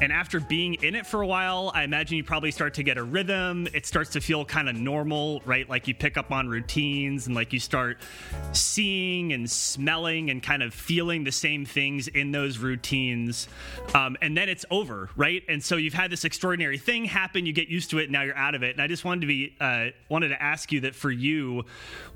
And 0.00 0.12
after 0.12 0.40
being 0.40 0.74
in 0.74 0.94
it 0.94 1.06
for 1.06 1.22
a 1.22 1.26
while, 1.26 1.72
I 1.74 1.82
imagine 1.82 2.18
you 2.18 2.24
probably 2.24 2.50
start 2.50 2.74
to 2.74 2.82
get 2.82 2.98
a 2.98 3.02
rhythm. 3.02 3.66
It 3.72 3.86
starts 3.86 4.10
to 4.10 4.20
feel 4.20 4.44
kind 4.44 4.68
of 4.68 4.76
normal, 4.76 5.40
right? 5.46 5.68
Like 5.68 5.88
you 5.88 5.94
pick 5.94 6.18
up 6.18 6.30
on 6.30 6.48
routines 6.48 7.26
and 7.26 7.34
like 7.34 7.52
you 7.54 7.60
start 7.60 7.98
seeing 8.52 9.32
and 9.32 9.50
smelling 9.50 10.28
and 10.28 10.42
kind 10.42 10.62
of 10.62 10.74
feeling 10.74 11.24
the 11.24 11.32
same 11.32 11.64
things 11.64 12.08
in 12.08 12.30
those 12.30 12.58
routines. 12.58 13.48
Um, 13.94 14.18
and 14.20 14.36
then 14.36 14.50
it's 14.50 14.66
over, 14.70 15.08
right? 15.16 15.42
And 15.48 15.64
so 15.64 15.76
you've 15.76 15.94
had 15.94 16.10
this 16.10 16.26
extraordinary 16.26 16.76
thing 16.76 17.06
happen. 17.06 17.46
You 17.46 17.54
get 17.54 17.68
used 17.68 17.90
to 17.90 17.98
it. 17.98 18.10
Now 18.10 18.22
you're 18.22 18.36
out 18.36 18.54
of 18.54 18.62
it. 18.62 18.72
And 18.72 18.82
I 18.82 18.88
just 18.88 19.04
wanted 19.04 19.22
to 19.22 19.26
be 19.26 19.56
uh, 19.60 19.86
wanted 20.10 20.28
to 20.28 20.42
ask 20.42 20.72
you 20.72 20.80
that 20.80 20.94
for 20.94 21.10
you, 21.10 21.64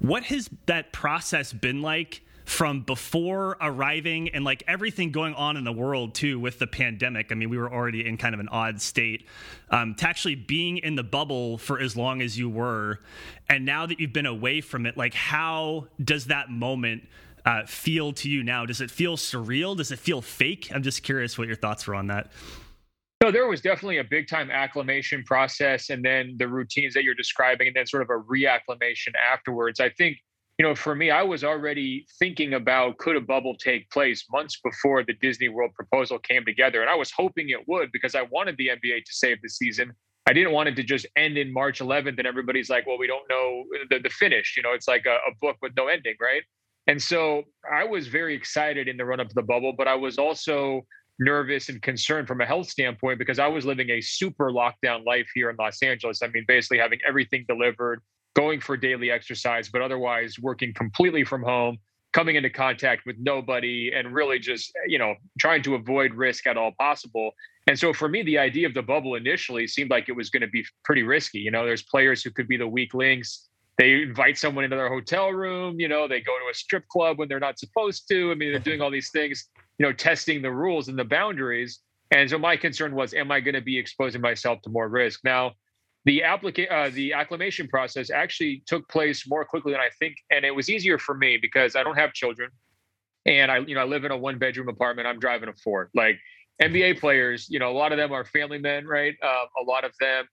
what 0.00 0.24
has 0.24 0.50
that 0.66 0.92
process 0.92 1.52
been 1.52 1.80
like? 1.80 2.20
From 2.50 2.80
before 2.80 3.56
arriving 3.60 4.28
and 4.30 4.44
like 4.44 4.64
everything 4.66 5.12
going 5.12 5.32
on 5.34 5.56
in 5.56 5.62
the 5.62 5.72
world 5.72 6.16
too 6.16 6.38
with 6.40 6.58
the 6.58 6.66
pandemic. 6.66 7.30
I 7.30 7.36
mean, 7.36 7.48
we 7.48 7.56
were 7.56 7.72
already 7.72 8.04
in 8.04 8.16
kind 8.16 8.34
of 8.34 8.40
an 8.40 8.48
odd 8.48 8.82
state 8.82 9.24
um, 9.70 9.94
to 9.94 10.08
actually 10.08 10.34
being 10.34 10.78
in 10.78 10.96
the 10.96 11.04
bubble 11.04 11.58
for 11.58 11.80
as 11.80 11.96
long 11.96 12.20
as 12.20 12.36
you 12.36 12.50
were. 12.50 12.98
And 13.48 13.64
now 13.64 13.86
that 13.86 14.00
you've 14.00 14.12
been 14.12 14.26
away 14.26 14.60
from 14.62 14.84
it, 14.84 14.96
like 14.96 15.14
how 15.14 15.86
does 16.02 16.26
that 16.26 16.50
moment 16.50 17.06
uh, 17.46 17.66
feel 17.66 18.12
to 18.14 18.28
you 18.28 18.42
now? 18.42 18.66
Does 18.66 18.80
it 18.80 18.90
feel 18.90 19.16
surreal? 19.16 19.76
Does 19.76 19.92
it 19.92 20.00
feel 20.00 20.20
fake? 20.20 20.72
I'm 20.74 20.82
just 20.82 21.04
curious 21.04 21.38
what 21.38 21.46
your 21.46 21.56
thoughts 21.56 21.86
were 21.86 21.94
on 21.94 22.08
that. 22.08 22.32
No, 23.22 23.30
there 23.30 23.46
was 23.46 23.60
definitely 23.60 23.98
a 23.98 24.04
big 24.04 24.26
time 24.26 24.50
acclimation 24.50 25.22
process 25.22 25.88
and 25.88 26.04
then 26.04 26.34
the 26.36 26.48
routines 26.48 26.94
that 26.94 27.04
you're 27.04 27.14
describing 27.14 27.68
and 27.68 27.76
then 27.76 27.86
sort 27.86 28.02
of 28.02 28.10
a 28.10 28.20
reacclimation 28.20 29.12
afterwards. 29.32 29.78
I 29.78 29.90
think 29.90 30.16
you 30.60 30.66
know, 30.66 30.74
for 30.74 30.94
me, 30.94 31.10
I 31.10 31.22
was 31.22 31.42
already 31.42 32.04
thinking 32.18 32.52
about 32.52 32.98
could 32.98 33.16
a 33.16 33.20
bubble 33.22 33.56
take 33.56 33.88
place 33.88 34.26
months 34.30 34.60
before 34.62 35.02
the 35.02 35.14
Disney 35.14 35.48
World 35.48 35.72
proposal 35.72 36.18
came 36.18 36.44
together. 36.44 36.82
And 36.82 36.90
I 36.90 36.94
was 36.96 37.10
hoping 37.10 37.48
it 37.48 37.66
would 37.66 37.90
because 37.92 38.14
I 38.14 38.24
wanted 38.30 38.58
the 38.58 38.68
NBA 38.68 39.06
to 39.06 39.12
save 39.12 39.40
the 39.40 39.48
season. 39.48 39.90
I 40.28 40.34
didn't 40.34 40.52
want 40.52 40.68
it 40.68 40.76
to 40.76 40.82
just 40.82 41.06
end 41.16 41.38
in 41.38 41.50
March 41.50 41.80
11th 41.80 42.18
and 42.18 42.26
everybody's 42.26 42.68
like, 42.68 42.86
well, 42.86 42.98
we 42.98 43.06
don't 43.06 43.26
know 43.30 43.64
the, 43.88 44.00
the 44.00 44.10
finish. 44.10 44.52
You 44.54 44.62
know, 44.62 44.74
it's 44.74 44.86
like 44.86 45.06
a, 45.06 45.14
a 45.30 45.34
book 45.40 45.56
with 45.62 45.72
no 45.78 45.88
ending, 45.88 46.16
right? 46.20 46.42
And 46.88 47.00
so 47.00 47.44
I 47.72 47.84
was 47.84 48.08
very 48.08 48.34
excited 48.34 48.86
in 48.86 48.98
the 48.98 49.06
run 49.06 49.18
up 49.18 49.30
to 49.30 49.34
the 49.34 49.42
bubble, 49.42 49.72
but 49.72 49.88
I 49.88 49.94
was 49.94 50.18
also 50.18 50.82
nervous 51.18 51.70
and 51.70 51.80
concerned 51.80 52.28
from 52.28 52.42
a 52.42 52.44
health 52.44 52.68
standpoint 52.68 53.18
because 53.18 53.38
I 53.38 53.46
was 53.46 53.64
living 53.64 53.88
a 53.88 54.02
super 54.02 54.52
lockdown 54.52 55.06
life 55.06 55.30
here 55.34 55.48
in 55.48 55.56
Los 55.58 55.82
Angeles. 55.82 56.20
I 56.22 56.26
mean, 56.26 56.44
basically 56.46 56.76
having 56.76 56.98
everything 57.08 57.46
delivered, 57.48 58.02
going 58.34 58.60
for 58.60 58.76
daily 58.76 59.10
exercise, 59.10 59.68
but 59.68 59.82
otherwise 59.82 60.38
working 60.38 60.72
completely 60.74 61.24
from 61.24 61.42
home, 61.42 61.78
coming 62.12 62.36
into 62.36 62.50
contact 62.50 63.06
with 63.06 63.16
nobody, 63.18 63.92
and 63.94 64.12
really 64.12 64.38
just, 64.38 64.72
you 64.86 64.98
know, 64.98 65.14
trying 65.38 65.62
to 65.62 65.74
avoid 65.74 66.14
risk 66.14 66.46
at 66.46 66.56
all 66.56 66.72
possible. 66.78 67.32
And 67.66 67.78
so 67.78 67.92
for 67.92 68.08
me, 68.08 68.22
the 68.22 68.38
idea 68.38 68.66
of 68.66 68.74
the 68.74 68.82
bubble 68.82 69.14
initially 69.14 69.66
seemed 69.66 69.90
like 69.90 70.08
it 70.08 70.16
was 70.16 70.30
going 70.30 70.40
to 70.40 70.48
be 70.48 70.64
pretty 70.84 71.02
risky. 71.02 71.38
You 71.38 71.50
know, 71.50 71.64
there's 71.64 71.82
players 71.82 72.22
who 72.22 72.30
could 72.30 72.48
be 72.48 72.56
the 72.56 72.66
weak 72.66 72.94
links. 72.94 73.48
They 73.78 74.02
invite 74.02 74.36
someone 74.36 74.64
into 74.64 74.76
their 74.76 74.88
hotel 74.88 75.30
room, 75.30 75.80
you 75.80 75.88
know, 75.88 76.06
they 76.06 76.20
go 76.20 76.32
to 76.38 76.50
a 76.50 76.54
strip 76.54 76.86
club 76.88 77.18
when 77.18 77.28
they're 77.28 77.40
not 77.40 77.58
supposed 77.58 78.08
to. 78.08 78.30
I 78.30 78.34
mean, 78.34 78.50
they're 78.50 78.60
doing 78.60 78.82
all 78.82 78.90
these 78.90 79.10
things, 79.10 79.48
you 79.78 79.86
know, 79.86 79.92
testing 79.92 80.42
the 80.42 80.52
rules 80.52 80.88
and 80.88 80.98
the 80.98 81.04
boundaries. 81.04 81.78
And 82.10 82.28
so 82.28 82.38
my 82.38 82.56
concern 82.56 82.94
was, 82.94 83.14
am 83.14 83.30
I 83.30 83.40
going 83.40 83.54
to 83.54 83.62
be 83.62 83.78
exposing 83.78 84.20
myself 84.20 84.60
to 84.62 84.70
more 84.70 84.88
risk? 84.88 85.20
Now, 85.24 85.52
the 86.04 86.22
applica- 86.24 86.70
uh, 86.70 86.90
the 86.90 87.12
acclimation 87.12 87.68
process 87.68 88.10
actually 88.10 88.62
took 88.66 88.88
place 88.88 89.28
more 89.28 89.44
quickly 89.44 89.72
than 89.72 89.80
I 89.80 89.90
think, 89.98 90.16
and 90.30 90.44
it 90.44 90.54
was 90.54 90.70
easier 90.70 90.98
for 90.98 91.14
me 91.14 91.38
because 91.40 91.76
I 91.76 91.82
don't 91.82 91.96
have 91.96 92.12
children, 92.12 92.50
and 93.26 93.50
I 93.50 93.58
you 93.58 93.74
know 93.74 93.82
I 93.82 93.84
live 93.84 94.04
in 94.04 94.10
a 94.10 94.16
one 94.16 94.38
bedroom 94.38 94.68
apartment. 94.68 95.06
I'm 95.06 95.18
driving 95.18 95.48
a 95.48 95.54
Ford. 95.54 95.90
Like 95.94 96.18
NBA 96.60 97.00
players, 97.00 97.48
you 97.48 97.58
know, 97.58 97.70
a 97.70 97.76
lot 97.76 97.92
of 97.92 97.98
them 97.98 98.12
are 98.12 98.24
family 98.24 98.58
men, 98.58 98.86
right? 98.86 99.14
Uh, 99.22 99.44
a 99.60 99.64
lot 99.64 99.84
of 99.84 99.92
them 99.98 100.26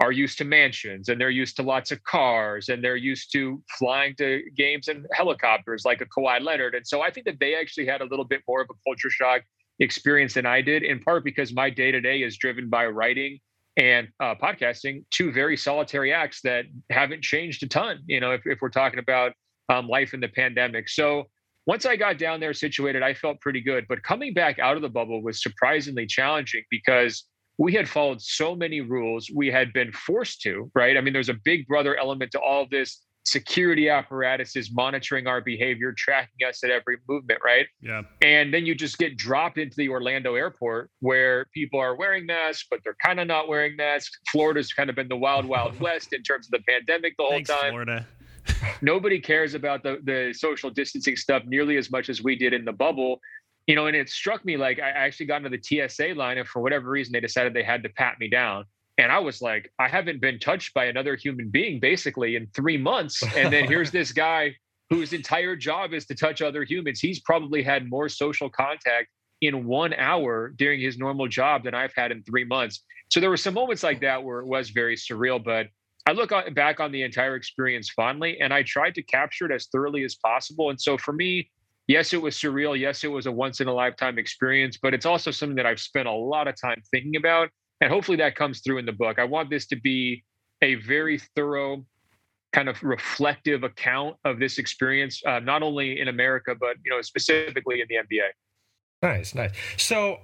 are 0.00 0.10
used 0.10 0.38
to 0.38 0.44
mansions 0.44 1.08
and 1.08 1.20
they're 1.20 1.30
used 1.30 1.56
to 1.56 1.62
lots 1.62 1.92
of 1.92 2.02
cars 2.02 2.68
and 2.68 2.82
they're 2.82 2.96
used 2.96 3.30
to 3.32 3.62
flying 3.78 4.14
to 4.16 4.42
games 4.56 4.88
in 4.88 5.06
helicopters 5.12 5.84
like 5.84 6.00
a 6.00 6.06
Kawhi 6.06 6.40
Leonard. 6.40 6.74
And 6.74 6.86
so 6.86 7.00
I 7.00 7.10
think 7.10 7.26
that 7.26 7.38
they 7.38 7.54
actually 7.54 7.86
had 7.86 8.00
a 8.00 8.04
little 8.06 8.24
bit 8.24 8.40
more 8.48 8.62
of 8.62 8.68
a 8.70 8.74
culture 8.84 9.10
shock 9.10 9.42
experience 9.78 10.34
than 10.34 10.46
I 10.46 10.62
did, 10.62 10.82
in 10.82 11.00
part 11.00 11.22
because 11.22 11.52
my 11.52 11.70
day 11.70 11.92
to 11.92 12.00
day 12.00 12.22
is 12.22 12.36
driven 12.36 12.68
by 12.68 12.86
writing 12.86 13.38
and 13.76 14.08
uh, 14.20 14.34
podcasting, 14.34 15.04
two 15.10 15.32
very 15.32 15.56
solitary 15.56 16.12
acts 16.12 16.40
that 16.42 16.66
haven't 16.90 17.22
changed 17.22 17.62
a 17.62 17.68
ton, 17.68 17.98
you 18.06 18.20
know, 18.20 18.32
if, 18.32 18.42
if 18.46 18.60
we're 18.60 18.68
talking 18.68 18.98
about 18.98 19.32
um, 19.68 19.88
life 19.88 20.14
in 20.14 20.20
the 20.20 20.28
pandemic. 20.28 20.88
So 20.88 21.24
once 21.66 21.86
I 21.86 21.96
got 21.96 22.18
down 22.18 22.40
there 22.40 22.52
situated, 22.52 23.02
I 23.02 23.14
felt 23.14 23.40
pretty 23.40 23.60
good. 23.60 23.86
But 23.88 24.02
coming 24.02 24.34
back 24.34 24.58
out 24.58 24.76
of 24.76 24.82
the 24.82 24.88
bubble 24.88 25.22
was 25.22 25.42
surprisingly 25.42 26.06
challenging 26.06 26.62
because 26.70 27.24
we 27.58 27.72
had 27.72 27.88
followed 27.88 28.20
so 28.20 28.54
many 28.54 28.80
rules. 28.80 29.30
We 29.34 29.50
had 29.50 29.72
been 29.72 29.92
forced 29.92 30.42
to, 30.42 30.70
right? 30.74 30.96
I 30.96 31.00
mean, 31.00 31.12
there's 31.12 31.28
a 31.28 31.38
big 31.44 31.66
brother 31.66 31.96
element 31.96 32.32
to 32.32 32.40
all 32.40 32.62
of 32.62 32.70
this 32.70 33.00
security 33.24 33.88
apparatuses 33.88 34.70
monitoring 34.72 35.26
our 35.26 35.40
behavior, 35.40 35.92
tracking 35.96 36.46
us 36.46 36.62
at 36.62 36.70
every 36.70 36.98
movement, 37.08 37.40
right? 37.44 37.66
Yeah. 37.80 38.02
And 38.22 38.52
then 38.52 38.66
you 38.66 38.74
just 38.74 38.98
get 38.98 39.16
dropped 39.16 39.58
into 39.58 39.76
the 39.76 39.88
Orlando 39.88 40.34
airport 40.34 40.90
where 41.00 41.46
people 41.54 41.80
are 41.80 41.96
wearing 41.96 42.26
masks, 42.26 42.66
but 42.70 42.80
they're 42.84 42.96
kind 43.02 43.18
of 43.20 43.26
not 43.26 43.48
wearing 43.48 43.76
masks. 43.76 44.18
Florida's 44.30 44.72
kind 44.72 44.90
of 44.90 44.96
been 44.96 45.08
the 45.08 45.16
wild, 45.16 45.46
wild 45.46 45.78
west 45.80 46.12
in 46.12 46.22
terms 46.22 46.46
of 46.46 46.52
the 46.52 46.62
pandemic 46.68 47.14
the 47.16 47.24
whole 47.24 47.32
Thanks, 47.32 47.50
time. 47.50 47.70
Florida. 47.70 48.06
Nobody 48.82 49.18
cares 49.20 49.54
about 49.54 49.82
the 49.82 50.00
the 50.04 50.34
social 50.36 50.68
distancing 50.68 51.16
stuff 51.16 51.42
nearly 51.46 51.78
as 51.78 51.90
much 51.90 52.10
as 52.10 52.22
we 52.22 52.36
did 52.36 52.52
in 52.52 52.64
the 52.64 52.72
bubble. 52.72 53.20
You 53.66 53.74
know, 53.74 53.86
and 53.86 53.96
it 53.96 54.10
struck 54.10 54.44
me 54.44 54.58
like 54.58 54.78
I 54.78 54.90
actually 54.90 55.26
got 55.26 55.42
into 55.42 55.48
the 55.48 55.88
TSA 55.88 56.08
line, 56.14 56.36
and 56.36 56.46
for 56.46 56.60
whatever 56.60 56.90
reason, 56.90 57.12
they 57.12 57.20
decided 57.20 57.54
they 57.54 57.62
had 57.62 57.82
to 57.84 57.88
pat 57.88 58.20
me 58.20 58.28
down. 58.28 58.66
And 58.98 59.10
I 59.10 59.18
was 59.18 59.42
like, 59.42 59.70
I 59.78 59.88
haven't 59.88 60.20
been 60.20 60.38
touched 60.38 60.72
by 60.72 60.84
another 60.84 61.16
human 61.16 61.48
being 61.48 61.80
basically 61.80 62.36
in 62.36 62.46
three 62.54 62.76
months. 62.76 63.22
And 63.36 63.52
then 63.52 63.64
here's 63.66 63.90
this 63.90 64.12
guy 64.26 64.54
whose 64.90 65.12
entire 65.12 65.56
job 65.56 65.92
is 65.92 66.06
to 66.06 66.14
touch 66.14 66.42
other 66.42 66.62
humans. 66.62 67.00
He's 67.00 67.20
probably 67.20 67.62
had 67.62 67.88
more 67.88 68.08
social 68.08 68.48
contact 68.48 69.08
in 69.40 69.66
one 69.66 69.92
hour 69.94 70.52
during 70.56 70.80
his 70.80 70.96
normal 70.96 71.26
job 71.26 71.64
than 71.64 71.74
I've 71.74 71.92
had 71.96 72.12
in 72.12 72.22
three 72.22 72.44
months. 72.44 72.82
So 73.10 73.20
there 73.20 73.30
were 73.30 73.36
some 73.36 73.54
moments 73.54 73.82
like 73.82 74.00
that 74.00 74.22
where 74.22 74.40
it 74.40 74.46
was 74.46 74.70
very 74.70 74.96
surreal, 74.96 75.42
but 75.42 75.66
I 76.06 76.12
look 76.12 76.32
back 76.54 76.80
on 76.80 76.92
the 76.92 77.02
entire 77.02 77.34
experience 77.34 77.90
fondly 77.90 78.38
and 78.40 78.52
I 78.52 78.62
tried 78.62 78.94
to 78.96 79.02
capture 79.02 79.46
it 79.46 79.52
as 79.52 79.66
thoroughly 79.66 80.04
as 80.04 80.14
possible. 80.14 80.70
And 80.70 80.80
so 80.80 80.98
for 80.98 81.12
me, 81.12 81.50
yes, 81.88 82.12
it 82.12 82.20
was 82.20 82.36
surreal. 82.36 82.78
Yes, 82.78 83.04
it 83.04 83.08
was 83.08 83.26
a 83.26 83.32
once 83.32 83.60
in 83.60 83.68
a 83.68 83.72
lifetime 83.72 84.18
experience, 84.18 84.78
but 84.80 84.94
it's 84.94 85.06
also 85.06 85.30
something 85.30 85.56
that 85.56 85.66
I've 85.66 85.80
spent 85.80 86.06
a 86.06 86.12
lot 86.12 86.46
of 86.46 86.60
time 86.60 86.82
thinking 86.90 87.16
about 87.16 87.48
and 87.80 87.90
hopefully 87.90 88.16
that 88.18 88.36
comes 88.36 88.60
through 88.60 88.78
in 88.78 88.86
the 88.86 88.92
book. 88.92 89.18
I 89.18 89.24
want 89.24 89.50
this 89.50 89.66
to 89.68 89.76
be 89.76 90.24
a 90.62 90.76
very 90.76 91.18
thorough, 91.36 91.84
kind 92.52 92.68
of 92.68 92.82
reflective 92.82 93.64
account 93.64 94.16
of 94.24 94.38
this 94.38 94.58
experience, 94.58 95.22
uh, 95.26 95.40
not 95.40 95.62
only 95.62 96.00
in 96.00 96.08
America 96.08 96.54
but 96.58 96.76
you 96.84 96.90
know 96.90 97.02
specifically 97.02 97.80
in 97.80 97.86
the 97.88 97.96
NBA. 97.96 98.28
Nice, 99.02 99.34
nice. 99.34 99.52
So, 99.76 100.20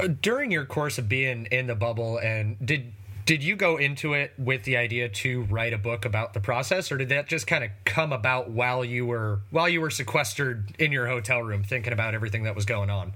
uh, 0.00 0.08
during 0.08 0.50
your 0.50 0.64
course 0.64 0.98
of 0.98 1.08
being 1.08 1.46
in 1.52 1.68
the 1.68 1.76
bubble, 1.76 2.18
and 2.18 2.56
did 2.64 2.92
did 3.28 3.44
you 3.44 3.56
go 3.56 3.76
into 3.76 4.14
it 4.14 4.32
with 4.38 4.64
the 4.64 4.78
idea 4.78 5.06
to 5.08 5.42
write 5.44 5.74
a 5.74 5.78
book 5.78 6.06
about 6.06 6.32
the 6.32 6.40
process, 6.40 6.90
or 6.90 6.96
did 6.96 7.10
that 7.10 7.28
just 7.28 7.46
kind 7.46 7.62
of 7.62 7.70
come 7.84 8.10
about 8.10 8.50
while 8.50 8.82
you 8.84 9.04
were 9.04 9.42
while 9.50 9.68
you 9.68 9.80
were 9.80 9.90
sequestered 9.90 10.74
in 10.78 10.90
your 10.92 11.06
hotel 11.06 11.42
room, 11.42 11.62
thinking 11.62 11.92
about 11.92 12.14
everything 12.14 12.44
that 12.44 12.56
was 12.56 12.64
going 12.64 12.90
on? 12.90 13.12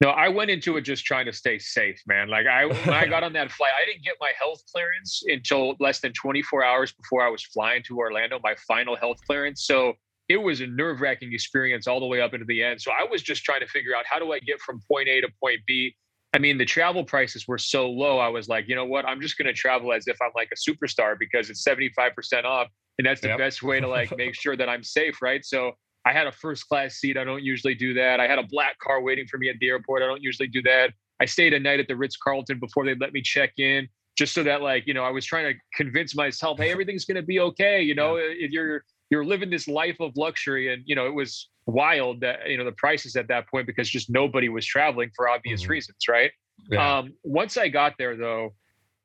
No, 0.00 0.10
I 0.10 0.28
went 0.28 0.50
into 0.50 0.76
it 0.76 0.82
just 0.82 1.04
trying 1.04 1.26
to 1.26 1.32
stay 1.32 1.58
safe, 1.58 2.00
man. 2.06 2.28
Like 2.28 2.46
I 2.46 2.66
when 2.66 2.90
I 2.90 3.06
got 3.06 3.22
on 3.22 3.32
that 3.34 3.52
flight, 3.52 3.70
I 3.80 3.86
didn't 3.86 4.04
get 4.04 4.14
my 4.20 4.32
health 4.38 4.60
clearance 4.72 5.22
until 5.26 5.76
less 5.78 6.00
than 6.00 6.12
24 6.12 6.64
hours 6.64 6.92
before 6.92 7.24
I 7.24 7.30
was 7.30 7.42
flying 7.44 7.82
to 7.84 7.98
Orlando, 7.98 8.40
my 8.42 8.54
final 8.66 8.96
health 8.96 9.18
clearance. 9.26 9.64
So 9.66 9.94
it 10.28 10.38
was 10.38 10.60
a 10.60 10.66
nerve-wracking 10.66 11.32
experience 11.32 11.86
all 11.86 12.00
the 12.00 12.06
way 12.06 12.20
up 12.20 12.32
into 12.34 12.46
the 12.46 12.62
end. 12.62 12.80
So 12.80 12.90
I 12.90 13.06
was 13.08 13.22
just 13.22 13.44
trying 13.44 13.60
to 13.60 13.66
figure 13.66 13.94
out 13.94 14.04
how 14.08 14.18
do 14.18 14.32
I 14.32 14.40
get 14.40 14.60
from 14.60 14.80
point 14.90 15.08
A 15.08 15.20
to 15.20 15.28
point 15.40 15.60
B. 15.66 15.94
I 16.32 16.38
mean, 16.38 16.58
the 16.58 16.64
travel 16.64 17.04
prices 17.04 17.46
were 17.46 17.58
so 17.58 17.88
low. 17.88 18.18
I 18.18 18.28
was 18.28 18.48
like, 18.48 18.64
you 18.66 18.74
know 18.74 18.86
what? 18.86 19.06
I'm 19.06 19.20
just 19.20 19.38
going 19.38 19.46
to 19.46 19.52
travel 19.52 19.92
as 19.92 20.08
if 20.08 20.16
I'm 20.20 20.32
like 20.34 20.50
a 20.52 20.70
superstar 20.70 21.16
because 21.18 21.50
it's 21.50 21.62
75% 21.62 22.44
off, 22.44 22.68
and 22.98 23.06
that's 23.06 23.20
the 23.20 23.28
yep. 23.28 23.38
best 23.38 23.62
way 23.62 23.80
to 23.80 23.86
like 23.86 24.16
make 24.16 24.34
sure 24.34 24.56
that 24.56 24.68
I'm 24.68 24.82
safe, 24.82 25.22
right? 25.22 25.44
So 25.44 25.72
I 26.06 26.12
had 26.12 26.26
a 26.26 26.32
first 26.32 26.68
class 26.68 26.96
seat. 26.96 27.16
I 27.16 27.24
don't 27.24 27.42
usually 27.42 27.74
do 27.74 27.94
that. 27.94 28.20
I 28.20 28.26
had 28.26 28.38
a 28.38 28.42
black 28.42 28.78
car 28.78 29.00
waiting 29.00 29.26
for 29.26 29.38
me 29.38 29.48
at 29.48 29.58
the 29.58 29.68
airport. 29.68 30.02
I 30.02 30.06
don't 30.06 30.22
usually 30.22 30.48
do 30.48 30.62
that. 30.62 30.92
I 31.20 31.24
stayed 31.24 31.54
a 31.54 31.60
night 31.60 31.80
at 31.80 31.88
the 31.88 31.96
Ritz 31.96 32.16
Carlton 32.16 32.58
before 32.58 32.84
they 32.84 32.94
let 32.94 33.12
me 33.12 33.22
check 33.22 33.52
in, 33.58 33.88
just 34.16 34.34
so 34.34 34.42
that 34.42 34.62
like 34.62 34.86
you 34.86 34.94
know 34.94 35.04
I 35.04 35.10
was 35.10 35.24
trying 35.24 35.52
to 35.52 35.58
convince 35.74 36.14
myself, 36.14 36.58
hey, 36.58 36.70
everything's 36.70 37.04
gonna 37.04 37.22
be 37.22 37.40
okay. 37.40 37.80
You 37.82 37.94
know, 37.94 38.16
yeah. 38.16 38.48
you're 38.50 38.84
you're 39.10 39.24
living 39.24 39.50
this 39.50 39.68
life 39.68 39.96
of 40.00 40.16
luxury, 40.16 40.72
and 40.72 40.82
you 40.86 40.94
know 40.94 41.06
it 41.06 41.14
was 41.14 41.48
wild 41.66 42.20
that 42.20 42.48
you 42.48 42.58
know 42.58 42.64
the 42.64 42.72
prices 42.72 43.16
at 43.16 43.28
that 43.28 43.48
point 43.48 43.66
because 43.66 43.88
just 43.88 44.10
nobody 44.10 44.48
was 44.48 44.66
traveling 44.66 45.10
for 45.14 45.28
obvious 45.28 45.62
mm-hmm. 45.62 45.72
reasons, 45.72 45.98
right? 46.08 46.30
Yeah. 46.70 46.98
Um, 46.98 47.14
once 47.22 47.56
I 47.56 47.68
got 47.68 47.94
there, 47.98 48.16
though, 48.16 48.54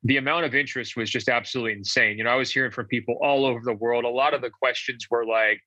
the 0.04 0.18
amount 0.18 0.46
of 0.46 0.56
interest 0.56 0.96
was 0.96 1.10
just 1.10 1.30
absolutely 1.30 1.74
insane. 1.74 2.18
You 2.18 2.24
know, 2.24 2.32
I 2.32 2.36
was 2.36 2.52
hearing 2.52 2.72
from 2.72 2.86
people 2.88 3.18
all 3.22 3.46
over 3.46 3.62
the 3.64 3.74
world. 3.74 4.06
A 4.06 4.10
lot 4.10 4.34
of 4.34 4.42
the 4.42 4.50
questions 4.50 5.08
were 5.10 5.26
like, 5.26 5.60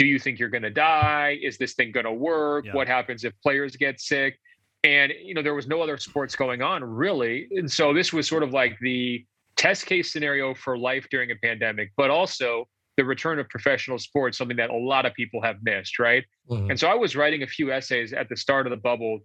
do 0.00 0.06
you 0.06 0.18
think 0.18 0.38
you're 0.38 0.48
going 0.48 0.62
to 0.62 0.70
die? 0.70 1.38
Is 1.42 1.58
this 1.58 1.74
thing 1.74 1.92
going 1.92 2.06
to 2.06 2.12
work? 2.12 2.64
Yeah. 2.64 2.72
What 2.72 2.88
happens 2.88 3.22
if 3.24 3.34
players 3.42 3.76
get 3.76 4.00
sick? 4.00 4.38
and 4.82 5.12
you 5.22 5.34
know 5.34 5.42
there 5.42 5.54
was 5.54 5.66
no 5.66 5.82
other 5.82 5.98
sports 5.98 6.34
going 6.34 6.62
on 6.62 6.82
really, 6.82 7.48
and 7.50 7.70
so 7.70 7.92
this 7.92 8.12
was 8.12 8.26
sort 8.26 8.42
of 8.42 8.52
like 8.52 8.78
the 8.80 9.24
test 9.56 9.86
case 9.86 10.10
scenario 10.10 10.54
for 10.54 10.78
life 10.78 11.06
during 11.10 11.30
a 11.30 11.36
pandemic, 11.36 11.90
but 11.96 12.08
also 12.08 12.66
the 12.96 13.04
return 13.04 13.38
of 13.38 13.48
professional 13.48 13.98
sports, 13.98 14.38
something 14.38 14.56
that 14.56 14.70
a 14.70 14.76
lot 14.76 15.04
of 15.04 15.12
people 15.14 15.42
have 15.42 15.56
missed, 15.62 15.98
right? 15.98 16.24
Mm-hmm. 16.48 16.70
And 16.70 16.80
so 16.80 16.88
I 16.88 16.94
was 16.94 17.14
writing 17.14 17.42
a 17.42 17.46
few 17.46 17.70
essays 17.70 18.12
at 18.12 18.28
the 18.28 18.36
start 18.36 18.66
of 18.66 18.70
the 18.70 18.76
bubble 18.78 19.20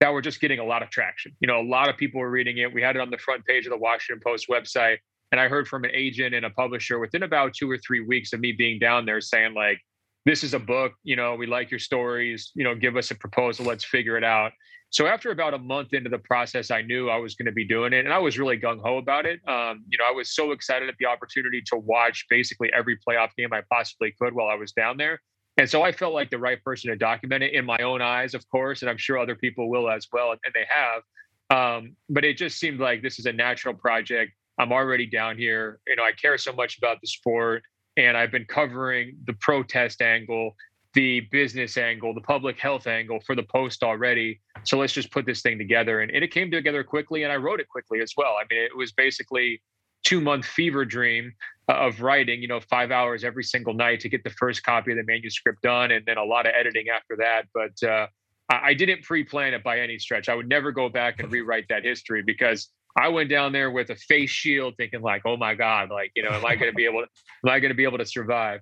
that 0.00 0.10
were 0.12 0.22
just 0.22 0.40
getting 0.40 0.60
a 0.60 0.64
lot 0.64 0.82
of 0.82 0.88
traction. 0.88 1.32
You 1.40 1.46
know, 1.46 1.60
a 1.60 1.68
lot 1.68 1.90
of 1.90 1.98
people 1.98 2.20
were 2.20 2.30
reading 2.30 2.58
it. 2.58 2.72
We 2.72 2.80
had 2.80 2.96
it 2.96 3.02
on 3.02 3.10
the 3.10 3.18
front 3.18 3.44
page 3.44 3.66
of 3.66 3.70
the 3.70 3.78
Washington 3.78 4.22
Post 4.24 4.48
website. 4.48 4.96
And 5.30 5.40
I 5.40 5.48
heard 5.48 5.68
from 5.68 5.84
an 5.84 5.90
agent 5.94 6.34
and 6.34 6.46
a 6.46 6.50
publisher 6.50 6.98
within 6.98 7.22
about 7.22 7.52
two 7.54 7.70
or 7.70 7.78
three 7.78 8.00
weeks 8.00 8.32
of 8.32 8.40
me 8.40 8.52
being 8.52 8.78
down 8.78 9.04
there 9.04 9.20
saying, 9.20 9.54
like, 9.54 9.78
this 10.26 10.44
is 10.44 10.54
a 10.54 10.58
book, 10.58 10.92
you 11.02 11.16
know, 11.16 11.34
we 11.34 11.46
like 11.46 11.70
your 11.70 11.80
stories, 11.80 12.52
you 12.54 12.64
know, 12.64 12.74
give 12.74 12.96
us 12.96 13.10
a 13.10 13.14
proposal, 13.14 13.64
let's 13.64 13.84
figure 13.84 14.16
it 14.16 14.24
out. 14.24 14.52
So 14.90 15.06
after 15.06 15.30
about 15.30 15.54
a 15.54 15.58
month 15.58 15.94
into 15.94 16.10
the 16.10 16.18
process, 16.18 16.70
I 16.70 16.82
knew 16.82 17.08
I 17.08 17.16
was 17.16 17.36
going 17.36 17.46
to 17.46 17.52
be 17.52 17.64
doing 17.64 17.92
it, 17.92 18.04
and 18.04 18.12
I 18.12 18.18
was 18.18 18.38
really 18.38 18.58
gung 18.58 18.80
ho 18.82 18.98
about 18.98 19.24
it. 19.24 19.40
Um, 19.48 19.84
you 19.88 19.96
know, 19.96 20.04
I 20.08 20.12
was 20.12 20.34
so 20.34 20.50
excited 20.50 20.88
at 20.88 20.96
the 20.98 21.06
opportunity 21.06 21.62
to 21.66 21.76
watch 21.76 22.26
basically 22.28 22.70
every 22.76 22.98
playoff 22.98 23.30
game 23.38 23.52
I 23.52 23.62
possibly 23.70 24.12
could 24.20 24.34
while 24.34 24.48
I 24.48 24.56
was 24.56 24.72
down 24.72 24.96
there. 24.96 25.20
And 25.58 25.70
so 25.70 25.82
I 25.82 25.92
felt 25.92 26.12
like 26.12 26.30
the 26.30 26.38
right 26.38 26.62
person 26.64 26.90
to 26.90 26.96
document 26.96 27.44
it 27.44 27.54
in 27.54 27.64
my 27.64 27.78
own 27.78 28.02
eyes, 28.02 28.34
of 28.34 28.48
course, 28.50 28.82
and 28.82 28.90
I'm 28.90 28.96
sure 28.96 29.18
other 29.18 29.36
people 29.36 29.70
will 29.70 29.88
as 29.88 30.08
well, 30.12 30.32
and 30.32 30.54
they 30.54 30.66
have. 30.68 31.02
Um, 31.50 31.96
but 32.08 32.24
it 32.24 32.36
just 32.36 32.58
seemed 32.58 32.80
like 32.80 33.02
this 33.02 33.18
is 33.18 33.26
a 33.26 33.32
natural 33.32 33.74
project. 33.74 34.32
I'm 34.58 34.72
already 34.72 35.06
down 35.06 35.38
here. 35.38 35.80
You 35.86 35.96
know, 35.96 36.02
I 36.02 36.12
care 36.12 36.36
so 36.36 36.52
much 36.52 36.78
about 36.78 37.00
the 37.00 37.06
sport, 37.06 37.62
and 38.06 38.16
I've 38.16 38.30
been 38.30 38.46
covering 38.46 39.16
the 39.26 39.34
protest 39.34 40.02
angle 40.02 40.54
the 40.94 41.20
business 41.30 41.76
angle, 41.76 42.12
the 42.14 42.20
public 42.20 42.58
health 42.58 42.86
angle 42.86 43.20
for 43.24 43.36
the 43.36 43.42
post 43.42 43.82
already. 43.82 44.40
So 44.64 44.78
let's 44.78 44.92
just 44.92 45.10
put 45.10 45.24
this 45.24 45.42
thing 45.42 45.58
together. 45.58 46.00
And, 46.00 46.10
and 46.10 46.24
it 46.24 46.32
came 46.32 46.50
together 46.50 46.82
quickly, 46.82 47.22
and 47.22 47.32
I 47.32 47.36
wrote 47.36 47.60
it 47.60 47.68
quickly 47.68 48.00
as 48.00 48.14
well. 48.16 48.34
I 48.40 48.44
mean, 48.50 48.62
it 48.62 48.76
was 48.76 48.92
basically 48.92 49.62
two 50.02 50.20
month 50.20 50.46
fever 50.46 50.84
dream 50.84 51.32
of 51.68 52.00
writing, 52.00 52.42
you 52.42 52.48
know, 52.48 52.60
five 52.60 52.90
hours 52.90 53.22
every 53.22 53.44
single 53.44 53.74
night 53.74 54.00
to 54.00 54.08
get 54.08 54.24
the 54.24 54.30
first 54.30 54.64
copy 54.64 54.90
of 54.90 54.96
the 54.96 55.04
manuscript 55.04 55.62
done, 55.62 55.92
and 55.92 56.04
then 56.06 56.18
a 56.18 56.24
lot 56.24 56.46
of 56.46 56.52
editing 56.58 56.88
after 56.88 57.16
that. 57.16 57.44
But 57.54 57.88
uh, 57.88 58.06
I, 58.48 58.70
I 58.70 58.74
didn't 58.74 59.02
pre 59.02 59.22
plan 59.22 59.54
it 59.54 59.62
by 59.62 59.78
any 59.78 59.98
stretch. 59.98 60.28
I 60.28 60.34
would 60.34 60.48
never 60.48 60.72
go 60.72 60.88
back 60.88 61.20
and 61.20 61.30
rewrite 61.30 61.66
that 61.68 61.84
history 61.84 62.22
because 62.22 62.68
I 62.96 63.08
went 63.08 63.30
down 63.30 63.52
there 63.52 63.70
with 63.70 63.90
a 63.90 63.96
face 63.96 64.30
shield, 64.30 64.74
thinking 64.76 65.00
like, 65.00 65.22
"Oh 65.24 65.36
my 65.36 65.54
God, 65.54 65.90
like 65.90 66.12
you 66.14 66.22
know, 66.22 66.30
am 66.30 66.44
I 66.44 66.56
going 66.56 66.70
to 66.70 66.76
be 66.76 66.84
able 66.84 67.02
to, 67.02 67.08
am 67.44 67.52
I 67.52 67.60
going 67.60 67.70
to 67.70 67.76
be 67.76 67.84
able 67.84 67.98
to 67.98 68.06
survive?" 68.06 68.60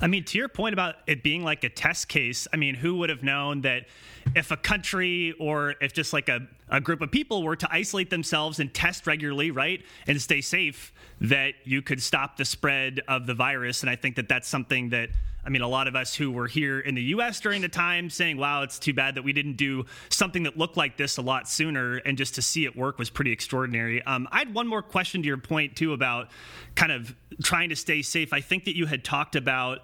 I 0.00 0.06
mean, 0.06 0.24
to 0.24 0.38
your 0.38 0.48
point 0.48 0.72
about 0.72 0.96
it 1.06 1.22
being 1.22 1.42
like 1.42 1.64
a 1.64 1.68
test 1.68 2.08
case, 2.08 2.48
I 2.52 2.56
mean, 2.56 2.74
who 2.74 2.96
would 2.96 3.10
have 3.10 3.22
known 3.22 3.62
that 3.62 3.86
if 4.34 4.50
a 4.50 4.56
country 4.56 5.34
or 5.38 5.74
if 5.80 5.92
just 5.92 6.12
like 6.12 6.28
a, 6.28 6.46
a 6.68 6.80
group 6.80 7.00
of 7.00 7.10
people 7.10 7.42
were 7.42 7.56
to 7.56 7.68
isolate 7.70 8.10
themselves 8.10 8.58
and 8.58 8.72
test 8.72 9.06
regularly, 9.06 9.50
right, 9.50 9.82
and 10.06 10.20
stay 10.20 10.40
safe, 10.40 10.92
that 11.20 11.54
you 11.64 11.82
could 11.82 12.02
stop 12.02 12.36
the 12.36 12.44
spread 12.44 13.00
of 13.08 13.26
the 13.26 13.34
virus? 13.34 13.82
And 13.82 13.90
I 13.90 13.96
think 13.96 14.16
that 14.16 14.28
that's 14.28 14.48
something 14.48 14.90
that 14.90 15.10
I 15.44 15.50
mean, 15.50 15.62
a 15.62 15.68
lot 15.68 15.88
of 15.88 15.96
us 15.96 16.14
who 16.14 16.30
were 16.30 16.46
here 16.46 16.78
in 16.78 16.94
the 16.94 17.02
US 17.02 17.40
during 17.40 17.62
the 17.62 17.68
time 17.68 18.10
saying, 18.10 18.36
wow, 18.36 18.62
it's 18.62 18.78
too 18.78 18.94
bad 18.94 19.16
that 19.16 19.22
we 19.22 19.32
didn't 19.32 19.56
do 19.56 19.86
something 20.08 20.44
that 20.44 20.56
looked 20.56 20.76
like 20.76 20.96
this 20.96 21.16
a 21.16 21.22
lot 21.22 21.48
sooner. 21.48 21.96
And 21.96 22.16
just 22.16 22.36
to 22.36 22.42
see 22.42 22.64
it 22.64 22.76
work 22.76 22.98
was 22.98 23.10
pretty 23.10 23.32
extraordinary. 23.32 24.02
Um, 24.04 24.28
I 24.30 24.38
had 24.38 24.54
one 24.54 24.68
more 24.68 24.82
question 24.82 25.22
to 25.22 25.26
your 25.26 25.38
point, 25.38 25.74
too, 25.76 25.92
about 25.92 26.28
kind 26.74 26.92
of 26.92 27.14
trying 27.42 27.70
to 27.70 27.76
stay 27.76 28.02
safe. 28.02 28.32
I 28.32 28.40
think 28.40 28.66
that 28.66 28.76
you 28.76 28.86
had 28.86 29.04
talked 29.04 29.34
about 29.34 29.80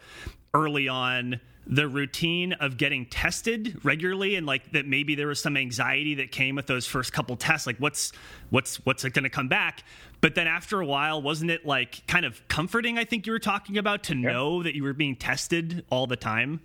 early 0.54 0.88
on 0.88 1.40
the 1.68 1.86
routine 1.86 2.54
of 2.54 2.78
getting 2.78 3.04
tested 3.06 3.78
regularly 3.84 4.36
and 4.36 4.46
like 4.46 4.72
that 4.72 4.86
maybe 4.86 5.14
there 5.14 5.26
was 5.26 5.40
some 5.40 5.54
anxiety 5.54 6.14
that 6.14 6.32
came 6.32 6.56
with 6.56 6.66
those 6.66 6.86
first 6.86 7.12
couple 7.12 7.36
tests 7.36 7.66
like 7.66 7.76
what's 7.76 8.10
what's 8.48 8.76
what's 8.86 9.04
it 9.04 9.12
going 9.12 9.24
to 9.24 9.30
come 9.30 9.48
back? 9.48 9.84
But 10.22 10.34
then 10.34 10.46
after 10.46 10.80
a 10.80 10.86
while 10.86 11.20
wasn't 11.20 11.50
it 11.50 11.66
like 11.66 12.06
kind 12.06 12.24
of 12.24 12.46
comforting 12.48 12.98
i 12.98 13.04
think 13.04 13.26
you 13.26 13.32
were 13.32 13.38
talking 13.38 13.76
about 13.76 14.02
to 14.04 14.14
know 14.14 14.62
that 14.62 14.74
you 14.74 14.82
were 14.82 14.94
being 14.94 15.14
tested 15.14 15.84
all 15.90 16.06
the 16.06 16.16
time? 16.16 16.60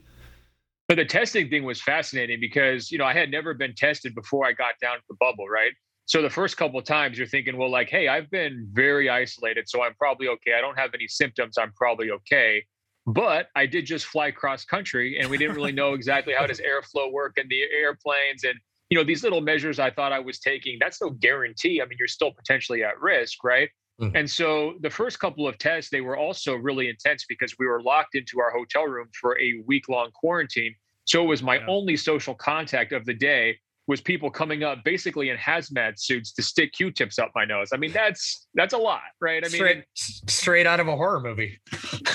But 0.88 0.95
the 0.95 1.06
testing 1.06 1.49
thing 1.49 1.64
was 1.64 1.82
fascinating 1.82 2.39
because 2.39 2.89
you 2.89 2.97
know 2.97 3.06
i 3.06 3.14
had 3.14 3.30
never 3.30 3.54
been 3.54 3.76
tested 3.76 4.16
before 4.16 4.45
i 4.45 4.54
got 4.54 4.76
down 4.82 4.95
to 4.97 5.04
the 5.10 5.18
bubble 5.20 5.49
right? 5.49 5.74
So 6.06 6.22
the 6.22 6.30
first 6.30 6.58
couple 6.58 6.80
of 6.80 6.86
times 6.86 7.18
you're 7.18 7.28
thinking 7.28 7.58
well 7.58 7.70
like 7.70 7.89
hey 7.89 8.08
i've 8.08 8.30
been 8.32 8.70
very 8.72 9.10
isolated 9.10 9.68
so 9.68 9.84
i'm 9.84 9.95
probably 9.95 10.30
okay. 10.30 10.54
I 10.58 10.62
don't 10.62 10.80
have 10.80 10.91
any 10.93 11.10
symptoms. 11.10 11.58
I'm 11.58 11.74
probably 11.74 12.12
okay 12.12 12.64
but 13.06 13.47
I 13.56 13.66
did 13.66 13.86
just 13.86 14.06
fly 14.06 14.32
cross 14.32 14.64
country, 14.66 15.20
and 15.20 15.30
we 15.30 15.38
didn't 15.38 15.56
really 15.56 15.72
know 15.72 15.93
exactly 15.93 16.34
how 16.38 16.45
does 16.45 16.62
airflow 16.62 17.12
work 17.12 17.38
in 17.38 17.47
the 17.49 17.62
airplanes, 17.74 18.43
and 18.43 18.56
you 18.89 18.97
know 18.97 19.04
these 19.04 19.24
little 19.24 19.41
measures 19.41 19.80
I 19.80 19.91
thought 19.91 20.14
I 20.14 20.20
was 20.20 20.39
taking. 20.39 20.78
That's 20.80 21.01
no 21.01 21.10
guarantee. 21.10 21.82
I 21.82 21.86
mean, 21.86 21.97
you're 21.99 22.08
still 22.08 22.32
potentially 22.32 22.84
at 22.84 22.99
risk, 23.01 23.43
right? 23.43 23.70
Mm-hmm. 24.01 24.16
And 24.16 24.30
so 24.30 24.76
the 24.82 24.89
first 24.89 25.20
couple 25.20 25.47
of 25.47 25.58
tests, 25.58 25.91
they 25.91 26.01
were 26.01 26.18
also 26.18 26.56
really 26.56 26.89
intense 26.89 27.26
because 27.28 27.56
we 27.60 27.68
were 27.68 27.82
locked 27.82 28.16
into 28.16 28.39
our 28.39 28.51
hotel 28.51 28.86
room 28.86 29.08
for 29.20 29.39
a 29.39 29.62
week 29.68 29.88
long 29.88 30.10
quarantine. 30.14 30.74
So 31.06 31.24
it 31.24 31.28
was 31.28 31.43
my 31.43 31.58
yeah. 31.58 31.66
only 31.68 31.95
social 31.95 32.34
contact 32.34 32.91
of 32.91 33.06
the 33.06 33.14
day 33.14 33.60
was 33.88 34.02
people 34.02 34.32
coming 34.32 34.64
up 34.64 34.84
basically 34.84 35.30
in 35.30 35.38
hazmat 35.38 36.00
suits 36.00 36.32
to 36.34 36.42
stick 36.42 36.72
Q-tips 36.74 37.20
up 37.20 37.32
my 37.36 37.46
nose. 37.46 37.70
I 37.74 37.78
mean, 37.78 37.92
that's 37.92 38.48
that's 38.54 38.74
a 38.74 38.78
lot, 38.78 39.02
right? 39.20 39.44
I 39.44 39.50
mean, 39.50 39.58
straight, 39.58 39.84
straight 39.96 40.66
out 40.66 40.80
of 40.80 40.88
a 40.88 40.96
horror 40.96 41.20
movie. 41.20 41.60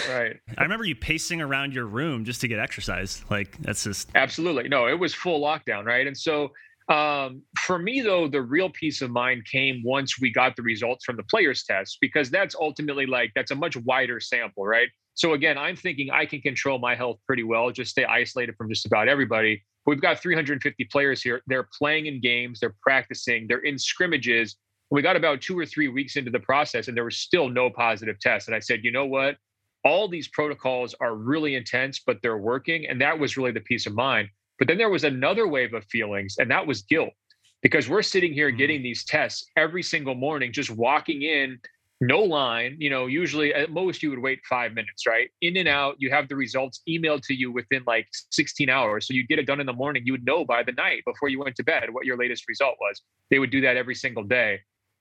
right. 0.09 0.37
I 0.59 0.63
remember 0.63 0.85
you 0.85 0.97
pacing 0.97 1.41
around 1.41 1.75
your 1.75 1.87
room 1.87 2.25
just 2.25 2.41
to 2.41 2.49
get 2.49 2.59
exercise. 2.59 3.23
Like 3.31 3.59
that's 3.59 3.85
just 3.85 4.09
absolutely 4.15 4.69
no. 4.69 4.87
It 4.87 4.99
was 4.99 5.15
full 5.15 5.41
lockdown, 5.41 5.85
right? 5.85 6.07
And 6.07 6.17
so 6.17 6.51
um, 6.89 7.43
for 7.59 7.79
me, 7.79 8.01
though, 8.01 8.29
the 8.29 8.41
real 8.41 8.71
peace 8.71 9.03
of 9.03 9.11
mind 9.11 9.45
came 9.45 9.83
once 9.85 10.19
we 10.19 10.33
got 10.33 10.57
the 10.57 10.63
results 10.63 11.05
from 11.05 11.17
the 11.17 11.23
players' 11.25 11.65
test 11.65 11.99
because 12.01 12.31
that's 12.31 12.55
ultimately 12.55 13.05
like 13.05 13.31
that's 13.35 13.51
a 13.51 13.55
much 13.55 13.77
wider 13.77 14.21
sample, 14.21 14.67
right? 14.67 14.89
So 15.15 15.35
again, 15.35 15.59
I'm 15.59 15.77
thinking 15.77 16.11
I 16.11 16.25
can 16.25 16.41
control 16.41 16.79
my 16.79 16.95
health 16.95 17.19
pretty 17.27 17.43
well, 17.43 17.71
just 17.73 17.91
stay 17.91 18.05
isolated 18.05 18.55
from 18.57 18.71
just 18.71 18.87
about 18.87 19.09
everybody. 19.09 19.63
We've 19.89 20.03
got 20.03 20.21
350 20.21 20.85
players 20.93 21.23
here. 21.23 21.41
They're 21.47 21.67
playing 21.79 22.05
in 22.05 22.21
games, 22.21 22.61
they're 22.61 22.77
practicing, 22.83 23.47
they're 23.49 23.65
in 23.65 23.79
scrimmages. 23.79 24.57
We 24.91 25.01
got 25.01 25.17
about 25.17 25.41
two 25.41 25.59
or 25.59 25.65
three 25.65 25.89
weeks 25.89 26.17
into 26.17 26.31
the 26.31 26.41
process, 26.41 26.89
and 26.89 26.97
there 26.97 27.05
was 27.05 27.17
still 27.17 27.49
no 27.49 27.71
positive 27.71 28.21
test. 28.21 28.49
And 28.49 28.55
I 28.55 28.59
said, 28.59 28.81
you 28.85 28.93
know 28.93 29.07
what? 29.07 29.39
All 29.87 30.07
these 30.07 30.29
protocols 30.29 30.95
are 31.01 31.15
really 31.15 31.55
intense, 31.55 32.03
but 32.07 32.19
they're 32.23 32.37
working. 32.37 32.87
And 32.87 33.01
that 33.01 33.19
was 33.19 33.39
really 33.39 33.51
the 33.51 33.61
peace 33.61 33.87
of 33.87 33.95
mind. 33.95 34.29
But 34.59 34.69
then 34.69 34.77
there 34.77 34.91
was 34.91 35.05
another 35.05 35.49
wave 35.49 35.73
of 35.73 35.87
feelings, 35.87 36.37
and 36.39 36.51
that 36.51 36.67
was 36.67 36.83
guilt 36.83 37.15
because 37.63 37.89
we're 37.89 38.03
sitting 38.03 38.35
here 38.35 38.51
mm-hmm. 38.51 38.59
getting 38.59 38.83
these 38.83 39.07
tests 39.07 39.47
every 39.57 39.83
single 39.83 40.15
morning, 40.15 40.53
just 40.53 40.69
walking 40.69 41.23
in 41.23 41.59
no 42.01 42.21
line 42.21 42.77
you 42.79 42.89
know 42.89 43.07
usually 43.07 43.53
at 43.53 43.73
most 43.73 44.03
you 44.03 44.11
would 44.11 44.21
wait 44.21 44.41
five 44.49 44.73
minutes 44.73 45.07
right? 45.07 45.31
In 45.41 45.57
and 45.57 45.69
out 45.69 45.97
you 45.99 46.11
have 46.11 46.29
the 46.29 46.37
results 46.37 46.81
emailed 46.89 47.23
to 47.23 47.35
you 47.35 47.51
within 47.51 47.83
like 47.87 48.07
16 48.31 48.69
hours. 48.69 49.07
So 49.07 49.15
you'd 49.15 49.29
get 49.29 49.39
it 49.39 49.47
done 49.47 49.61
in 49.61 49.67
the 49.67 49.73
morning. 49.73 50.03
You 50.05 50.13
would 50.13 50.25
know 50.25 50.45
by 50.45 50.63
the 50.63 50.73
night 50.73 51.03
before 51.05 51.29
you 51.29 51.41
went 51.41 51.57
to 51.57 51.65
bed 51.65 51.91
what 51.91 52.07
your 52.07 52.17
latest 52.17 52.49
result 52.49 52.77
was. 52.81 53.03
They 53.31 53.39
would 53.39 53.51
do 53.51 53.61
that 53.63 53.77
every 53.77 53.95
single 53.95 54.23
day. 54.23 54.61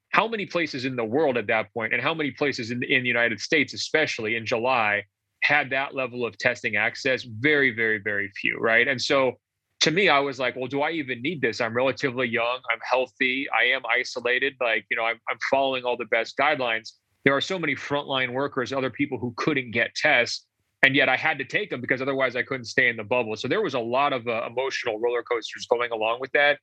How 0.09 0.27
many 0.27 0.45
places 0.45 0.85
in 0.85 0.95
the 0.95 1.05
world 1.05 1.37
at 1.37 1.47
that 1.47 1.71
point 1.73 1.93
and 1.93 2.01
how 2.01 2.13
many 2.13 2.31
places 2.31 2.71
in, 2.71 2.81
in 2.83 3.03
the 3.03 3.09
united 3.09 3.39
states 3.39 3.73
especially 3.73 4.35
in 4.35 4.45
july 4.45 5.03
had 5.43 5.69
that 5.69 5.93
level 5.93 6.25
of 6.25 6.37
testing 6.37 6.77
access? 6.77 7.23
Very 7.23 7.71
very 7.71 7.99
very 7.99 8.31
few 8.39 8.57
right? 8.59 8.87
And 8.87 8.99
so 8.99 9.37
to 9.82 9.91
me, 9.91 10.09
I 10.09 10.19
was 10.19 10.39
like, 10.39 10.55
well, 10.55 10.67
do 10.67 10.82
I 10.82 10.91
even 10.91 11.21
need 11.21 11.41
this? 11.41 11.61
I'm 11.61 11.73
relatively 11.75 12.28
young. 12.28 12.59
I'm 12.71 12.80
healthy. 12.89 13.47
I 13.57 13.65
am 13.65 13.82
isolated. 13.86 14.55
Like, 14.59 14.86
you 14.89 14.97
know, 14.97 15.03
I'm, 15.03 15.19
I'm 15.30 15.38
following 15.51 15.84
all 15.84 15.97
the 15.97 16.05
best 16.05 16.36
guidelines. 16.38 16.93
There 17.25 17.36
are 17.36 17.41
so 17.41 17.59
many 17.59 17.75
frontline 17.75 18.32
workers, 18.34 18.73
other 18.73 18.89
people 18.89 19.17
who 19.19 19.34
couldn't 19.38 19.71
get 19.71 19.93
tests. 19.95 20.45
And 20.84 20.95
yet 20.95 21.09
I 21.09 21.15
had 21.15 21.38
to 21.39 21.45
take 21.45 21.69
them 21.69 21.82
because 21.82 22.01
otherwise 22.01 22.36
I 22.36 22.43
couldn't 22.43 22.65
stay 22.65 22.88
in 22.88 22.97
the 22.97 23.03
bubble. 23.03 23.36
So 23.36 23.47
there 23.47 23.61
was 23.61 23.73
a 23.73 23.80
lot 23.80 24.13
of 24.13 24.28
uh, 24.28 24.47
emotional 24.47 24.99
roller 24.99 25.23
coasters 25.23 25.65
going 25.69 25.91
along 25.91 26.19
with 26.21 26.32
that. 26.32 26.59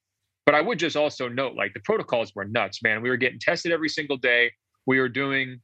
But 0.47 0.55
I 0.55 0.61
would 0.61 0.79
just 0.79 0.97
also 0.97 1.29
note 1.29 1.55
like 1.55 1.73
the 1.75 1.81
protocols 1.81 2.35
were 2.35 2.45
nuts, 2.45 2.83
man. 2.83 3.03
We 3.03 3.11
were 3.11 3.17
getting 3.17 3.39
tested 3.39 3.73
every 3.73 3.89
single 3.89 4.17
day. 4.17 4.53
We 4.87 5.01
were 5.01 5.09
doing, 5.09 5.61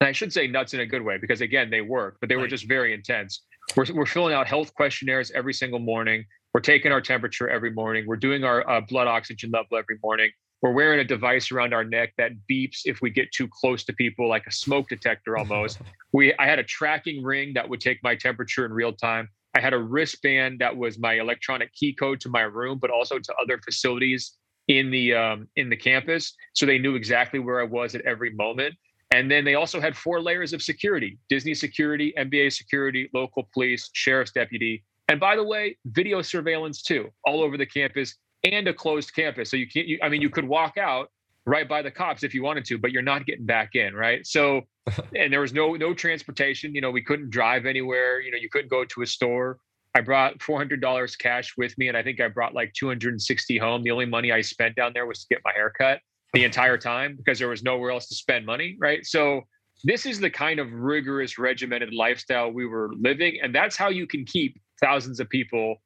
I 0.00 0.12
should 0.12 0.32
say 0.32 0.46
nuts 0.46 0.74
in 0.74 0.80
a 0.80 0.86
good 0.86 1.02
way 1.02 1.18
because 1.18 1.40
again, 1.40 1.70
they 1.70 1.80
work, 1.80 2.18
but 2.20 2.28
they 2.28 2.36
were 2.36 2.48
just 2.48 2.66
very 2.66 2.92
intense. 2.92 3.44
We're, 3.76 3.86
we're 3.94 4.06
filling 4.06 4.34
out 4.34 4.46
health 4.46 4.74
questionnaires 4.74 5.30
every 5.32 5.54
single 5.54 5.78
morning. 5.78 6.24
We're 6.58 6.62
taking 6.62 6.90
our 6.90 7.00
temperature 7.00 7.48
every 7.48 7.70
morning. 7.70 8.04
We're 8.04 8.16
doing 8.16 8.42
our 8.42 8.68
uh, 8.68 8.80
blood 8.80 9.06
oxygen 9.06 9.52
level 9.52 9.78
every 9.78 9.96
morning. 10.02 10.32
We're 10.60 10.72
wearing 10.72 10.98
a 10.98 11.04
device 11.04 11.52
around 11.52 11.72
our 11.72 11.84
neck 11.84 12.14
that 12.18 12.32
beeps 12.50 12.80
if 12.84 13.00
we 13.00 13.10
get 13.10 13.30
too 13.30 13.46
close 13.46 13.84
to 13.84 13.92
people, 13.92 14.28
like 14.28 14.44
a 14.44 14.50
smoke 14.50 14.88
detector 14.88 15.38
almost. 15.38 15.78
we, 16.12 16.34
I 16.34 16.46
had 16.46 16.58
a 16.58 16.64
tracking 16.64 17.22
ring 17.22 17.52
that 17.54 17.68
would 17.68 17.80
take 17.80 18.02
my 18.02 18.16
temperature 18.16 18.66
in 18.66 18.72
real 18.72 18.92
time. 18.92 19.28
I 19.54 19.60
had 19.60 19.72
a 19.72 19.78
wristband 19.78 20.58
that 20.58 20.76
was 20.76 20.98
my 20.98 21.20
electronic 21.20 21.72
key 21.74 21.92
code 21.92 22.18
to 22.22 22.28
my 22.28 22.40
room, 22.40 22.78
but 22.82 22.90
also 22.90 23.20
to 23.20 23.34
other 23.40 23.60
facilities 23.64 24.32
in 24.66 24.90
the 24.90 25.14
um, 25.14 25.46
in 25.54 25.70
the 25.70 25.76
campus, 25.76 26.34
so 26.54 26.66
they 26.66 26.78
knew 26.78 26.96
exactly 26.96 27.38
where 27.38 27.60
I 27.60 27.64
was 27.66 27.94
at 27.94 28.00
every 28.00 28.32
moment. 28.32 28.74
And 29.12 29.30
then 29.30 29.44
they 29.44 29.54
also 29.54 29.80
had 29.80 29.96
four 29.96 30.20
layers 30.20 30.52
of 30.52 30.60
security: 30.60 31.18
Disney 31.28 31.54
security, 31.54 32.12
NBA 32.18 32.52
security, 32.52 33.08
local 33.14 33.48
police, 33.54 33.90
sheriff's 33.92 34.32
deputy, 34.32 34.82
and 35.08 35.18
by 35.18 35.36
the 35.36 35.44
way, 35.44 35.76
video 35.86 36.22
surveillance 36.22 36.82
too, 36.82 37.08
all 37.24 37.42
over 37.42 37.56
the 37.56 37.66
campus, 37.66 38.14
and 38.44 38.68
a 38.68 38.74
closed 38.74 39.14
campus. 39.14 39.50
So 39.50 39.56
you 39.56 39.66
can't. 39.66 39.86
You, 39.86 39.98
I 40.02 40.08
mean, 40.08 40.22
you 40.22 40.30
could 40.30 40.46
walk 40.46 40.76
out 40.76 41.10
right 41.46 41.68
by 41.68 41.80
the 41.80 41.90
cops 41.90 42.22
if 42.22 42.34
you 42.34 42.42
wanted 42.42 42.64
to, 42.66 42.78
but 42.78 42.92
you're 42.92 43.02
not 43.02 43.24
getting 43.24 43.46
back 43.46 43.74
in, 43.74 43.94
right? 43.94 44.26
So, 44.26 44.62
and 45.16 45.32
there 45.32 45.40
was 45.40 45.52
no 45.52 45.74
no 45.74 45.94
transportation. 45.94 46.74
You 46.74 46.80
know, 46.80 46.90
we 46.90 47.02
couldn't 47.02 47.30
drive 47.30 47.66
anywhere. 47.66 48.20
You 48.20 48.30
know, 48.30 48.38
you 48.38 48.50
couldn't 48.50 48.70
go 48.70 48.84
to 48.84 49.02
a 49.02 49.06
store. 49.06 49.58
I 49.94 50.02
brought 50.02 50.42
four 50.42 50.58
hundred 50.58 50.80
dollars 50.80 51.16
cash 51.16 51.54
with 51.56 51.76
me, 51.78 51.88
and 51.88 51.96
I 51.96 52.02
think 52.02 52.20
I 52.20 52.28
brought 52.28 52.54
like 52.54 52.72
two 52.74 52.86
hundred 52.86 53.10
and 53.10 53.22
sixty 53.22 53.58
home. 53.58 53.82
The 53.82 53.90
only 53.90 54.06
money 54.06 54.30
I 54.30 54.42
spent 54.42 54.76
down 54.76 54.92
there 54.92 55.06
was 55.06 55.20
to 55.20 55.26
get 55.34 55.42
my 55.44 55.52
hair 55.52 55.72
cut 55.76 56.00
the 56.34 56.44
entire 56.44 56.76
time 56.76 57.16
because 57.16 57.38
there 57.38 57.48
was 57.48 57.62
nowhere 57.62 57.90
else 57.90 58.06
to 58.08 58.14
spend 58.14 58.44
money, 58.44 58.76
right? 58.78 59.04
So 59.06 59.40
this 59.84 60.04
is 60.04 60.20
the 60.20 60.28
kind 60.28 60.60
of 60.60 60.70
rigorous, 60.72 61.38
regimented 61.38 61.94
lifestyle 61.94 62.50
we 62.50 62.66
were 62.66 62.90
living, 62.98 63.38
and 63.42 63.54
that's 63.54 63.76
how 63.76 63.88
you 63.88 64.06
can 64.06 64.26
keep 64.26 64.60
thousands 64.80 65.20
of 65.20 65.28
people 65.28 65.80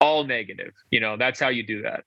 all 0.00 0.24
negative. 0.24 0.72
You 0.90 1.00
know, 1.00 1.16
that's 1.16 1.40
how 1.40 1.48
you 1.48 1.62
do 1.62 1.82
that. 1.82 2.04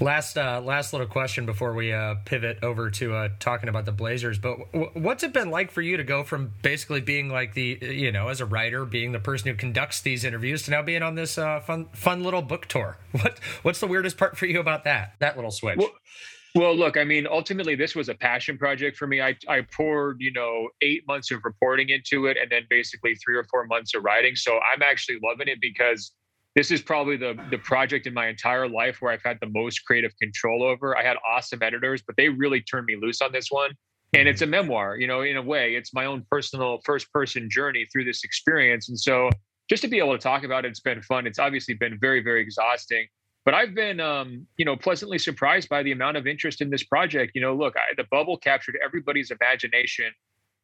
Last 0.00 0.38
uh, 0.38 0.62
last 0.64 0.94
little 0.94 1.06
question 1.06 1.44
before 1.44 1.74
we 1.74 1.92
uh, 1.92 2.14
pivot 2.24 2.60
over 2.62 2.90
to 2.92 3.14
uh, 3.14 3.28
talking 3.38 3.68
about 3.68 3.84
the 3.84 3.92
Blazers. 3.92 4.38
But 4.38 4.72
w- 4.72 4.90
what's 4.94 5.22
it 5.22 5.34
been 5.34 5.50
like 5.50 5.70
for 5.70 5.82
you 5.82 5.98
to 5.98 6.04
go 6.04 6.24
from 6.24 6.54
basically 6.62 7.02
being 7.02 7.28
like 7.28 7.52
the 7.52 7.78
you 7.82 8.10
know 8.10 8.28
as 8.28 8.40
a 8.40 8.46
writer, 8.46 8.86
being 8.86 9.12
the 9.12 9.18
person 9.18 9.50
who 9.50 9.56
conducts 9.56 10.00
these 10.00 10.24
interviews, 10.24 10.62
to 10.62 10.70
now 10.70 10.80
being 10.80 11.02
on 11.02 11.16
this 11.16 11.36
uh, 11.36 11.60
fun 11.60 11.86
fun 11.92 12.24
little 12.24 12.40
book 12.40 12.64
tour? 12.66 12.96
What 13.12 13.38
what's 13.62 13.80
the 13.80 13.86
weirdest 13.86 14.16
part 14.16 14.38
for 14.38 14.46
you 14.46 14.58
about 14.58 14.84
that 14.84 15.16
that 15.18 15.36
little 15.36 15.50
switch? 15.50 15.76
Well, 15.76 15.90
well, 16.54 16.74
look, 16.76 16.96
I 16.96 17.04
mean, 17.04 17.26
ultimately, 17.26 17.74
this 17.76 17.94
was 17.94 18.08
a 18.08 18.14
passion 18.14 18.58
project 18.58 18.96
for 18.96 19.06
me. 19.06 19.20
I, 19.20 19.36
I 19.48 19.62
poured, 19.62 20.20
you 20.20 20.32
know, 20.32 20.68
eight 20.82 21.06
months 21.06 21.30
of 21.30 21.40
reporting 21.44 21.90
into 21.90 22.26
it 22.26 22.36
and 22.40 22.50
then 22.50 22.62
basically 22.68 23.14
three 23.14 23.36
or 23.36 23.44
four 23.44 23.66
months 23.66 23.94
of 23.94 24.02
writing. 24.02 24.34
So 24.34 24.58
I'm 24.72 24.82
actually 24.82 25.18
loving 25.22 25.48
it 25.48 25.58
because 25.60 26.12
this 26.56 26.72
is 26.72 26.82
probably 26.82 27.16
the 27.16 27.38
the 27.50 27.58
project 27.58 28.06
in 28.08 28.14
my 28.14 28.26
entire 28.26 28.68
life 28.68 29.00
where 29.00 29.12
I've 29.12 29.22
had 29.22 29.38
the 29.40 29.48
most 29.48 29.84
creative 29.84 30.12
control 30.20 30.64
over. 30.64 30.96
I 30.96 31.04
had 31.04 31.16
awesome 31.28 31.62
editors, 31.62 32.02
but 32.04 32.16
they 32.16 32.28
really 32.28 32.60
turned 32.60 32.86
me 32.86 32.96
loose 33.00 33.20
on 33.20 33.30
this 33.32 33.50
one. 33.50 33.70
And 34.12 34.26
it's 34.26 34.42
a 34.42 34.44
mm-hmm. 34.44 34.50
memoir, 34.50 34.96
you 34.96 35.06
know, 35.06 35.20
in 35.20 35.36
a 35.36 35.42
way, 35.42 35.76
it's 35.76 35.94
my 35.94 36.06
own 36.06 36.26
personal 36.30 36.80
first 36.84 37.12
person 37.12 37.48
journey 37.48 37.86
through 37.92 38.04
this 38.04 38.24
experience. 38.24 38.88
And 38.88 38.98
so 38.98 39.30
just 39.68 39.82
to 39.82 39.88
be 39.88 39.98
able 39.98 40.12
to 40.12 40.18
talk 40.18 40.42
about 40.42 40.64
it, 40.64 40.68
it's 40.68 40.80
been 40.80 41.00
fun. 41.02 41.28
It's 41.28 41.38
obviously 41.38 41.74
been 41.74 41.96
very, 42.00 42.20
very 42.20 42.42
exhausting. 42.42 43.06
But 43.44 43.54
I've 43.54 43.74
been, 43.74 44.00
um, 44.00 44.46
you 44.56 44.64
know, 44.64 44.76
pleasantly 44.76 45.18
surprised 45.18 45.68
by 45.68 45.82
the 45.82 45.92
amount 45.92 46.16
of 46.16 46.26
interest 46.26 46.60
in 46.60 46.70
this 46.70 46.84
project. 46.84 47.32
You 47.34 47.40
know, 47.40 47.54
look, 47.54 47.74
I, 47.76 47.94
the 47.96 48.04
bubble 48.10 48.36
captured 48.36 48.78
everybody's 48.84 49.30
imagination 49.30 50.12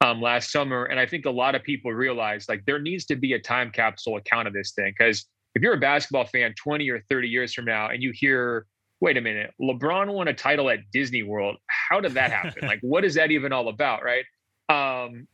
um, 0.03 0.21
last 0.21 0.53
summer, 0.53 0.85
and 0.85 1.01
I 1.01 1.07
think 1.07 1.25
a 1.25 1.31
lot 1.31 1.55
of 1.55 1.63
people 1.63 1.93
realize 1.93 2.49
like 2.49 2.65
there 2.67 2.79
needs 2.79 3.07
to 3.07 3.17
be 3.17 3.33
a 3.33 3.39
time 3.39 3.71
capsule 3.71 4.17
account 4.17 4.47
of 4.47 4.55
this 4.55 4.73
thing 4.73 4.93
because 4.97 5.27
if 5.55 5.63
you're 5.63 5.73
a 5.73 5.81
basketball 5.81 6.27
fan 6.27 6.55
20 6.63 6.91
or 6.91 7.01
30 7.09 7.29
years 7.29 7.55
from 7.55 7.65
now 7.65 7.89
and 7.89 8.03
you 8.03 8.13
hear, 8.15 8.67
wait 9.01 9.17
a 9.17 9.23
minute, 9.23 9.55
LeBron 9.59 10.13
won 10.13 10.29
a 10.29 10.35
title 10.35 10.69
at 10.69 10.81
Disney 10.93 11.23
World, 11.23 11.57
how 11.67 11.99
did 11.99 12.13
that 12.13 12.31
happen? 12.31 12.67
like, 12.69 12.81
what 12.83 13.07
is 13.07 13.15
that 13.15 13.31
even 13.31 13.55
all 13.55 13.69
about, 13.69 14.03
right? 14.05 14.25
Um, 14.69 15.27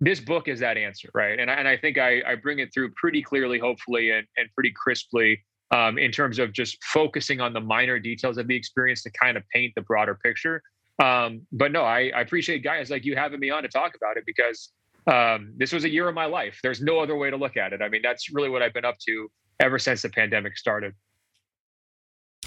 this 0.00 0.20
book 0.20 0.48
is 0.48 0.60
that 0.60 0.78
answer, 0.78 1.10
right? 1.12 1.38
And 1.38 1.50
I, 1.50 1.54
and 1.54 1.68
I 1.68 1.76
think 1.76 1.98
I, 1.98 2.22
I 2.26 2.34
bring 2.36 2.60
it 2.60 2.72
through 2.72 2.92
pretty 2.92 3.20
clearly, 3.20 3.58
hopefully, 3.58 4.10
and, 4.10 4.26
and 4.38 4.48
pretty 4.54 4.72
crisply 4.74 5.44
um, 5.70 5.98
in 5.98 6.10
terms 6.10 6.38
of 6.38 6.52
just 6.52 6.82
focusing 6.84 7.40
on 7.40 7.52
the 7.52 7.60
minor 7.60 7.98
details 7.98 8.38
of 8.38 8.46
the 8.48 8.56
experience 8.56 9.02
to 9.02 9.10
kind 9.10 9.36
of 9.36 9.42
paint 9.52 9.74
the 9.74 9.82
broader 9.82 10.18
picture. 10.22 10.62
Um, 11.02 11.46
but 11.52 11.70
no, 11.72 11.82
I, 11.82 12.10
I, 12.14 12.22
appreciate 12.22 12.64
guys 12.64 12.90
like 12.90 13.04
you 13.04 13.14
having 13.14 13.38
me 13.38 13.50
on 13.50 13.62
to 13.62 13.68
talk 13.68 13.94
about 13.94 14.16
it 14.16 14.24
because 14.26 14.72
um, 15.06 15.52
this 15.56 15.72
was 15.72 15.84
a 15.84 15.88
year 15.88 16.08
of 16.08 16.14
my 16.14 16.26
life. 16.26 16.58
There's 16.60 16.80
no 16.80 16.98
other 16.98 17.16
way 17.16 17.30
to 17.30 17.36
look 17.36 17.56
at 17.56 17.72
it. 17.72 17.82
I 17.82 17.88
mean, 17.88 18.02
that's 18.02 18.32
really 18.32 18.48
what 18.48 18.62
I've 18.62 18.74
been 18.74 18.84
up 18.84 18.98
to 19.06 19.30
ever 19.60 19.78
since 19.78 20.02
the 20.02 20.08
pandemic 20.08 20.56
started. 20.56 20.94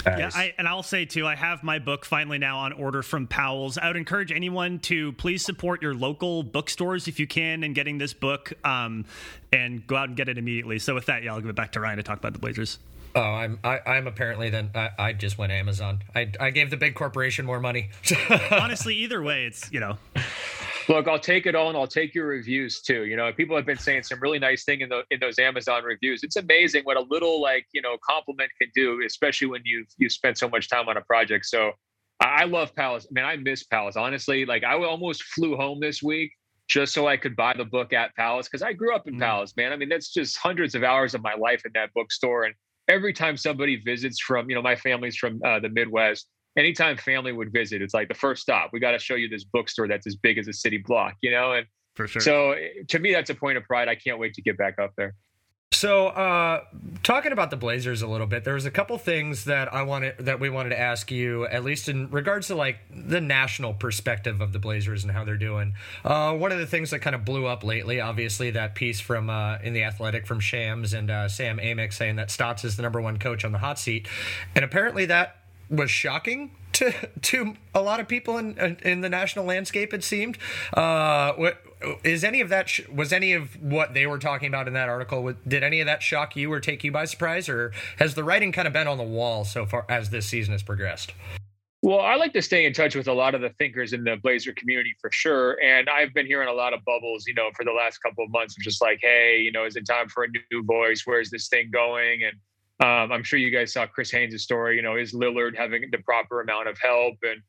Nice. 0.05 0.19
Yeah, 0.19 0.29
I, 0.33 0.53
and 0.57 0.67
I'll 0.67 0.83
say 0.83 1.05
too, 1.05 1.27
I 1.27 1.35
have 1.35 1.63
my 1.63 1.79
book 1.79 2.05
finally 2.05 2.39
now 2.39 2.59
on 2.59 2.73
order 2.73 3.03
from 3.03 3.27
Powell's. 3.27 3.77
I 3.77 3.87
would 3.87 3.97
encourage 3.97 4.31
anyone 4.31 4.79
to 4.79 5.13
please 5.13 5.45
support 5.45 5.81
your 5.81 5.93
local 5.93 6.43
bookstores 6.43 7.07
if 7.07 7.19
you 7.19 7.27
can 7.27 7.63
in 7.63 7.73
getting 7.73 7.99
this 7.99 8.13
book 8.13 8.51
um, 8.65 9.05
and 9.53 9.85
go 9.85 9.95
out 9.95 10.07
and 10.07 10.17
get 10.17 10.27
it 10.27 10.37
immediately. 10.37 10.79
So, 10.79 10.95
with 10.95 11.05
that, 11.05 11.23
yeah, 11.23 11.33
I'll 11.33 11.39
give 11.39 11.49
it 11.49 11.55
back 11.55 11.73
to 11.73 11.79
Ryan 11.79 11.97
to 11.97 12.03
talk 12.03 12.17
about 12.17 12.33
the 12.33 12.39
Blazers. 12.39 12.79
Oh, 13.13 13.21
I'm 13.21 13.59
I, 13.63 13.75
am 13.75 13.81
i 13.85 13.97
am 13.97 14.07
apparently 14.07 14.49
then 14.49 14.71
I, 14.73 14.89
I, 14.97 15.13
just 15.13 15.37
went 15.37 15.51
Amazon. 15.51 16.03
I 16.15 16.31
I 16.39 16.49
gave 16.49 16.69
the 16.69 16.77
big 16.77 16.95
corporation 16.95 17.45
more 17.45 17.59
money. 17.59 17.89
Honestly, 18.51 18.95
either 18.95 19.21
way, 19.21 19.45
it's 19.45 19.71
you 19.71 19.79
know. 19.79 19.97
Look, 20.89 21.07
I'll 21.07 21.19
take 21.19 21.45
it 21.45 21.55
all, 21.55 21.69
and 21.69 21.77
I'll 21.77 21.87
take 21.87 22.15
your 22.15 22.27
reviews 22.27 22.81
too. 22.81 23.05
You 23.05 23.15
know, 23.15 23.31
people 23.31 23.55
have 23.55 23.65
been 23.65 23.77
saying 23.77 24.03
some 24.03 24.19
really 24.19 24.39
nice 24.39 24.63
thing 24.63 24.81
in 24.81 24.89
the 24.89 25.03
in 25.11 25.19
those 25.19 25.39
Amazon 25.39 25.83
reviews. 25.83 26.23
It's 26.23 26.37
amazing 26.37 26.83
what 26.83 26.97
a 26.97 27.01
little 27.01 27.41
like 27.41 27.65
you 27.73 27.81
know 27.81 27.97
compliment 28.07 28.51
can 28.59 28.69
do, 28.73 29.01
especially 29.05 29.47
when 29.47 29.61
you 29.65 29.85
you 29.97 30.09
spent 30.09 30.37
so 30.37 30.49
much 30.49 30.69
time 30.69 30.87
on 30.87 30.97
a 30.97 31.01
project. 31.01 31.45
So 31.45 31.71
I 32.19 32.45
love 32.45 32.75
Powell's. 32.75 33.07
Man, 33.11 33.25
I 33.25 33.35
miss 33.35 33.63
Powell's. 33.63 33.97
Honestly, 33.97 34.45
like 34.45 34.63
I 34.63 34.73
almost 34.75 35.23
flew 35.23 35.55
home 35.55 35.79
this 35.79 36.01
week 36.01 36.31
just 36.67 36.93
so 36.93 37.07
I 37.07 37.17
could 37.17 37.35
buy 37.35 37.53
the 37.57 37.65
book 37.65 37.91
at 37.91 38.15
Powell's 38.15 38.47
because 38.47 38.61
I 38.61 38.73
grew 38.73 38.95
up 38.95 39.07
in 39.07 39.15
mm. 39.15 39.19
Powell's, 39.19 39.55
man. 39.57 39.73
I 39.73 39.75
mean, 39.75 39.89
that's 39.89 40.13
just 40.13 40.37
hundreds 40.37 40.73
of 40.73 40.83
hours 40.83 41.13
of 41.13 41.21
my 41.21 41.35
life 41.35 41.63
in 41.65 41.71
that 41.73 41.93
bookstore, 41.93 42.43
and 42.43 42.55
every 42.87 43.13
time 43.13 43.37
somebody 43.37 43.77
visits 43.77 44.19
from, 44.19 44.49
you 44.49 44.55
know, 44.55 44.61
my 44.61 44.75
family's 44.75 45.15
from 45.15 45.39
uh, 45.45 45.59
the 45.59 45.69
Midwest. 45.69 46.27
Anytime 46.57 46.97
family 46.97 47.31
would 47.31 47.53
visit, 47.53 47.81
it's 47.81 47.93
like 47.93 48.09
the 48.09 48.13
first 48.13 48.41
stop. 48.41 48.71
We 48.73 48.79
got 48.79 48.91
to 48.91 48.99
show 48.99 49.15
you 49.15 49.29
this 49.29 49.45
bookstore 49.45 49.87
that's 49.87 50.05
as 50.05 50.15
big 50.15 50.37
as 50.37 50.47
a 50.47 50.53
city 50.53 50.77
block, 50.77 51.15
you 51.21 51.31
know. 51.31 51.53
And 51.53 51.65
for 51.95 52.07
sure. 52.07 52.21
So 52.21 52.55
to 52.89 52.99
me, 52.99 53.13
that's 53.13 53.29
a 53.29 53.35
point 53.35 53.57
of 53.57 53.63
pride. 53.63 53.87
I 53.87 53.95
can't 53.95 54.19
wait 54.19 54.33
to 54.33 54.41
get 54.41 54.57
back 54.57 54.77
up 54.77 54.91
there. 54.97 55.13
So, 55.73 56.07
uh, 56.07 56.65
talking 57.01 57.31
about 57.31 57.49
the 57.49 57.55
Blazers 57.55 58.01
a 58.01 58.07
little 58.07 58.27
bit, 58.27 58.43
there 58.43 58.55
was 58.55 58.65
a 58.65 58.71
couple 58.71 58.97
things 58.97 59.45
that 59.45 59.73
I 59.73 59.83
wanted 59.83 60.17
that 60.19 60.39
we 60.41 60.49
wanted 60.49 60.69
to 60.69 60.79
ask 60.79 61.09
you, 61.09 61.47
at 61.47 61.63
least 61.63 61.87
in 61.87 62.09
regards 62.11 62.47
to 62.47 62.55
like 62.55 62.79
the 62.93 63.21
national 63.21 63.73
perspective 63.73 64.41
of 64.41 64.51
the 64.51 64.59
Blazers 64.59 65.03
and 65.03 65.13
how 65.13 65.23
they're 65.23 65.37
doing. 65.37 65.73
Uh, 66.03 66.33
one 66.33 66.51
of 66.51 66.59
the 66.59 66.67
things 66.67 66.91
that 66.91 66.99
kind 66.99 67.15
of 67.15 67.23
blew 67.23 67.45
up 67.47 67.63
lately, 67.63 68.01
obviously, 68.01 68.51
that 68.51 68.75
piece 68.75 68.99
from 68.99 69.29
uh, 69.29 69.59
in 69.63 69.71
the 69.71 69.83
Athletic 69.83 70.27
from 70.27 70.41
Shams 70.41 70.93
and 70.93 71.09
uh, 71.09 71.29
Sam 71.29 71.57
Amick 71.57 71.93
saying 71.93 72.17
that 72.17 72.29
Stotts 72.29 72.65
is 72.65 72.75
the 72.75 72.83
number 72.83 72.99
one 72.99 73.17
coach 73.17 73.45
on 73.45 73.53
the 73.53 73.59
hot 73.59 73.79
seat, 73.79 74.09
and 74.53 74.65
apparently 74.65 75.05
that 75.05 75.37
was 75.69 75.89
shocking 75.89 76.51
to 76.73 77.09
to 77.21 77.55
a 77.73 77.81
lot 77.81 77.99
of 77.99 78.07
people 78.07 78.37
in 78.37 78.77
in 78.83 79.01
the 79.01 79.09
national 79.09 79.45
landscape. 79.45 79.93
It 79.93 80.03
seemed. 80.03 80.37
Uh, 80.73 81.51
is 82.03 82.23
any 82.23 82.41
of 82.41 82.49
that? 82.49 82.69
Sh- 82.69 82.87
was 82.93 83.11
any 83.11 83.33
of 83.33 83.61
what 83.61 83.93
they 83.93 84.05
were 84.05 84.19
talking 84.19 84.47
about 84.47 84.67
in 84.67 84.73
that 84.73 84.89
article? 84.89 85.33
Did 85.47 85.63
any 85.63 85.79
of 85.81 85.87
that 85.87 86.03
shock 86.03 86.35
you 86.35 86.51
or 86.51 86.59
take 86.59 86.83
you 86.83 86.91
by 86.91 87.05
surprise, 87.05 87.49
or 87.49 87.71
has 87.97 88.15
the 88.15 88.23
writing 88.23 88.51
kind 88.51 88.67
of 88.67 88.73
been 88.73 88.87
on 88.87 88.97
the 88.97 89.03
wall 89.03 89.45
so 89.45 89.65
far 89.65 89.85
as 89.89 90.09
this 90.09 90.27
season 90.27 90.51
has 90.51 90.63
progressed? 90.63 91.13
Well, 91.83 91.99
I 91.99 92.13
like 92.13 92.33
to 92.33 92.43
stay 92.43 92.65
in 92.67 92.73
touch 92.73 92.95
with 92.95 93.07
a 93.07 93.13
lot 93.13 93.33
of 93.33 93.41
the 93.41 93.49
thinkers 93.57 93.91
in 93.93 94.03
the 94.03 94.15
Blazer 94.21 94.53
community 94.53 94.93
for 95.01 95.09
sure. 95.11 95.57
And 95.63 95.89
I've 95.89 96.13
been 96.13 96.27
hearing 96.27 96.47
a 96.47 96.53
lot 96.53 96.73
of 96.73 96.85
bubbles, 96.85 97.25
you 97.25 97.33
know, 97.33 97.49
for 97.55 97.65
the 97.65 97.71
last 97.71 97.97
couple 98.03 98.23
of 98.23 98.29
months, 98.29 98.55
just 98.61 98.83
like, 98.83 98.99
hey, 99.01 99.39
you 99.39 99.51
know, 99.51 99.65
is 99.65 99.75
it 99.75 99.87
time 99.87 100.07
for 100.07 100.23
a 100.23 100.27
new 100.51 100.63
voice? 100.63 101.01
Where's 101.05 101.31
this 101.31 101.47
thing 101.47 101.71
going? 101.73 102.21
And 102.23 102.33
um, 102.81 103.11
I'm 103.11 103.23
sure 103.23 103.37
you 103.37 103.51
guys 103.51 103.73
saw 103.73 103.85
Chris 103.85 104.09
Haynes' 104.11 104.41
story. 104.41 104.75
You 104.75 104.81
know, 104.81 104.95
is 104.95 105.13
Lillard 105.13 105.55
having 105.55 105.83
the 105.91 105.99
proper 105.99 106.41
amount 106.41 106.67
of 106.67 106.77
help? 106.79 107.15
And 107.21 107.41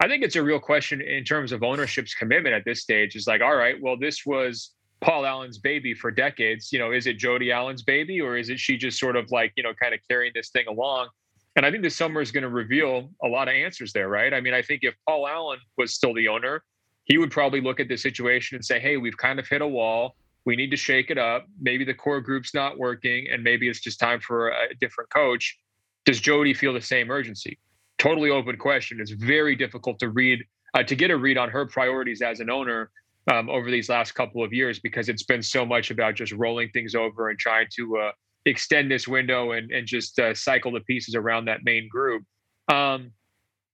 I 0.00 0.08
think 0.08 0.24
it's 0.24 0.36
a 0.36 0.42
real 0.42 0.58
question 0.58 1.00
in 1.00 1.24
terms 1.24 1.52
of 1.52 1.62
ownership's 1.62 2.14
commitment 2.14 2.54
at 2.54 2.64
this 2.64 2.82
stage. 2.82 3.14
Is 3.14 3.26
like, 3.26 3.40
all 3.40 3.54
right, 3.54 3.80
well, 3.80 3.96
this 3.96 4.26
was 4.26 4.72
Paul 5.00 5.24
Allen's 5.26 5.58
baby 5.58 5.94
for 5.94 6.10
decades. 6.10 6.72
You 6.72 6.80
know, 6.80 6.90
is 6.90 7.06
it 7.06 7.18
Jody 7.18 7.52
Allen's 7.52 7.82
baby, 7.82 8.20
or 8.20 8.36
is 8.36 8.50
it 8.50 8.58
she 8.58 8.76
just 8.76 8.98
sort 8.98 9.14
of 9.14 9.30
like 9.30 9.52
you 9.56 9.62
know 9.62 9.72
kind 9.80 9.94
of 9.94 10.00
carrying 10.08 10.32
this 10.34 10.50
thing 10.50 10.66
along? 10.66 11.08
And 11.56 11.64
I 11.64 11.70
think 11.70 11.82
this 11.82 11.96
summer 11.96 12.20
is 12.20 12.32
going 12.32 12.42
to 12.42 12.48
reveal 12.48 13.10
a 13.22 13.28
lot 13.28 13.48
of 13.48 13.54
answers 13.54 13.92
there, 13.92 14.08
right? 14.08 14.32
I 14.32 14.40
mean, 14.40 14.54
I 14.54 14.62
think 14.62 14.80
if 14.82 14.94
Paul 15.06 15.28
Allen 15.28 15.58
was 15.76 15.94
still 15.94 16.14
the 16.14 16.28
owner, 16.28 16.62
he 17.04 17.18
would 17.18 17.30
probably 17.30 17.60
look 17.60 17.80
at 17.80 17.88
the 17.88 17.96
situation 17.96 18.56
and 18.56 18.64
say, 18.64 18.78
hey, 18.78 18.96
we've 18.96 19.16
kind 19.16 19.38
of 19.38 19.48
hit 19.48 19.62
a 19.62 19.66
wall 19.66 20.14
we 20.46 20.56
need 20.56 20.70
to 20.70 20.76
shake 20.76 21.10
it 21.10 21.18
up. 21.18 21.46
Maybe 21.60 21.84
the 21.84 21.94
core 21.94 22.20
group's 22.20 22.54
not 22.54 22.78
working, 22.78 23.26
and 23.32 23.42
maybe 23.42 23.68
it's 23.68 23.80
just 23.80 23.98
time 23.98 24.20
for 24.20 24.48
a 24.48 24.74
different 24.80 25.10
coach. 25.10 25.58
Does 26.06 26.20
Jody 26.20 26.54
feel 26.54 26.72
the 26.72 26.80
same 26.80 27.10
urgency? 27.10 27.58
Totally 27.98 28.30
open 28.30 28.56
question. 28.56 29.00
It's 29.00 29.10
very 29.10 29.54
difficult 29.54 29.98
to 30.00 30.08
read 30.08 30.40
uh, 30.74 30.82
to 30.84 30.94
get 30.94 31.10
a 31.10 31.16
read 31.16 31.36
on 31.36 31.50
her 31.50 31.66
priorities 31.66 32.22
as 32.22 32.40
an 32.40 32.48
owner 32.48 32.90
um, 33.30 33.50
over 33.50 33.70
these 33.70 33.88
last 33.88 34.12
couple 34.12 34.42
of 34.42 34.52
years 34.52 34.78
because 34.78 35.08
it's 35.08 35.24
been 35.24 35.42
so 35.42 35.66
much 35.66 35.90
about 35.90 36.14
just 36.14 36.32
rolling 36.32 36.70
things 36.70 36.94
over 36.94 37.28
and 37.28 37.38
trying 37.38 37.66
to 37.76 37.98
uh, 37.98 38.12
extend 38.46 38.90
this 38.90 39.06
window 39.06 39.52
and 39.52 39.70
and 39.70 39.86
just 39.86 40.18
uh, 40.18 40.34
cycle 40.34 40.72
the 40.72 40.80
pieces 40.80 41.14
around 41.14 41.44
that 41.46 41.60
main 41.64 41.88
group. 41.90 42.22
Um, 42.72 43.12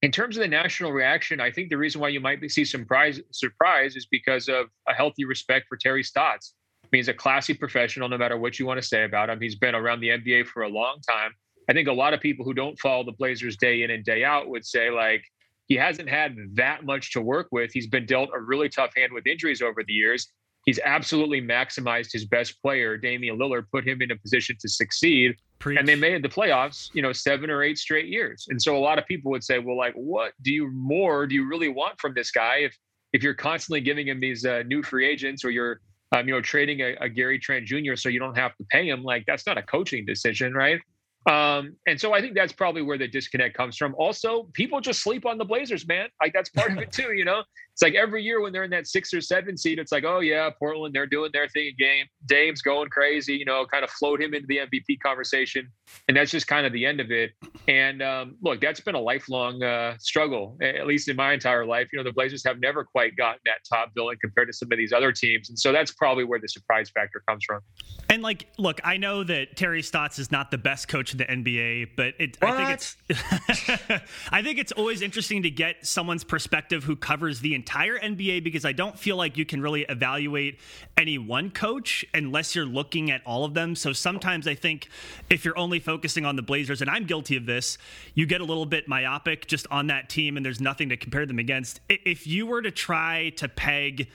in 0.02 0.12
terms 0.12 0.36
of 0.36 0.42
the 0.42 0.48
national 0.48 0.92
reaction, 0.92 1.40
I 1.40 1.50
think 1.50 1.70
the 1.70 1.78
reason 1.78 2.00
why 2.00 2.08
you 2.08 2.20
might 2.20 2.50
see 2.50 2.64
some 2.64 2.86
surprise, 3.30 3.96
is 3.96 4.06
because 4.10 4.48
of 4.48 4.66
a 4.88 4.92
healthy 4.92 5.24
respect 5.24 5.66
for 5.68 5.76
Terry 5.76 6.02
Stotts. 6.02 6.54
I 6.84 6.88
mean, 6.92 7.00
he's 7.00 7.08
a 7.08 7.14
classy 7.14 7.54
professional, 7.54 8.08
no 8.08 8.18
matter 8.18 8.36
what 8.36 8.58
you 8.58 8.66
want 8.66 8.80
to 8.80 8.86
say 8.86 9.04
about 9.04 9.30
him. 9.30 9.40
He's 9.40 9.56
been 9.56 9.74
around 9.74 10.00
the 10.00 10.10
NBA 10.10 10.46
for 10.46 10.62
a 10.62 10.68
long 10.68 10.98
time. 11.08 11.32
I 11.68 11.72
think 11.72 11.88
a 11.88 11.92
lot 11.92 12.14
of 12.14 12.20
people 12.20 12.44
who 12.44 12.54
don't 12.54 12.78
follow 12.78 13.04
the 13.04 13.12
Blazers 13.12 13.56
day 13.56 13.82
in 13.82 13.90
and 13.90 14.04
day 14.04 14.22
out 14.22 14.48
would 14.48 14.64
say, 14.64 14.90
like, 14.90 15.24
he 15.66 15.74
hasn't 15.74 16.08
had 16.08 16.36
that 16.52 16.84
much 16.84 17.12
to 17.14 17.20
work 17.20 17.48
with. 17.50 17.72
He's 17.72 17.88
been 17.88 18.06
dealt 18.06 18.30
a 18.32 18.40
really 18.40 18.68
tough 18.68 18.92
hand 18.96 19.12
with 19.12 19.26
injuries 19.26 19.62
over 19.62 19.82
the 19.82 19.92
years. 19.92 20.28
He's 20.66 20.80
absolutely 20.84 21.40
maximized 21.40 22.12
his 22.12 22.24
best 22.24 22.60
player, 22.60 22.96
Damian 22.96 23.38
Lillard, 23.38 23.66
put 23.70 23.86
him 23.86 24.02
in 24.02 24.10
a 24.10 24.16
position 24.16 24.56
to 24.60 24.68
succeed. 24.68 25.36
Preach. 25.60 25.78
And 25.78 25.86
they 25.86 25.94
made 25.94 26.22
the 26.22 26.28
playoffs, 26.28 26.90
you 26.92 27.02
know, 27.02 27.12
seven 27.12 27.50
or 27.50 27.62
eight 27.62 27.78
straight 27.78 28.06
years. 28.06 28.46
And 28.50 28.60
so 28.60 28.76
a 28.76 28.80
lot 28.80 28.98
of 28.98 29.06
people 29.06 29.30
would 29.30 29.44
say, 29.44 29.60
well, 29.60 29.78
like, 29.78 29.94
what 29.94 30.32
do 30.42 30.52
you 30.52 30.68
more 30.72 31.26
do 31.28 31.36
you 31.36 31.48
really 31.48 31.68
want 31.68 32.00
from 32.00 32.14
this 32.14 32.32
guy 32.32 32.56
if 32.58 32.76
if 33.12 33.22
you're 33.22 33.34
constantly 33.34 33.80
giving 33.80 34.08
him 34.08 34.18
these 34.18 34.44
uh, 34.44 34.64
new 34.66 34.82
free 34.82 35.06
agents 35.06 35.44
or 35.44 35.50
you're 35.50 35.80
um, 36.12 36.26
you 36.26 36.34
know 36.34 36.40
trading 36.40 36.80
a, 36.80 36.96
a 37.00 37.08
Gary 37.08 37.38
Trent 37.38 37.64
Jr. 37.64 37.94
so 37.94 38.08
you 38.08 38.18
don't 38.18 38.36
have 38.36 38.56
to 38.56 38.64
pay 38.64 38.88
him? 38.88 39.04
Like 39.04 39.24
that's 39.24 39.46
not 39.46 39.56
a 39.56 39.62
coaching 39.62 40.04
decision, 40.04 40.52
right? 40.52 40.80
Um, 41.26 41.74
and 41.86 42.00
so 42.00 42.12
I 42.12 42.20
think 42.20 42.34
that's 42.34 42.52
probably 42.52 42.82
where 42.82 42.98
the 42.98 43.08
disconnect 43.08 43.56
comes 43.56 43.76
from. 43.76 43.94
Also, 43.98 44.44
people 44.52 44.80
just 44.80 45.02
sleep 45.02 45.26
on 45.26 45.38
the 45.38 45.44
Blazers, 45.44 45.86
man. 45.86 46.08
Like 46.20 46.32
that's 46.32 46.50
part 46.50 46.72
of 46.72 46.78
it 46.78 46.92
too, 46.98 47.12
you 47.14 47.24
know. 47.24 47.42
It's 47.76 47.82
like 47.82 47.94
every 47.94 48.22
year 48.22 48.40
when 48.40 48.54
they're 48.54 48.64
in 48.64 48.70
that 48.70 48.86
six 48.86 49.12
or 49.12 49.20
seven 49.20 49.54
seed, 49.54 49.78
it's 49.78 49.92
like, 49.92 50.04
oh 50.04 50.20
yeah, 50.20 50.48
Portland, 50.58 50.94
they're 50.94 51.04
doing 51.04 51.28
their 51.34 51.46
thing 51.46 51.74
game. 51.78 52.06
Dame's 52.24 52.62
going 52.62 52.88
crazy, 52.88 53.34
you 53.34 53.44
know, 53.44 53.66
kind 53.66 53.84
of 53.84 53.90
float 53.90 54.22
him 54.22 54.32
into 54.32 54.46
the 54.46 54.60
MVP 54.60 54.98
conversation, 55.04 55.70
and 56.08 56.16
that's 56.16 56.30
just 56.30 56.46
kind 56.46 56.64
of 56.64 56.72
the 56.72 56.86
end 56.86 57.00
of 57.00 57.10
it. 57.10 57.32
And 57.68 58.00
um, 58.00 58.36
look, 58.40 58.62
that's 58.62 58.80
been 58.80 58.94
a 58.94 59.00
lifelong 59.00 59.62
uh, 59.62 59.98
struggle, 59.98 60.56
at 60.62 60.86
least 60.86 61.10
in 61.10 61.16
my 61.16 61.34
entire 61.34 61.66
life. 61.66 61.88
You 61.92 61.98
know, 61.98 62.02
the 62.02 62.14
Blazers 62.14 62.42
have 62.46 62.60
never 62.60 62.82
quite 62.82 63.14
gotten 63.14 63.40
that 63.44 63.58
top 63.70 63.92
billing 63.94 64.16
compared 64.22 64.48
to 64.48 64.54
some 64.54 64.72
of 64.72 64.78
these 64.78 64.94
other 64.94 65.12
teams, 65.12 65.50
and 65.50 65.58
so 65.58 65.70
that's 65.70 65.92
probably 65.92 66.24
where 66.24 66.40
the 66.40 66.48
surprise 66.48 66.88
factor 66.88 67.22
comes 67.28 67.44
from. 67.44 67.60
And 68.08 68.22
like, 68.22 68.46
look, 68.56 68.80
I 68.84 68.96
know 68.96 69.22
that 69.24 69.54
Terry 69.54 69.82
Stotts 69.82 70.18
is 70.18 70.32
not 70.32 70.50
the 70.50 70.56
best 70.56 70.88
coach 70.88 71.12
in 71.12 71.18
the 71.18 71.26
NBA, 71.26 71.90
but 71.94 72.14
it, 72.18 72.38
I 72.40 72.56
think 72.56 72.70
it's 72.70 72.96
I 74.32 74.40
think 74.40 74.58
it's 74.58 74.72
always 74.72 75.02
interesting 75.02 75.42
to 75.42 75.50
get 75.50 75.84
someone's 75.84 76.24
perspective 76.24 76.82
who 76.82 76.96
covers 76.96 77.40
the 77.40 77.54
entire 77.66 77.98
NBA 77.98 78.44
because 78.44 78.64
I 78.64 78.70
don't 78.70 78.96
feel 78.96 79.16
like 79.16 79.36
you 79.36 79.44
can 79.44 79.60
really 79.60 79.82
evaluate 79.88 80.60
any 80.96 81.18
one 81.18 81.50
coach 81.50 82.04
unless 82.14 82.54
you're 82.54 82.64
looking 82.64 83.10
at 83.10 83.22
all 83.26 83.44
of 83.44 83.54
them. 83.54 83.74
So 83.74 83.92
sometimes 83.92 84.46
I 84.46 84.54
think 84.54 84.88
if 85.28 85.44
you're 85.44 85.58
only 85.58 85.80
focusing 85.80 86.24
on 86.24 86.36
the 86.36 86.42
Blazers, 86.42 86.80
and 86.80 86.88
I'm 86.88 87.06
guilty 87.06 87.36
of 87.36 87.44
this, 87.44 87.76
you 88.14 88.24
get 88.24 88.40
a 88.40 88.44
little 88.44 88.66
bit 88.66 88.86
myopic 88.86 89.48
just 89.48 89.66
on 89.68 89.88
that 89.88 90.08
team, 90.08 90.36
and 90.36 90.46
there's 90.46 90.60
nothing 90.60 90.90
to 90.90 90.96
compare 90.96 91.26
them 91.26 91.40
against. 91.40 91.80
If 91.88 92.28
you 92.28 92.46
were 92.46 92.62
to 92.62 92.70
try 92.70 93.30
to 93.30 93.48
peg 93.48 94.06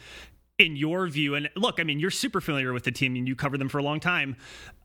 in 0.62 0.76
your 0.76 1.08
view, 1.08 1.34
and 1.34 1.50
look, 1.56 1.80
I 1.80 1.84
mean, 1.84 2.00
you're 2.00 2.12
super 2.12 2.40
familiar 2.40 2.72
with 2.72 2.84
the 2.84 2.92
team 2.92 3.16
and 3.16 3.28
you 3.28 3.36
cover 3.36 3.58
them 3.58 3.68
for 3.68 3.80
a 3.80 3.84
long 3.84 4.00
time. 4.00 4.36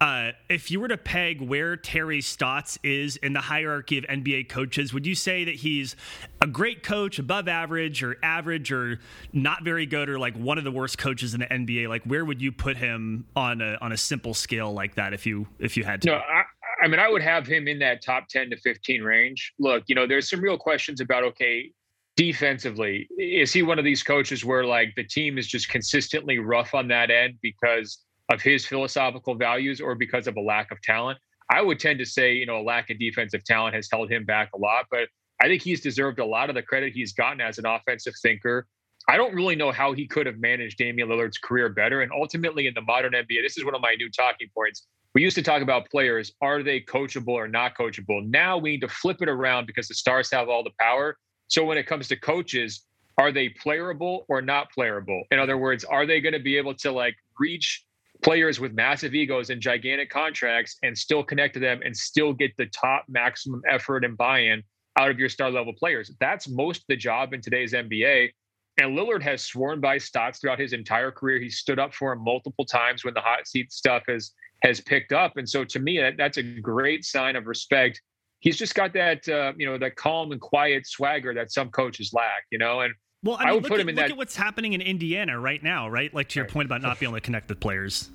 Uh, 0.01 0.33
if 0.49 0.71
you 0.71 0.81
were 0.81 0.89
to 0.89 0.97
peg 0.97 1.43
where 1.43 1.77
Terry 1.77 2.23
Stotts 2.23 2.79
is 2.83 3.17
in 3.17 3.35
the 3.35 3.43
hierarchy 3.43 3.99
of 3.99 4.05
NBA 4.05 4.49
coaches, 4.49 4.95
would 4.95 5.07
you 5.07 5.15
say 5.15 5.45
that 5.45 5.57
he's 5.57 5.95
a 6.41 6.47
great 6.47 6.83
coach, 6.83 7.19
above 7.19 7.47
average, 7.47 8.03
or 8.03 8.17
average, 8.23 8.73
or 8.73 8.99
not 9.35 9.65
very 9.65 9.85
good, 9.85 10.09
or 10.09 10.19
like 10.19 10.35
one 10.35 10.57
of 10.57 10.65
the 10.65 10.73
worst 10.73 10.97
coaches 10.97 11.35
in 11.35 11.41
the 11.41 11.47
NBA? 11.47 11.89
Like, 11.89 12.05
where 12.05 12.25
would 12.25 12.41
you 12.41 12.53
put 12.53 12.79
him 12.79 13.27
on 13.37 13.61
a 13.61 13.77
on 13.83 13.93
a 13.93 13.97
simple 13.97 14.33
scale 14.33 14.73
like 14.73 14.95
that 14.95 15.13
if 15.13 15.27
you 15.27 15.47
if 15.59 15.77
you 15.77 15.85
had 15.85 16.01
to? 16.03 16.09
No, 16.09 16.15
I, 16.15 16.45
I 16.83 16.89
mean, 16.89 17.01
I 17.01 17.09
would 17.09 17.23
have 17.23 17.47
him 17.47 17.69
in 17.69 17.79
that 17.81 18.03
top 18.03 18.29
ten 18.29 18.49
to 18.51 18.57
fifteen 18.57 19.03
range. 19.03 19.53
Look, 19.59 19.85
you 19.89 19.95
know, 19.95 20.07
there's 20.07 20.31
some 20.31 20.41
real 20.41 20.59
questions 20.59 21.01
about 21.01 21.23
okay 21.25 21.71
defensively 22.17 23.07
is 23.19 23.53
he 23.53 23.63
one 23.63 23.79
of 23.79 23.85
these 23.85 24.03
coaches 24.03 24.45
where 24.45 24.65
like 24.65 24.95
the 24.97 25.05
team 25.05 25.37
is 25.37 25.47
just 25.47 25.69
consistently 25.69 26.39
rough 26.39 26.75
on 26.75 26.89
that 26.89 27.11
end 27.11 27.35
because 27.43 27.99
of 28.31 28.41
his 28.41 28.67
philosophical 28.67 29.35
values 29.35 29.81
or 29.81 29.95
because 29.95 30.27
of 30.27 30.37
a 30.37 30.41
lack 30.41 30.73
of 30.73 30.81
talent? 30.81 31.19
I 31.51 31.61
would 31.61 31.79
tend 31.79 31.99
to 31.99 32.07
say 32.07 32.33
you 32.33 32.47
know 32.47 32.59
a 32.59 32.65
lack 32.65 32.91
of 32.91 32.99
defensive 32.99 33.45
talent 33.45 33.75
has 33.75 33.89
held 33.91 34.11
him 34.11 34.25
back 34.25 34.51
a 34.55 34.59
lot 34.59 34.87
but 34.91 35.09
i 35.43 35.47
think 35.47 35.63
he's 35.63 35.81
deserved 35.81 36.19
a 36.19 36.25
lot 36.25 36.49
of 36.49 36.57
the 36.57 36.63
credit 36.63 36.93
he's 36.95 37.13
gotten 37.13 37.41
as 37.41 37.59
an 37.59 37.67
offensive 37.67 38.15
thinker. 38.23 38.67
I 39.09 39.17
don't 39.17 39.35
really 39.35 39.55
know 39.55 39.71
how 39.71 39.93
he 39.93 40.09
could 40.09 40.27
have 40.27 40.39
managed 40.39 40.79
damian 40.79 41.09
lillard's 41.09 41.39
career 41.39 41.69
better 41.69 42.01
and 42.01 42.11
ultimately 42.13 42.67
in 42.67 42.75
the 42.75 42.81
modern 42.81 43.13
nba 43.13 43.43
this 43.43 43.59
is 43.59 43.65
one 43.65 43.75
of 43.75 43.83
my 43.83 43.95
new 43.99 44.11
talking 44.11 44.49
points. 44.57 44.87
We 45.15 45.23
used 45.23 45.37
to 45.37 45.43
talk 45.43 45.63
about 45.63 45.91
players 45.91 46.33
are 46.41 46.63
they 46.63 46.81
coachable 46.81 47.29
or 47.29 47.47
not 47.47 47.77
coachable? 47.77 48.27
Now 48.27 48.57
we 48.57 48.71
need 48.73 48.81
to 48.81 48.89
flip 48.89 49.19
it 49.21 49.29
around 49.29 49.67
because 49.67 49.87
the 49.89 49.95
stars 49.95 50.31
have 50.31 50.49
all 50.49 50.65
the 50.65 50.73
power 50.81 51.17
so 51.49 51.65
when 51.65 51.79
it 51.79 51.87
comes 51.87 52.09
to 52.09 52.17
coaches, 52.17 52.83
are 53.19 53.33
they 53.33 53.49
playerable 53.49 54.25
or 54.29 54.43
not 54.43 54.69
playerable? 54.77 55.23
In 55.31 55.39
other 55.39 55.57
words, 55.57 55.85
are 55.85 56.07
they 56.07 56.21
going 56.21 56.35
to 56.35 56.41
be 56.41 56.57
able 56.57 56.75
to 56.75 56.93
like 56.93 57.15
reach 57.39 57.85
players 58.23 58.61
with 58.61 58.73
massive 58.73 59.15
egos 59.15 59.51
and 59.51 59.61
gigantic 59.61 60.11
contracts 60.11 60.77
and 60.83 60.97
still 60.97 61.23
connect 61.23 61.55
to 61.55 61.61
them 61.61 61.81
and 61.85 61.97
still 61.97 62.33
get 62.33 62.57
the 62.57 62.67
top 62.67 63.05
maximum 63.09 63.63
effort 63.69 64.05
and 64.05 64.17
buy-in 64.17 64.63
out 64.99 65.11
of 65.11 65.19
your 65.19 65.29
star 65.29 65.51
level 65.51 65.73
players? 65.73 66.11
That's 66.21 66.49
most 66.49 66.85
the 66.89 66.97
job 66.97 67.33
in 67.33 67.41
today's 67.41 67.73
NBA. 67.73 68.31
And 68.79 68.97
Lillard 68.97 69.23
has 69.23 69.43
sworn 69.43 69.81
by 69.81 69.97
Stotts 69.97 70.39
throughout 70.39 70.59
his 70.59 70.75
entire 70.75 71.11
career. 71.11 71.39
He 71.39 71.49
stood 71.49 71.79
up 71.79 71.95
for 71.95 72.13
him 72.13 72.23
multiple 72.23 72.67
times 72.67 73.05
when 73.05 73.15
the 73.15 73.21
hot 73.21 73.47
seat 73.47 73.73
stuff 73.73 74.03
has 74.09 74.33
has 74.63 74.81
picked 74.81 75.13
up. 75.13 75.37
And 75.37 75.49
so 75.49 75.65
to 75.65 75.79
me, 75.79 75.99
that, 75.99 76.17
that's 76.17 76.39
a 76.39 76.43
great 76.43 77.05
sign 77.05 77.37
of 77.37 77.47
respect 77.47 78.01
he's 78.47 78.57
just 78.57 78.77
got 78.77 78.93
that 78.93 79.29
uh, 79.29 79.53
you 79.57 79.67
know 79.67 79.77
that 79.77 79.97
calm 79.97 80.31
and 80.31 80.41
quiet 80.41 80.87
swagger 80.87 81.35
that 81.35 81.51
some 81.53 81.69
coaches 81.71 82.13
lack, 82.15 82.45
you 82.51 82.59
know. 82.59 82.81
And 82.81 82.95
well, 83.23 83.37
I, 83.37 83.41
mean, 83.41 83.49
I 83.49 83.53
would 83.55 83.65
put 83.65 83.73
at, 83.73 83.81
him 83.81 83.89
in 83.89 83.97
look 83.97 84.03
that. 84.03 84.09
Look 84.09 84.13
at 84.13 84.17
what's 84.19 84.37
happening 84.37 84.73
in 84.73 84.81
Indiana 84.81 85.39
right 85.39 85.63
now, 85.63 85.89
right? 85.89 86.15
Like 86.15 86.29
to 86.31 86.39
your 86.39 86.45
right. 86.45 86.53
point 86.53 86.67
about 86.67 86.81
not 86.81 86.99
being 87.01 87.11
able 87.11 87.19
to 87.19 87.21
connect 87.21 87.49
with 87.49 87.61
players. 87.61 88.11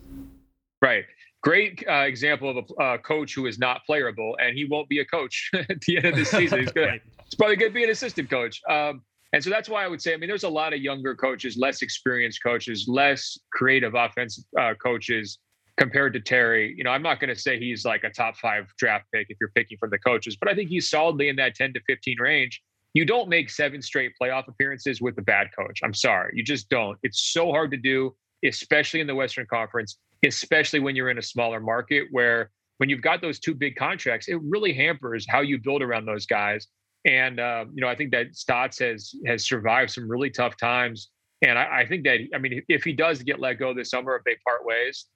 Right. 0.82 1.06
Great 1.44 1.84
uh, 1.88 2.04
example 2.06 2.50
of 2.50 2.58
a 2.58 2.82
uh, 2.82 2.98
coach 3.00 3.36
who 3.36 3.46
is 3.46 3.60
not 3.60 3.82
playerable, 3.88 4.34
and 4.40 4.56
he 4.56 4.66
won't 4.66 4.88
be 4.88 5.00
a 5.00 5.06
coach 5.06 5.52
at 5.70 5.82
the 5.82 5.98
end 5.98 6.06
of 6.08 6.16
the 6.16 6.26
season. 6.26 6.62
He's 6.62 6.72
right. 6.76 7.02
He's 7.26 7.36
probably 7.36 7.58
going 7.58 7.72
to 7.72 7.76
be 7.76 7.84
an 7.84 7.90
assistant 7.90 8.30
coach. 8.30 8.62
Um, 8.70 9.02
and 9.34 9.44
so 9.44 9.50
that's 9.50 9.70
why 9.70 9.84
I 9.84 9.88
would 9.88 10.02
say, 10.02 10.14
I 10.14 10.18
mean, 10.18 10.28
there's 10.28 10.44
a 10.44 10.50
lot 10.50 10.74
of 10.74 10.82
younger 10.82 11.16
coaches, 11.16 11.58
less 11.58 11.82
experienced 11.82 12.44
coaches, 12.44 12.86
less 12.88 13.38
creative 13.52 13.96
offensive 13.96 14.44
uh, 14.60 14.74
coaches 14.76 15.40
compared 15.82 16.14
to 16.14 16.20
Terry, 16.20 16.76
you 16.78 16.84
know, 16.84 16.92
I'm 16.92 17.02
not 17.02 17.20
going 17.20 17.34
to 17.34 17.36
say 17.36 17.58
he's 17.58 17.86
like 17.86 18.04
a 18.04 18.12
top 18.12 18.38
five 18.38 18.72
draft 18.78 19.06
pick 19.12 19.26
if 19.32 19.38
you're 19.42 19.50
picking 19.56 19.80
from 19.80 19.90
the 19.90 19.98
coaches, 19.98 20.38
but 20.40 20.48
I 20.48 20.54
think 20.54 20.70
he's 20.70 20.88
solidly 20.88 21.28
in 21.28 21.36
that 21.38 21.56
10 21.56 21.74
to 21.74 21.80
15 21.88 22.18
range. 22.20 22.62
You 22.94 23.04
don't 23.04 23.28
make 23.28 23.50
seven 23.50 23.82
straight 23.82 24.12
playoff 24.22 24.48
appearances 24.48 25.02
with 25.02 25.18
a 25.18 25.24
bad 25.24 25.48
coach. 25.58 25.80
I'm 25.84 25.96
sorry. 25.96 26.34
You 26.36 26.44
just 26.44 26.70
don't. 26.70 27.00
It's 27.02 27.34
so 27.34 27.52
hard 27.52 27.72
to 27.72 27.78
do, 27.78 28.16
especially 28.46 29.00
in 29.00 29.08
the 29.08 29.16
Western 29.16 29.48
Conference, 29.48 29.98
especially 30.24 30.80
when 30.80 30.96
you're 30.96 31.10
in 31.10 31.18
a 31.18 31.24
smaller 31.24 31.60
market 31.60 32.06
where 32.12 32.52
when 32.78 32.88
you've 32.88 33.02
got 33.02 33.20
those 33.20 33.40
two 33.40 33.56
big 33.56 33.76
contracts, 33.76 34.28
it 34.28 34.40
really 34.44 34.74
hampers 34.74 35.26
how 35.28 35.42
you 35.42 35.58
build 35.58 35.82
around 35.82 36.06
those 36.06 36.28
guys. 36.28 36.68
And 37.06 37.40
uh, 37.40 37.66
you 37.74 37.82
know, 37.82 37.88
I 37.88 37.96
think 37.96 38.12
that 38.12 38.36
Stotts 38.36 38.78
has 38.78 39.16
has 39.26 39.48
survived 39.48 39.90
some 39.90 40.08
really 40.08 40.30
tough 40.30 40.58
times. 40.58 41.10
And 41.42 41.58
I, 41.58 41.80
I 41.80 41.86
think 41.88 42.04
that 42.04 42.20
I 42.36 42.38
mean, 42.38 42.62
if 42.70 42.84
he 42.84 42.94
does 42.94 43.24
get 43.24 43.40
let 43.40 43.56
go 43.56 43.74
this 43.74 43.90
summer, 43.90 44.16
if 44.16 44.24
they 44.26 44.36
part 44.46 44.64
ways, 44.64 45.08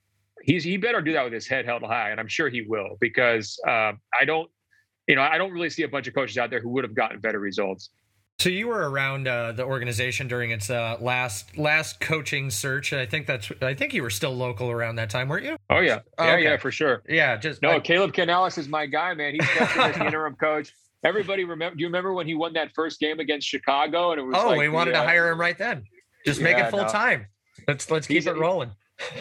he's 0.42 0.64
he 0.64 0.78
better 0.78 1.02
do 1.02 1.14
that 1.14 1.24
with 1.24 1.34
his 1.34 1.48
head 1.48 1.66
held 1.66 1.84
high, 1.84 2.12
and 2.12 2.20
I'm 2.20 2.28
sure 2.28 2.50
he 2.50 2.62
will 2.62 2.98
because 3.00 3.60
uh, 3.68 3.94
I 4.18 4.26
don't, 4.26 4.50
you 5.08 5.16
know, 5.16 5.22
I 5.22 5.38
don't 5.38 5.52
really 5.52 5.70
see 5.70 5.84
a 5.84 5.88
bunch 5.88 6.08
of 6.08 6.16
coaches 6.16 6.38
out 6.38 6.50
there 6.50 6.62
who 6.62 6.70
would 6.70 6.84
have 6.84 6.96
gotten 6.96 7.20
better 7.20 7.40
results. 7.40 7.90
So 8.38 8.50
you 8.50 8.68
were 8.68 8.90
around 8.90 9.28
uh, 9.30 9.54
the 9.54 9.64
organization 9.64 10.28
during 10.28 10.52
its 10.52 10.70
uh, 10.70 10.98
last 11.00 11.58
last 11.58 12.02
coaching 12.02 12.50
search. 12.50 12.92
I 12.92 13.06
think 13.06 13.28
that's. 13.28 13.52
I 13.62 13.74
think 13.74 13.94
you 13.94 14.04
were 14.04 14.10
still 14.10 14.36
local 14.36 14.70
around 14.70 14.98
that 14.98 15.10
time, 15.10 15.30
weren't 15.30 15.46
you? 15.46 15.56
Oh 15.70 15.80
yeah, 15.80 16.02
yeah, 16.20 16.34
okay. 16.34 16.44
yeah, 16.44 16.58
for 16.58 16.70
sure. 16.70 17.02
Yeah, 17.08 17.38
just 17.38 17.62
no. 17.62 17.72
I, 17.72 17.80
Kaleb 17.80 18.14
Canales 18.14 18.58
is 18.58 18.68
my 18.68 18.86
guy, 18.88 19.14
man. 19.14 19.34
He's 19.34 19.48
the 19.48 20.06
interim 20.06 20.36
coach. 20.36 20.74
Everybody 21.04 21.46
remember? 21.46 21.76
Do 21.76 21.82
you 21.82 21.88
remember 21.88 22.14
when 22.14 22.28
he 22.28 22.36
won 22.36 22.54
that 22.54 22.74
first 22.74 23.00
game 23.00 23.20
against 23.20 23.48
Chicago? 23.48 24.12
And 24.12 24.20
it 24.20 24.24
was 24.24 24.36
oh, 24.38 24.50
like 24.50 24.60
we 24.60 24.70
wanted 24.70 24.92
to 24.94 25.04
hire 25.04 25.30
him 25.32 25.40
right 25.40 25.58
then. 25.58 25.86
Just 26.26 26.40
yeah, 26.40 26.44
make 26.44 26.58
it 26.58 26.70
full 26.72 26.82
no. 26.82 26.88
time. 26.90 27.28
Let's 27.68 27.90
let's 27.90 28.06
keep 28.06 28.28
it 28.28 28.36
rolling 28.36 28.72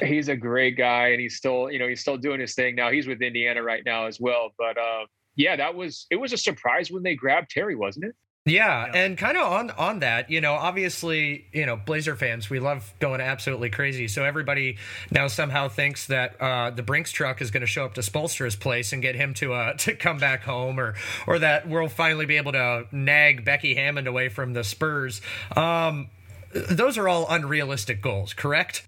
he's 0.02 0.28
a 0.28 0.36
great 0.36 0.76
guy 0.76 1.08
and 1.08 1.20
he's 1.20 1.36
still 1.36 1.70
you 1.70 1.78
know 1.78 1.88
he's 1.88 2.00
still 2.00 2.16
doing 2.16 2.40
his 2.40 2.54
thing 2.54 2.74
now 2.74 2.90
he's 2.90 3.06
with 3.06 3.20
indiana 3.22 3.62
right 3.62 3.82
now 3.84 4.06
as 4.06 4.20
well 4.20 4.50
but 4.56 4.78
uh 4.78 5.04
yeah 5.36 5.56
that 5.56 5.74
was 5.74 6.06
it 6.10 6.16
was 6.16 6.32
a 6.32 6.36
surprise 6.36 6.90
when 6.90 7.02
they 7.02 7.14
grabbed 7.14 7.50
terry 7.50 7.74
wasn't 7.74 8.04
it 8.04 8.14
yeah, 8.46 8.84
yeah. 8.86 9.04
and 9.04 9.16
kind 9.16 9.38
of 9.38 9.50
on 9.50 9.70
on 9.70 10.00
that, 10.00 10.30
you 10.30 10.42
know, 10.42 10.52
obviously, 10.52 11.46
you 11.52 11.64
know, 11.64 11.76
Blazer 11.76 12.14
fans, 12.14 12.50
we 12.50 12.60
love 12.60 12.92
going 13.00 13.22
absolutely 13.22 13.70
crazy. 13.70 14.06
So 14.06 14.22
everybody 14.22 14.76
now 15.10 15.28
somehow 15.28 15.68
thinks 15.68 16.08
that 16.08 16.38
uh, 16.38 16.68
the 16.68 16.82
Brinks 16.82 17.10
truck 17.10 17.40
is 17.40 17.50
going 17.50 17.62
to 17.62 17.66
show 17.66 17.86
up 17.86 17.94
to 17.94 18.02
Spoelstra's 18.02 18.54
place 18.54 18.92
and 18.92 19.00
get 19.00 19.14
him 19.14 19.32
to 19.34 19.54
uh, 19.54 19.72
to 19.78 19.94
come 19.96 20.18
back 20.18 20.42
home, 20.42 20.78
or 20.78 20.94
or 21.26 21.38
that 21.38 21.66
we'll 21.66 21.88
finally 21.88 22.26
be 22.26 22.36
able 22.36 22.52
to 22.52 22.84
nag 22.92 23.46
Becky 23.46 23.76
Hammon 23.76 24.06
away 24.06 24.28
from 24.28 24.52
the 24.52 24.62
Spurs. 24.62 25.22
Um, 25.56 26.10
those 26.52 26.98
are 26.98 27.08
all 27.08 27.26
unrealistic 27.30 28.02
goals, 28.02 28.34
correct? 28.34 28.86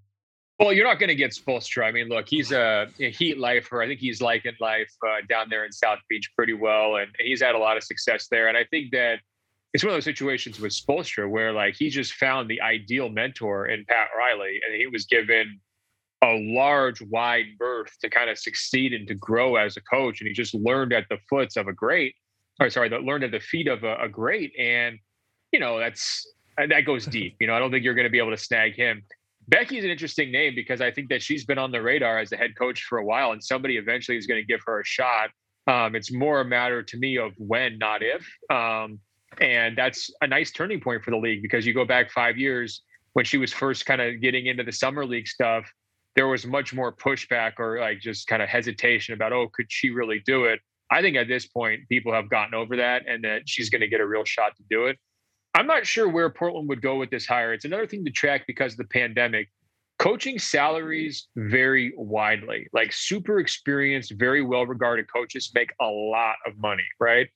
Well, 0.59 0.73
you're 0.73 0.87
not 0.87 0.99
going 0.99 1.09
to 1.09 1.15
get 1.15 1.33
Spoelstra. 1.33 1.85
I 1.85 1.93
mean, 1.93 2.09
look, 2.09 2.27
he's 2.29 2.51
a, 2.51 2.87
a 2.99 3.11
heat 3.11 3.39
lifer. 3.39 3.83
I 3.83 3.87
think 3.87 4.01
he's 4.01 4.23
liking 4.23 4.55
life 4.59 4.91
uh, 5.07 5.21
down 5.29 5.49
there 5.51 5.67
in 5.67 5.73
South 5.73 5.99
Beach 6.09 6.31
pretty 6.35 6.55
well, 6.55 6.97
and 6.97 7.09
he's 7.19 7.43
had 7.43 7.55
a 7.55 7.59
lot 7.59 7.77
of 7.77 7.85
success 7.85 8.29
there. 8.31 8.49
And 8.49 8.57
I 8.57 8.65
think 8.65 8.91
that 8.93 9.21
it's 9.75 9.85
one 9.85 9.91
of 9.91 9.97
those 9.97 10.05
situations 10.05 10.59
with 10.59 10.73
Spoelstra 10.73 11.29
where, 11.29 11.53
like, 11.53 11.75
he 11.77 11.91
just 11.91 12.15
found 12.15 12.49
the 12.49 12.63
ideal 12.63 13.11
mentor 13.11 13.67
in 13.67 13.85
Pat 13.87 14.09
Riley, 14.17 14.61
and 14.67 14.75
he 14.75 14.87
was 14.87 15.05
given 15.05 15.61
a 16.23 16.39
large, 16.55 17.03
wide 17.03 17.45
berth 17.59 17.93
to 18.01 18.09
kind 18.09 18.31
of 18.31 18.39
succeed 18.39 18.95
and 18.95 19.07
to 19.09 19.15
grow 19.15 19.57
as 19.57 19.77
a 19.77 19.83
coach. 19.83 20.23
And 20.23 20.29
he 20.29 20.33
just 20.33 20.55
learned 20.55 20.95
at 20.95 21.05
the 21.11 21.19
foots 21.29 21.57
of 21.59 21.69
a 21.69 21.73
great, 21.75 22.15
or 22.59 22.71
sorry, 22.71 22.89
that 22.89 23.03
learned 23.03 23.25
at 23.25 23.31
the 23.31 23.41
feet 23.41 23.69
of 23.69 23.85
a, 23.85 23.97
a 23.97 24.09
great. 24.09 24.53
And 24.59 24.99
you 25.53 25.61
know, 25.61 25.79
that's 25.79 26.27
that 26.57 26.87
goes 26.87 27.05
deep. 27.05 27.37
You 27.41 27.47
know, 27.47 27.55
I 27.55 27.59
don't 27.59 27.71
think 27.71 27.85
you're 27.85 27.95
going 27.95 28.07
to 28.07 28.11
be 28.11 28.19
able 28.19 28.31
to 28.31 28.39
snag 28.39 28.75
him. 28.75 29.03
Becky's 29.49 29.85
an 29.85 29.91
interesting 29.91 30.33
name 30.33 30.55
because 30.55 30.81
I 30.81 30.91
think 30.91 31.09
that 31.11 31.23
she's 31.23 31.45
been 31.45 31.59
on 31.59 31.71
the 31.71 31.81
radar 31.81 32.19
as 32.19 32.33
a 32.33 32.37
head 32.37 32.57
coach 32.59 32.83
for 32.85 32.99
a 32.99 33.05
while, 33.05 33.33
and 33.33 33.43
somebody 33.43 33.77
eventually 33.77 34.17
is 34.17 34.27
going 34.27 34.41
to 34.41 34.47
give 34.47 34.61
her 34.67 34.81
a 34.81 34.85
shot. 34.85 35.31
Um, 35.69 35.95
it's 35.95 36.13
more 36.13 36.41
a 36.41 36.45
matter 36.45 36.83
to 36.83 36.97
me 36.97 37.19
of 37.19 37.33
when, 37.39 37.79
not 37.79 38.03
if. 38.03 38.27
Um, 38.51 39.01
and 39.41 39.77
that's 39.77 40.11
a 40.21 40.27
nice 40.27 40.51
turning 40.51 40.81
point 40.81 41.05
for 41.05 41.11
the 41.11 41.17
league 41.17 41.43
because 41.43 41.67
you 41.67 41.75
go 41.75 41.85
back 41.85 42.11
five 42.11 42.37
years 42.37 42.83
when 43.17 43.25
she 43.25 43.39
was 43.39 43.53
first 43.53 43.87
kind 43.87 44.03
of 44.03 44.21
getting 44.21 44.45
into 44.45 44.63
the 44.63 44.73
summer 44.73 45.07
league 45.07 45.27
stuff, 45.27 45.73
there 46.17 46.29
was 46.29 46.47
much 46.47 46.75
more 46.75 46.93
pushback 46.93 47.53
or 47.59 47.81
like 47.81 47.99
just 47.99 48.27
kind 48.27 48.43
of 48.43 48.49
hesitation 48.49 49.15
about, 49.15 49.33
oh, 49.33 49.49
could 49.55 49.67
she 49.71 49.91
really 49.91 50.23
do 50.27 50.45
it? 50.45 50.61
I 50.91 51.01
think 51.01 51.17
at 51.17 51.27
this 51.27 51.47
point, 51.47 51.89
people 51.89 52.13
have 52.13 52.29
gotten 52.29 52.55
over 52.55 52.77
that 52.77 53.05
and 53.09 53.25
that 53.25 53.49
she's 53.49 53.71
going 53.71 53.81
to 53.81 53.89
get 53.89 54.01
a 54.01 54.07
real 54.07 54.25
shot 54.25 54.55
to 54.57 54.63
do 54.69 54.87
it. 54.87 54.99
I'm 55.57 55.67
not 55.67 55.87
sure 55.87 56.07
where 56.07 56.29
Portland 56.29 56.69
would 56.69 56.83
go 56.83 56.97
with 56.97 57.09
this 57.09 57.27
hire. 57.27 57.55
It's 57.55 57.65
another 57.65 57.87
thing 57.87 58.05
to 58.05 58.11
track 58.11 58.47
because 58.47 58.73
of 58.75 58.79
the 58.79 58.85
pandemic. 58.85 59.49
Coaching 59.99 60.39
salaries 60.39 61.29
vary 61.35 61.95
widely. 61.97 62.69
Like 62.75 62.93
super 62.93 63.39
experienced, 63.39 64.13
very 64.19 64.43
well 64.43 64.67
regarded 64.67 65.11
coaches 65.11 65.51
make 65.55 65.71
a 65.81 65.87
lot 65.87 66.35
of 66.47 66.59
money, 66.59 66.85
right? 67.01 67.29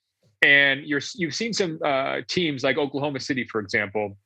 And 0.43 0.85
you're 0.85 1.01
you've 1.15 1.35
seen 1.35 1.55
some 1.55 1.79
uh, 1.83 2.21
teams 2.29 2.63
like 2.63 2.77
Oklahoma 2.77 3.21
City, 3.21 3.47
for 3.51 3.59
example. 3.59 4.19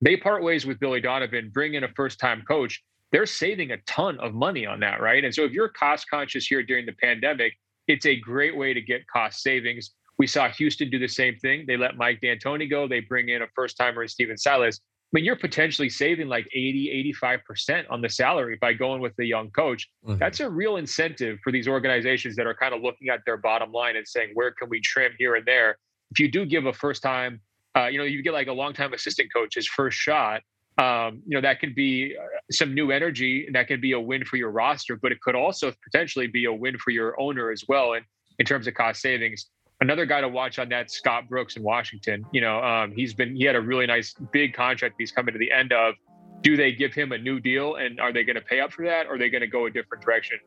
They 0.00 0.16
part 0.16 0.42
ways 0.42 0.64
with 0.64 0.80
Billy 0.80 1.02
Donovan, 1.02 1.50
bring 1.52 1.74
in 1.74 1.84
a 1.84 1.88
first 1.88 2.18
time 2.18 2.42
coach. 2.48 2.82
They're 3.12 3.26
saving 3.26 3.70
a 3.70 3.76
ton 3.86 4.18
of 4.18 4.32
money 4.32 4.64
on 4.64 4.80
that, 4.80 5.02
right? 5.02 5.22
And 5.22 5.34
so 5.34 5.44
if 5.44 5.52
you're 5.52 5.68
cost 5.68 6.08
conscious 6.08 6.46
here 6.46 6.62
during 6.62 6.86
the 6.86 6.92
pandemic, 6.92 7.52
it's 7.86 8.06
a 8.06 8.16
great 8.16 8.56
way 8.56 8.72
to 8.72 8.80
get 8.80 9.06
cost 9.08 9.42
savings. 9.42 9.90
We 10.18 10.26
saw 10.26 10.48
Houston 10.48 10.90
do 10.90 10.98
the 10.98 11.08
same 11.08 11.36
thing. 11.36 11.64
They 11.66 11.76
let 11.76 11.96
Mike 11.96 12.20
D'Antoni 12.20 12.68
go. 12.70 12.88
They 12.88 13.00
bring 13.00 13.28
in 13.28 13.42
a 13.42 13.46
first 13.54 13.76
timer 13.76 14.02
in 14.02 14.08
Stephen 14.08 14.38
Silas. 14.38 14.80
I 14.80 15.08
mean, 15.12 15.24
you're 15.24 15.36
potentially 15.36 15.88
saving 15.88 16.28
like 16.28 16.46
80, 16.52 17.14
85% 17.22 17.84
on 17.90 18.00
the 18.00 18.08
salary 18.08 18.58
by 18.60 18.72
going 18.72 19.00
with 19.00 19.14
the 19.16 19.24
young 19.24 19.50
coach. 19.50 19.88
Mm-hmm. 20.04 20.18
That's 20.18 20.40
a 20.40 20.50
real 20.50 20.76
incentive 20.76 21.38
for 21.44 21.52
these 21.52 21.68
organizations 21.68 22.34
that 22.36 22.46
are 22.46 22.54
kind 22.54 22.74
of 22.74 22.82
looking 22.82 23.08
at 23.08 23.20
their 23.24 23.36
bottom 23.36 23.70
line 23.70 23.96
and 23.96 24.06
saying, 24.06 24.30
where 24.34 24.50
can 24.50 24.68
we 24.68 24.80
trim 24.80 25.12
here 25.18 25.36
and 25.36 25.46
there? 25.46 25.78
If 26.10 26.18
you 26.18 26.30
do 26.30 26.44
give 26.44 26.66
a 26.66 26.72
first 26.72 27.02
time, 27.02 27.40
uh, 27.76 27.86
you 27.86 27.98
know, 27.98 28.04
you 28.04 28.22
get 28.22 28.32
like 28.32 28.48
a 28.48 28.52
long 28.52 28.72
time 28.72 28.94
assistant 28.94 29.32
coach 29.32 29.54
his 29.54 29.68
first 29.68 29.96
shot, 29.96 30.40
um, 30.78 31.22
you 31.26 31.36
know, 31.36 31.40
that 31.40 31.60
could 31.60 31.74
be 31.74 32.14
uh, 32.20 32.24
some 32.50 32.74
new 32.74 32.90
energy 32.90 33.46
and 33.46 33.54
that 33.54 33.68
could 33.68 33.80
be 33.80 33.92
a 33.92 34.00
win 34.00 34.24
for 34.24 34.36
your 34.36 34.50
roster, 34.50 34.96
but 34.96 35.12
it 35.12 35.20
could 35.20 35.34
also 35.34 35.72
potentially 35.84 36.26
be 36.26 36.44
a 36.44 36.52
win 36.52 36.76
for 36.78 36.90
your 36.90 37.18
owner 37.20 37.50
as 37.50 37.64
well. 37.68 37.94
And 37.94 38.04
in 38.38 38.44
terms 38.44 38.66
of 38.66 38.74
cost 38.74 39.00
savings, 39.00 39.46
Another 39.80 40.06
guy 40.06 40.22
to 40.22 40.28
watch 40.28 40.58
on 40.58 40.70
that, 40.70 40.90
Scott 40.90 41.28
Brooks 41.28 41.56
in 41.56 41.62
Washington. 41.62 42.24
You 42.32 42.40
know, 42.40 42.62
um, 42.62 42.92
he's 42.92 43.12
been 43.12 43.36
he 43.36 43.44
had 43.44 43.56
a 43.56 43.60
really 43.60 43.86
nice 43.86 44.14
big 44.32 44.54
contract 44.54 44.94
he's 44.98 45.12
coming 45.12 45.32
to 45.34 45.38
the 45.38 45.52
end 45.52 45.72
of. 45.72 45.94
Do 46.42 46.56
they 46.56 46.72
give 46.72 46.94
him 46.94 47.12
a 47.12 47.18
new 47.18 47.40
deal, 47.40 47.76
and 47.76 48.00
are 48.00 48.12
they 48.12 48.24
going 48.24 48.36
to 48.36 48.42
pay 48.42 48.60
up 48.60 48.72
for 48.72 48.84
that, 48.86 49.06
or 49.06 49.14
are 49.14 49.18
they 49.18 49.28
going 49.28 49.42
to 49.42 49.46
go 49.46 49.66
a 49.66 49.70
different 49.70 50.02
direction? 50.04 50.38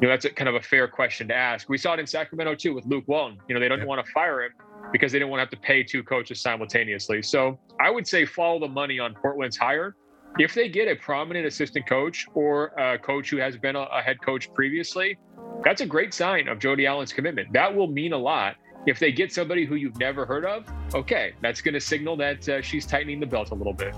You 0.00 0.06
know, 0.06 0.08
that's 0.08 0.26
a, 0.26 0.30
kind 0.30 0.48
of 0.48 0.54
a 0.54 0.60
fair 0.60 0.86
question 0.86 1.28
to 1.28 1.34
ask. 1.34 1.68
We 1.68 1.78
saw 1.78 1.94
it 1.94 2.00
in 2.00 2.06
Sacramento 2.06 2.54
too 2.56 2.74
with 2.74 2.84
Luke 2.86 3.04
Walton. 3.06 3.38
You 3.48 3.54
know, 3.54 3.60
they 3.60 3.68
don't 3.68 3.86
want 3.86 4.04
to 4.04 4.12
fire 4.12 4.42
him 4.42 4.52
because 4.92 5.12
they 5.12 5.18
didn't 5.18 5.30
want 5.30 5.38
to 5.38 5.42
have 5.42 5.50
to 5.50 5.66
pay 5.66 5.82
two 5.82 6.02
coaches 6.02 6.40
simultaneously. 6.40 7.22
So 7.22 7.58
I 7.80 7.90
would 7.90 8.06
say 8.06 8.24
follow 8.24 8.60
the 8.60 8.68
money 8.68 8.98
on 8.98 9.14
Portland's 9.14 9.56
hire. 9.56 9.96
If 10.38 10.54
they 10.54 10.68
get 10.68 10.88
a 10.88 10.94
prominent 10.94 11.46
assistant 11.46 11.88
coach 11.88 12.26
or 12.34 12.68
a 12.78 12.98
coach 12.98 13.30
who 13.30 13.38
has 13.38 13.56
been 13.56 13.76
a, 13.76 13.80
a 13.80 14.02
head 14.02 14.18
coach 14.22 14.52
previously, 14.54 15.18
that's 15.64 15.80
a 15.80 15.86
great 15.86 16.14
sign 16.14 16.48
of 16.48 16.58
Jody 16.58 16.86
Allen's 16.86 17.12
commitment. 17.12 17.52
That 17.52 17.74
will 17.74 17.88
mean 17.88 18.12
a 18.12 18.18
lot. 18.18 18.56
If 18.86 18.98
they 18.98 19.12
get 19.12 19.32
somebody 19.32 19.66
who 19.66 19.74
you've 19.74 19.98
never 19.98 20.24
heard 20.24 20.44
of, 20.44 20.64
okay, 20.94 21.34
that's 21.42 21.60
going 21.60 21.74
to 21.74 21.80
signal 21.80 22.16
that 22.18 22.48
uh, 22.48 22.62
she's 22.62 22.86
tightening 22.86 23.20
the 23.20 23.26
belt 23.26 23.50
a 23.50 23.54
little 23.54 23.72
bit. 23.72 23.94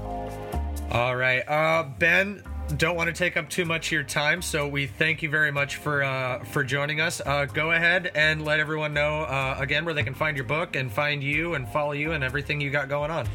All 0.91 1.15
right. 1.15 1.41
Uh, 1.47 1.85
ben, 1.99 2.43
don't 2.77 2.97
want 2.97 3.09
to 3.09 3.13
take 3.13 3.37
up 3.37 3.49
too 3.49 3.65
much 3.65 3.89
of 3.89 3.93
your 3.93 4.03
time, 4.03 4.43
so 4.43 4.67
we 4.67 4.87
thank 4.87 5.23
you 5.23 5.31
very 5.31 5.53
much 5.53 5.77
for 5.77 6.03
uh, 6.03 6.43
for 6.45 6.65
joining 6.65 7.01
us. 7.01 7.21
Uh, 7.21 7.45
go 7.45 7.73
ahead 7.73 8.11
and 8.15 8.45
let 8.45 8.59
everyone 8.59 8.95
know 8.95 9.23
uh, 9.23 9.57
again 9.59 9.85
where 9.85 9.95
they 9.95 10.03
can 10.03 10.15
find 10.15 10.37
your 10.37 10.47
book 10.47 10.77
and 10.77 10.91
find 10.91 11.23
you 11.23 11.55
and 11.55 11.69
follow 11.69 11.93
you 11.93 12.13
and 12.13 12.25
everything 12.25 12.61
you 12.61 12.71
got 12.71 12.89
going 12.89 13.11
on. 13.11 13.29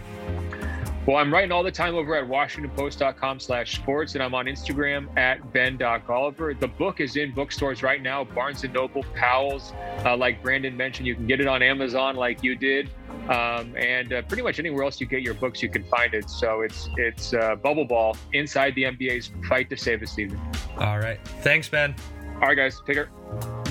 Well, 1.06 1.18
I'm 1.18 1.32
writing 1.32 1.52
all 1.52 1.62
the 1.62 1.72
time 1.72 1.94
over 1.94 2.16
at 2.16 2.28
WashingtonPost.com 2.28 3.40
slash 3.40 3.76
sports, 3.76 4.16
and 4.16 4.24
I'm 4.24 4.34
on 4.34 4.46
Instagram 4.46 5.16
at 5.16 5.54
Ben.Golliver. 5.54 6.60
The 6.60 6.68
book 6.68 7.00
is 7.00 7.16
in 7.16 7.32
bookstores 7.32 7.84
right 7.84 8.02
now, 8.02 8.24
Barnes 8.24 8.64
& 8.64 8.74
Noble, 8.74 9.04
Powell's. 9.14 9.72
Uh, 10.04 10.18
like 10.18 10.42
Brandon 10.42 10.76
mentioned, 10.76 11.06
you 11.06 11.14
can 11.14 11.28
get 11.28 11.40
it 11.40 11.46
on 11.46 11.62
Amazon 11.62 12.16
like 12.16 12.44
you 12.44 12.56
did. 12.56 12.90
Um, 13.30 13.76
and 13.78 14.14
uh, 14.14 14.22
pretty 14.24 14.42
much 14.42 14.58
anywhere 14.58 14.84
else 14.84 15.00
you 15.00 15.06
get 15.06 15.22
your 15.22 15.36
books, 15.36 15.62
you 15.62 15.70
can 15.70 15.84
find 15.84 16.14
it. 16.16 16.28
So 16.30 16.62
it's 16.62 16.90
it's 16.98 17.34
uh, 17.34 17.56
Bubble 17.56 17.86
Ball 17.86 18.18
inside 18.34 18.74
the 18.76 18.84
NBA's 18.84 19.32
fight 19.48 19.70
to 19.70 19.78
save 19.78 20.00
the 20.00 20.08
season. 20.08 20.40
All 20.78 21.00
right. 21.00 21.20
Thanks, 21.42 21.70
Ben. 21.70 21.96
All 22.36 22.42
right, 22.42 22.56
guys. 22.56 22.82
Take 22.86 22.96
care. 22.96 23.65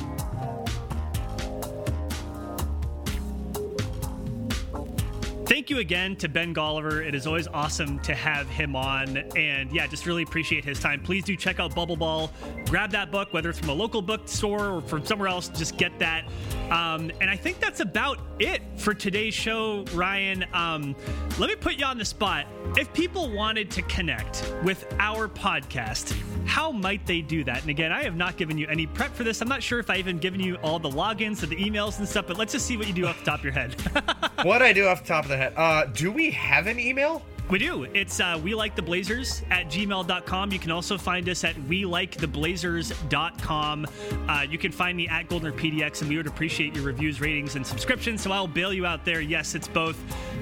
Thank 5.46 5.68
you 5.68 5.78
again 5.78 6.16
to 6.16 6.28
Ben 6.28 6.54
Golliver. 6.54 7.06
It 7.06 7.14
is 7.14 7.26
always 7.26 7.46
awesome 7.48 7.98
to 8.00 8.14
have 8.14 8.48
him 8.48 8.74
on. 8.74 9.18
And 9.36 9.70
yeah, 9.70 9.86
just 9.86 10.06
really 10.06 10.22
appreciate 10.22 10.64
his 10.64 10.80
time. 10.80 11.02
Please 11.02 11.22
do 11.22 11.36
check 11.36 11.60
out 11.60 11.74
Bubble 11.74 11.96
Ball. 11.96 12.30
Grab 12.70 12.90
that 12.92 13.10
book, 13.10 13.34
whether 13.34 13.50
it's 13.50 13.58
from 13.58 13.68
a 13.68 13.74
local 13.74 14.00
bookstore 14.00 14.76
or 14.76 14.80
from 14.80 15.04
somewhere 15.04 15.28
else, 15.28 15.48
just 15.48 15.76
get 15.76 15.98
that. 15.98 16.24
Um, 16.70 17.12
and 17.20 17.28
I 17.28 17.36
think 17.36 17.60
that's 17.60 17.80
about 17.80 18.20
it 18.38 18.62
for 18.76 18.94
today's 18.94 19.34
show, 19.34 19.84
Ryan. 19.92 20.46
Um, 20.54 20.96
let 21.38 21.50
me 21.50 21.56
put 21.56 21.74
you 21.74 21.84
on 21.84 21.98
the 21.98 22.06
spot. 22.06 22.46
If 22.76 22.90
people 22.94 23.30
wanted 23.30 23.70
to 23.72 23.82
connect 23.82 24.54
with 24.64 24.86
our 24.98 25.28
podcast, 25.28 26.16
how 26.46 26.72
might 26.72 27.04
they 27.06 27.20
do 27.20 27.44
that? 27.44 27.60
And 27.60 27.70
again, 27.70 27.92
I 27.92 28.02
have 28.02 28.16
not 28.16 28.36
given 28.36 28.56
you 28.56 28.66
any 28.68 28.86
prep 28.86 29.14
for 29.14 29.24
this. 29.24 29.40
I'm 29.40 29.48
not 29.48 29.62
sure 29.62 29.78
if 29.78 29.90
I 29.90 29.96
even 29.96 30.18
given 30.18 30.40
you 30.40 30.56
all 30.56 30.78
the 30.78 30.90
logins 30.90 31.40
to 31.40 31.46
the 31.46 31.56
emails 31.56 31.98
and 31.98 32.08
stuff, 32.08 32.26
but 32.26 32.38
let's 32.38 32.52
just 32.52 32.66
see 32.66 32.76
what 32.76 32.86
you 32.86 32.94
do 32.94 33.06
off 33.06 33.18
the 33.18 33.24
top 33.24 33.40
of 33.40 33.44
your 33.44 33.52
head. 33.52 33.74
what 34.42 34.62
I 34.62 34.72
do 34.72 34.86
off 34.86 35.02
the 35.02 35.08
top 35.08 35.24
of 35.24 35.30
the 35.30 35.33
head. 35.36 35.52
Uh, 35.56 35.86
do 35.86 36.10
we 36.10 36.30
have 36.30 36.66
an 36.66 36.78
email? 36.78 37.22
We 37.50 37.58
do. 37.58 37.84
It's 37.92 38.20
uh, 38.20 38.40
we 38.42 38.54
like 38.54 38.74
the 38.74 38.82
blazers 38.82 39.42
at 39.50 39.66
gmail.com. 39.66 40.50
You 40.50 40.58
can 40.58 40.70
also 40.70 40.96
find 40.96 41.28
us 41.28 41.44
at 41.44 41.56
we 41.64 41.84
like 41.84 42.16
the 42.16 42.26
blazers.com. 42.26 43.86
Uh, 44.28 44.46
you 44.48 44.56
can 44.56 44.72
find 44.72 44.96
me 44.96 45.08
at 45.08 45.28
Goldner 45.28 45.52
PDX, 45.52 46.00
and 46.00 46.08
we 46.08 46.16
would 46.16 46.26
appreciate 46.26 46.74
your 46.74 46.84
reviews, 46.84 47.20
ratings, 47.20 47.56
and 47.56 47.66
subscriptions. 47.66 48.22
So 48.22 48.32
I'll 48.32 48.48
bail 48.48 48.72
you 48.72 48.86
out 48.86 49.04
there. 49.04 49.20
Yes, 49.20 49.54
it's 49.54 49.68
both. 49.68 49.98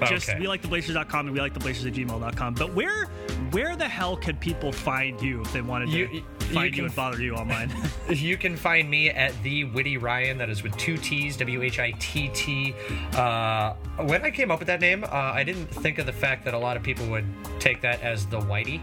Just 0.07 0.31
okay. 0.31 0.39
we 0.39 0.47
like 0.47 0.63
the 0.63 0.69
blazers.com 0.69 1.27
and 1.27 1.35
we 1.35 1.41
like 1.41 1.55
the 1.55 1.61
blazers 1.61 1.87
at 1.87 1.93
gmail.com. 1.93 2.55
But 2.55 2.73
where 2.73 3.07
where 3.51 3.75
the 3.75 3.89
hell 3.89 4.17
could 4.17 4.39
people 4.39 4.71
find 4.71 5.21
you 5.21 5.43
if 5.43 5.53
they 5.53 5.61
wanted 5.61 5.91
to 5.91 5.99
you, 5.99 6.23
find 6.53 6.67
you, 6.67 6.71
can, 6.71 6.79
you 6.79 6.85
and 6.87 6.95
bother 6.95 7.23
you 7.23 7.35
online? 7.35 7.73
you 8.09 8.37
can 8.37 8.57
find 8.57 8.89
me 8.89 9.11
at 9.11 9.41
the 9.43 9.65
Whitty 9.65 9.97
Ryan. 9.97 10.39
That 10.39 10.51
is 10.51 10.63
with 10.63 10.77
two 10.77 10.97
T's, 10.97 11.37
W 11.37 11.63
H 11.63 11.79
I 11.79 11.93
T 11.99 12.31
T. 12.35 12.75
Uh, 13.15 13.75
when 14.01 14.23
I 14.23 14.31
came 14.31 14.51
up 14.51 14.59
with 14.59 14.69
that 14.69 14.81
name, 14.81 15.05
uh, 15.05 15.09
I 15.11 15.45
didn't 15.45 15.67
think 15.67 15.99
of 15.99 16.07
the 16.07 16.13
fact 16.13 16.45
that 16.45 16.55
a 16.55 16.59
lot 16.59 16.77
of 16.77 16.83
people 16.83 17.07
would 17.07 17.27
take 17.59 17.81
that 17.83 18.01
as 18.03 18.27
the 18.27 18.41
whitey. 18.41 18.81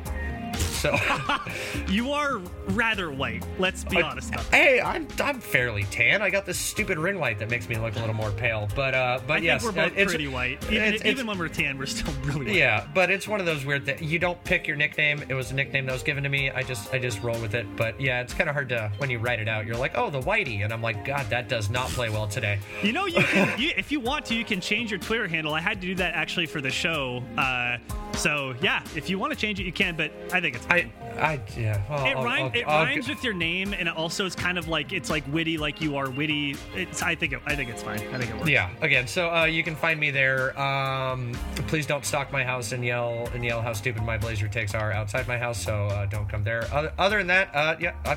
So 0.79 0.95
you 1.89 2.13
are 2.13 2.37
rather 2.69 3.11
white. 3.11 3.45
Let's 3.57 3.83
be 3.83 4.01
uh, 4.01 4.07
honest. 4.07 4.33
Hey, 4.49 4.79
I'm 4.79 5.07
I'm 5.21 5.41
fairly 5.41 5.83
tan. 5.91 6.21
I 6.21 6.29
got 6.29 6.45
this 6.45 6.57
stupid 6.57 6.97
ring 6.97 7.19
light 7.19 7.37
that 7.39 7.49
makes 7.49 7.67
me 7.67 7.77
look 7.77 7.97
a 7.97 7.99
little 7.99 8.15
more 8.15 8.31
pale. 8.31 8.69
But 8.77 8.93
uh, 8.93 9.19
but 9.27 9.39
I 9.39 9.41
yes, 9.41 9.63
we're 9.63 9.73
both 9.73 9.93
pretty 9.93 10.29
white. 10.29 10.63
Even, 10.71 10.93
it's, 10.93 11.03
even 11.03 11.19
it's, 11.19 11.23
when 11.25 11.37
we're 11.37 11.49
tan, 11.49 11.77
we're 11.77 11.85
still 11.85 12.13
really 12.23 12.45
white. 12.45 12.55
Yeah, 12.55 12.87
but 12.93 13.11
it's 13.11 13.27
one 13.27 13.41
of 13.41 13.45
those 13.45 13.65
weird 13.65 13.85
that 13.87 14.01
you 14.01 14.19
don't 14.19 14.41
pick 14.45 14.67
your 14.67 14.77
nickname. 14.77 15.21
It 15.27 15.33
was 15.33 15.51
a 15.51 15.53
nickname 15.53 15.85
that 15.85 15.91
was 15.91 16.03
given 16.03 16.23
to 16.23 16.29
me. 16.29 16.49
I 16.49 16.63
just 16.63 16.93
I 16.93 16.99
just 16.99 17.21
roll 17.21 17.39
with 17.41 17.55
it. 17.55 17.67
But 17.75 17.99
yeah, 17.99 18.21
it's 18.21 18.33
kind 18.33 18.49
of 18.49 18.55
hard 18.55 18.69
to 18.69 18.89
when 18.99 19.09
you 19.09 19.19
write 19.19 19.39
it 19.39 19.49
out. 19.49 19.65
You're 19.65 19.75
like, 19.75 19.97
oh, 19.97 20.09
the 20.09 20.21
whitey, 20.21 20.63
and 20.63 20.71
I'm 20.71 20.81
like, 20.81 21.03
God, 21.03 21.29
that 21.29 21.49
does 21.49 21.69
not 21.69 21.89
play 21.89 22.09
well 22.09 22.27
today. 22.27 22.57
You 22.83 22.93
know, 22.93 23.05
you 23.05 23.21
can 23.21 23.53
you, 23.59 23.71
if 23.75 23.91
you 23.91 23.99
want 23.99 24.25
to, 24.27 24.35
you 24.35 24.45
can 24.45 24.61
change 24.61 24.91
your 24.91 24.99
Twitter 25.01 25.27
handle. 25.27 25.53
I 25.53 25.59
had 25.59 25.81
to 25.81 25.87
do 25.87 25.95
that 25.95 26.13
actually 26.13 26.45
for 26.45 26.61
the 26.61 26.71
show. 26.71 27.21
Uh, 27.37 27.79
so 28.13 28.55
yeah, 28.61 28.81
if 28.95 29.09
you 29.09 29.19
want 29.19 29.33
to 29.33 29.39
change 29.39 29.59
it, 29.59 29.65
you 29.65 29.73
can. 29.73 29.97
But 29.97 30.13
I 30.31 30.39
think 30.39 30.55
it's. 30.55 30.68
I, 30.69 30.91
I 31.17 31.39
yeah. 31.57 31.81
Well, 31.89 32.05
it, 32.05 32.15
rhyme, 32.15 32.43
I'll, 32.43 32.51
it 32.53 32.63
I'll, 32.67 32.85
rhymes 32.85 33.09
I'll, 33.09 33.15
with 33.15 33.23
your 33.23 33.33
name, 33.33 33.73
and 33.73 33.87
it 33.87 33.97
also 33.97 34.25
it's 34.25 34.35
kind 34.35 34.57
of 34.57 34.67
like 34.67 34.93
it's 34.93 35.09
like 35.09 35.23
witty, 35.31 35.57
like 35.57 35.81
you 35.81 35.97
are 35.97 36.09
witty. 36.09 36.55
It's 36.75 37.01
I 37.01 37.15
think 37.15 37.33
it, 37.33 37.41
I 37.45 37.55
think 37.55 37.69
it's 37.69 37.81
fine. 37.81 37.99
I 38.13 38.17
think 38.17 38.29
it 38.29 38.35
works. 38.37 38.49
Yeah. 38.49 38.69
Again, 38.81 39.07
so 39.07 39.33
uh, 39.33 39.45
you 39.45 39.63
can 39.63 39.75
find 39.75 39.99
me 39.99 40.11
there. 40.11 40.59
Um, 40.59 41.33
please 41.67 41.85
don't 41.85 42.05
stalk 42.05 42.31
my 42.31 42.43
house 42.43 42.71
and 42.71 42.85
yell 42.85 43.27
and 43.33 43.43
yell 43.43 43.61
how 43.61 43.73
stupid 43.73 44.03
my 44.03 44.17
blazer 44.17 44.47
takes 44.47 44.75
are 44.75 44.91
outside 44.91 45.27
my 45.27 45.37
house. 45.37 45.63
So 45.63 45.87
uh, 45.87 46.05
don't 46.05 46.29
come 46.29 46.43
there. 46.43 46.67
Other, 46.71 46.93
other 46.97 47.17
than 47.17 47.27
that, 47.27 47.49
uh, 47.55 47.75
yeah. 47.79 47.95
Uh, 48.05 48.15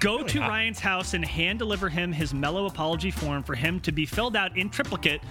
Go 0.00 0.18
really 0.18 0.28
to 0.30 0.40
not. 0.40 0.48
Ryan's 0.50 0.80
house 0.80 1.14
and 1.14 1.24
hand 1.24 1.58
deliver 1.58 1.88
him 1.88 2.12
his 2.12 2.34
Melo 2.34 2.66
apology 2.66 3.10
form 3.10 3.42
for 3.42 3.54
him 3.54 3.80
to 3.80 3.92
be 3.92 4.04
filled 4.04 4.36
out 4.36 4.56
in 4.56 4.68
triplicate 4.68 5.22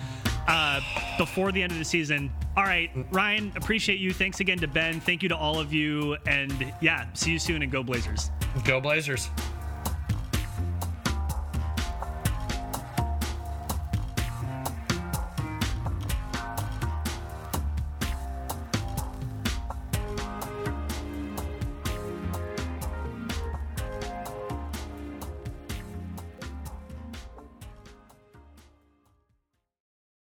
uh, 0.48 0.80
before 1.18 1.52
the 1.52 1.62
end 1.62 1.72
of 1.72 1.78
the 1.78 1.86
season. 1.86 2.32
All 2.58 2.64
right, 2.64 2.90
Ryan, 3.12 3.52
appreciate 3.56 4.00
you. 4.00 4.12
Thanks 4.14 4.40
again 4.40 4.58
to 4.60 4.68
Ben. 4.68 5.00
Thank 5.00 5.24
you 5.24 5.30
to 5.30 5.36
all 5.36 5.60
of 5.60 5.74
you. 5.74 6.18
And 6.26 6.74
yeah, 6.82 7.06
see 7.14 7.32
you 7.32 7.40
soon 7.40 7.64
and 7.64 7.72
go 7.72 7.84
Blazers. 7.84 8.32
Go 8.64 8.80
Blazers. 8.80 9.30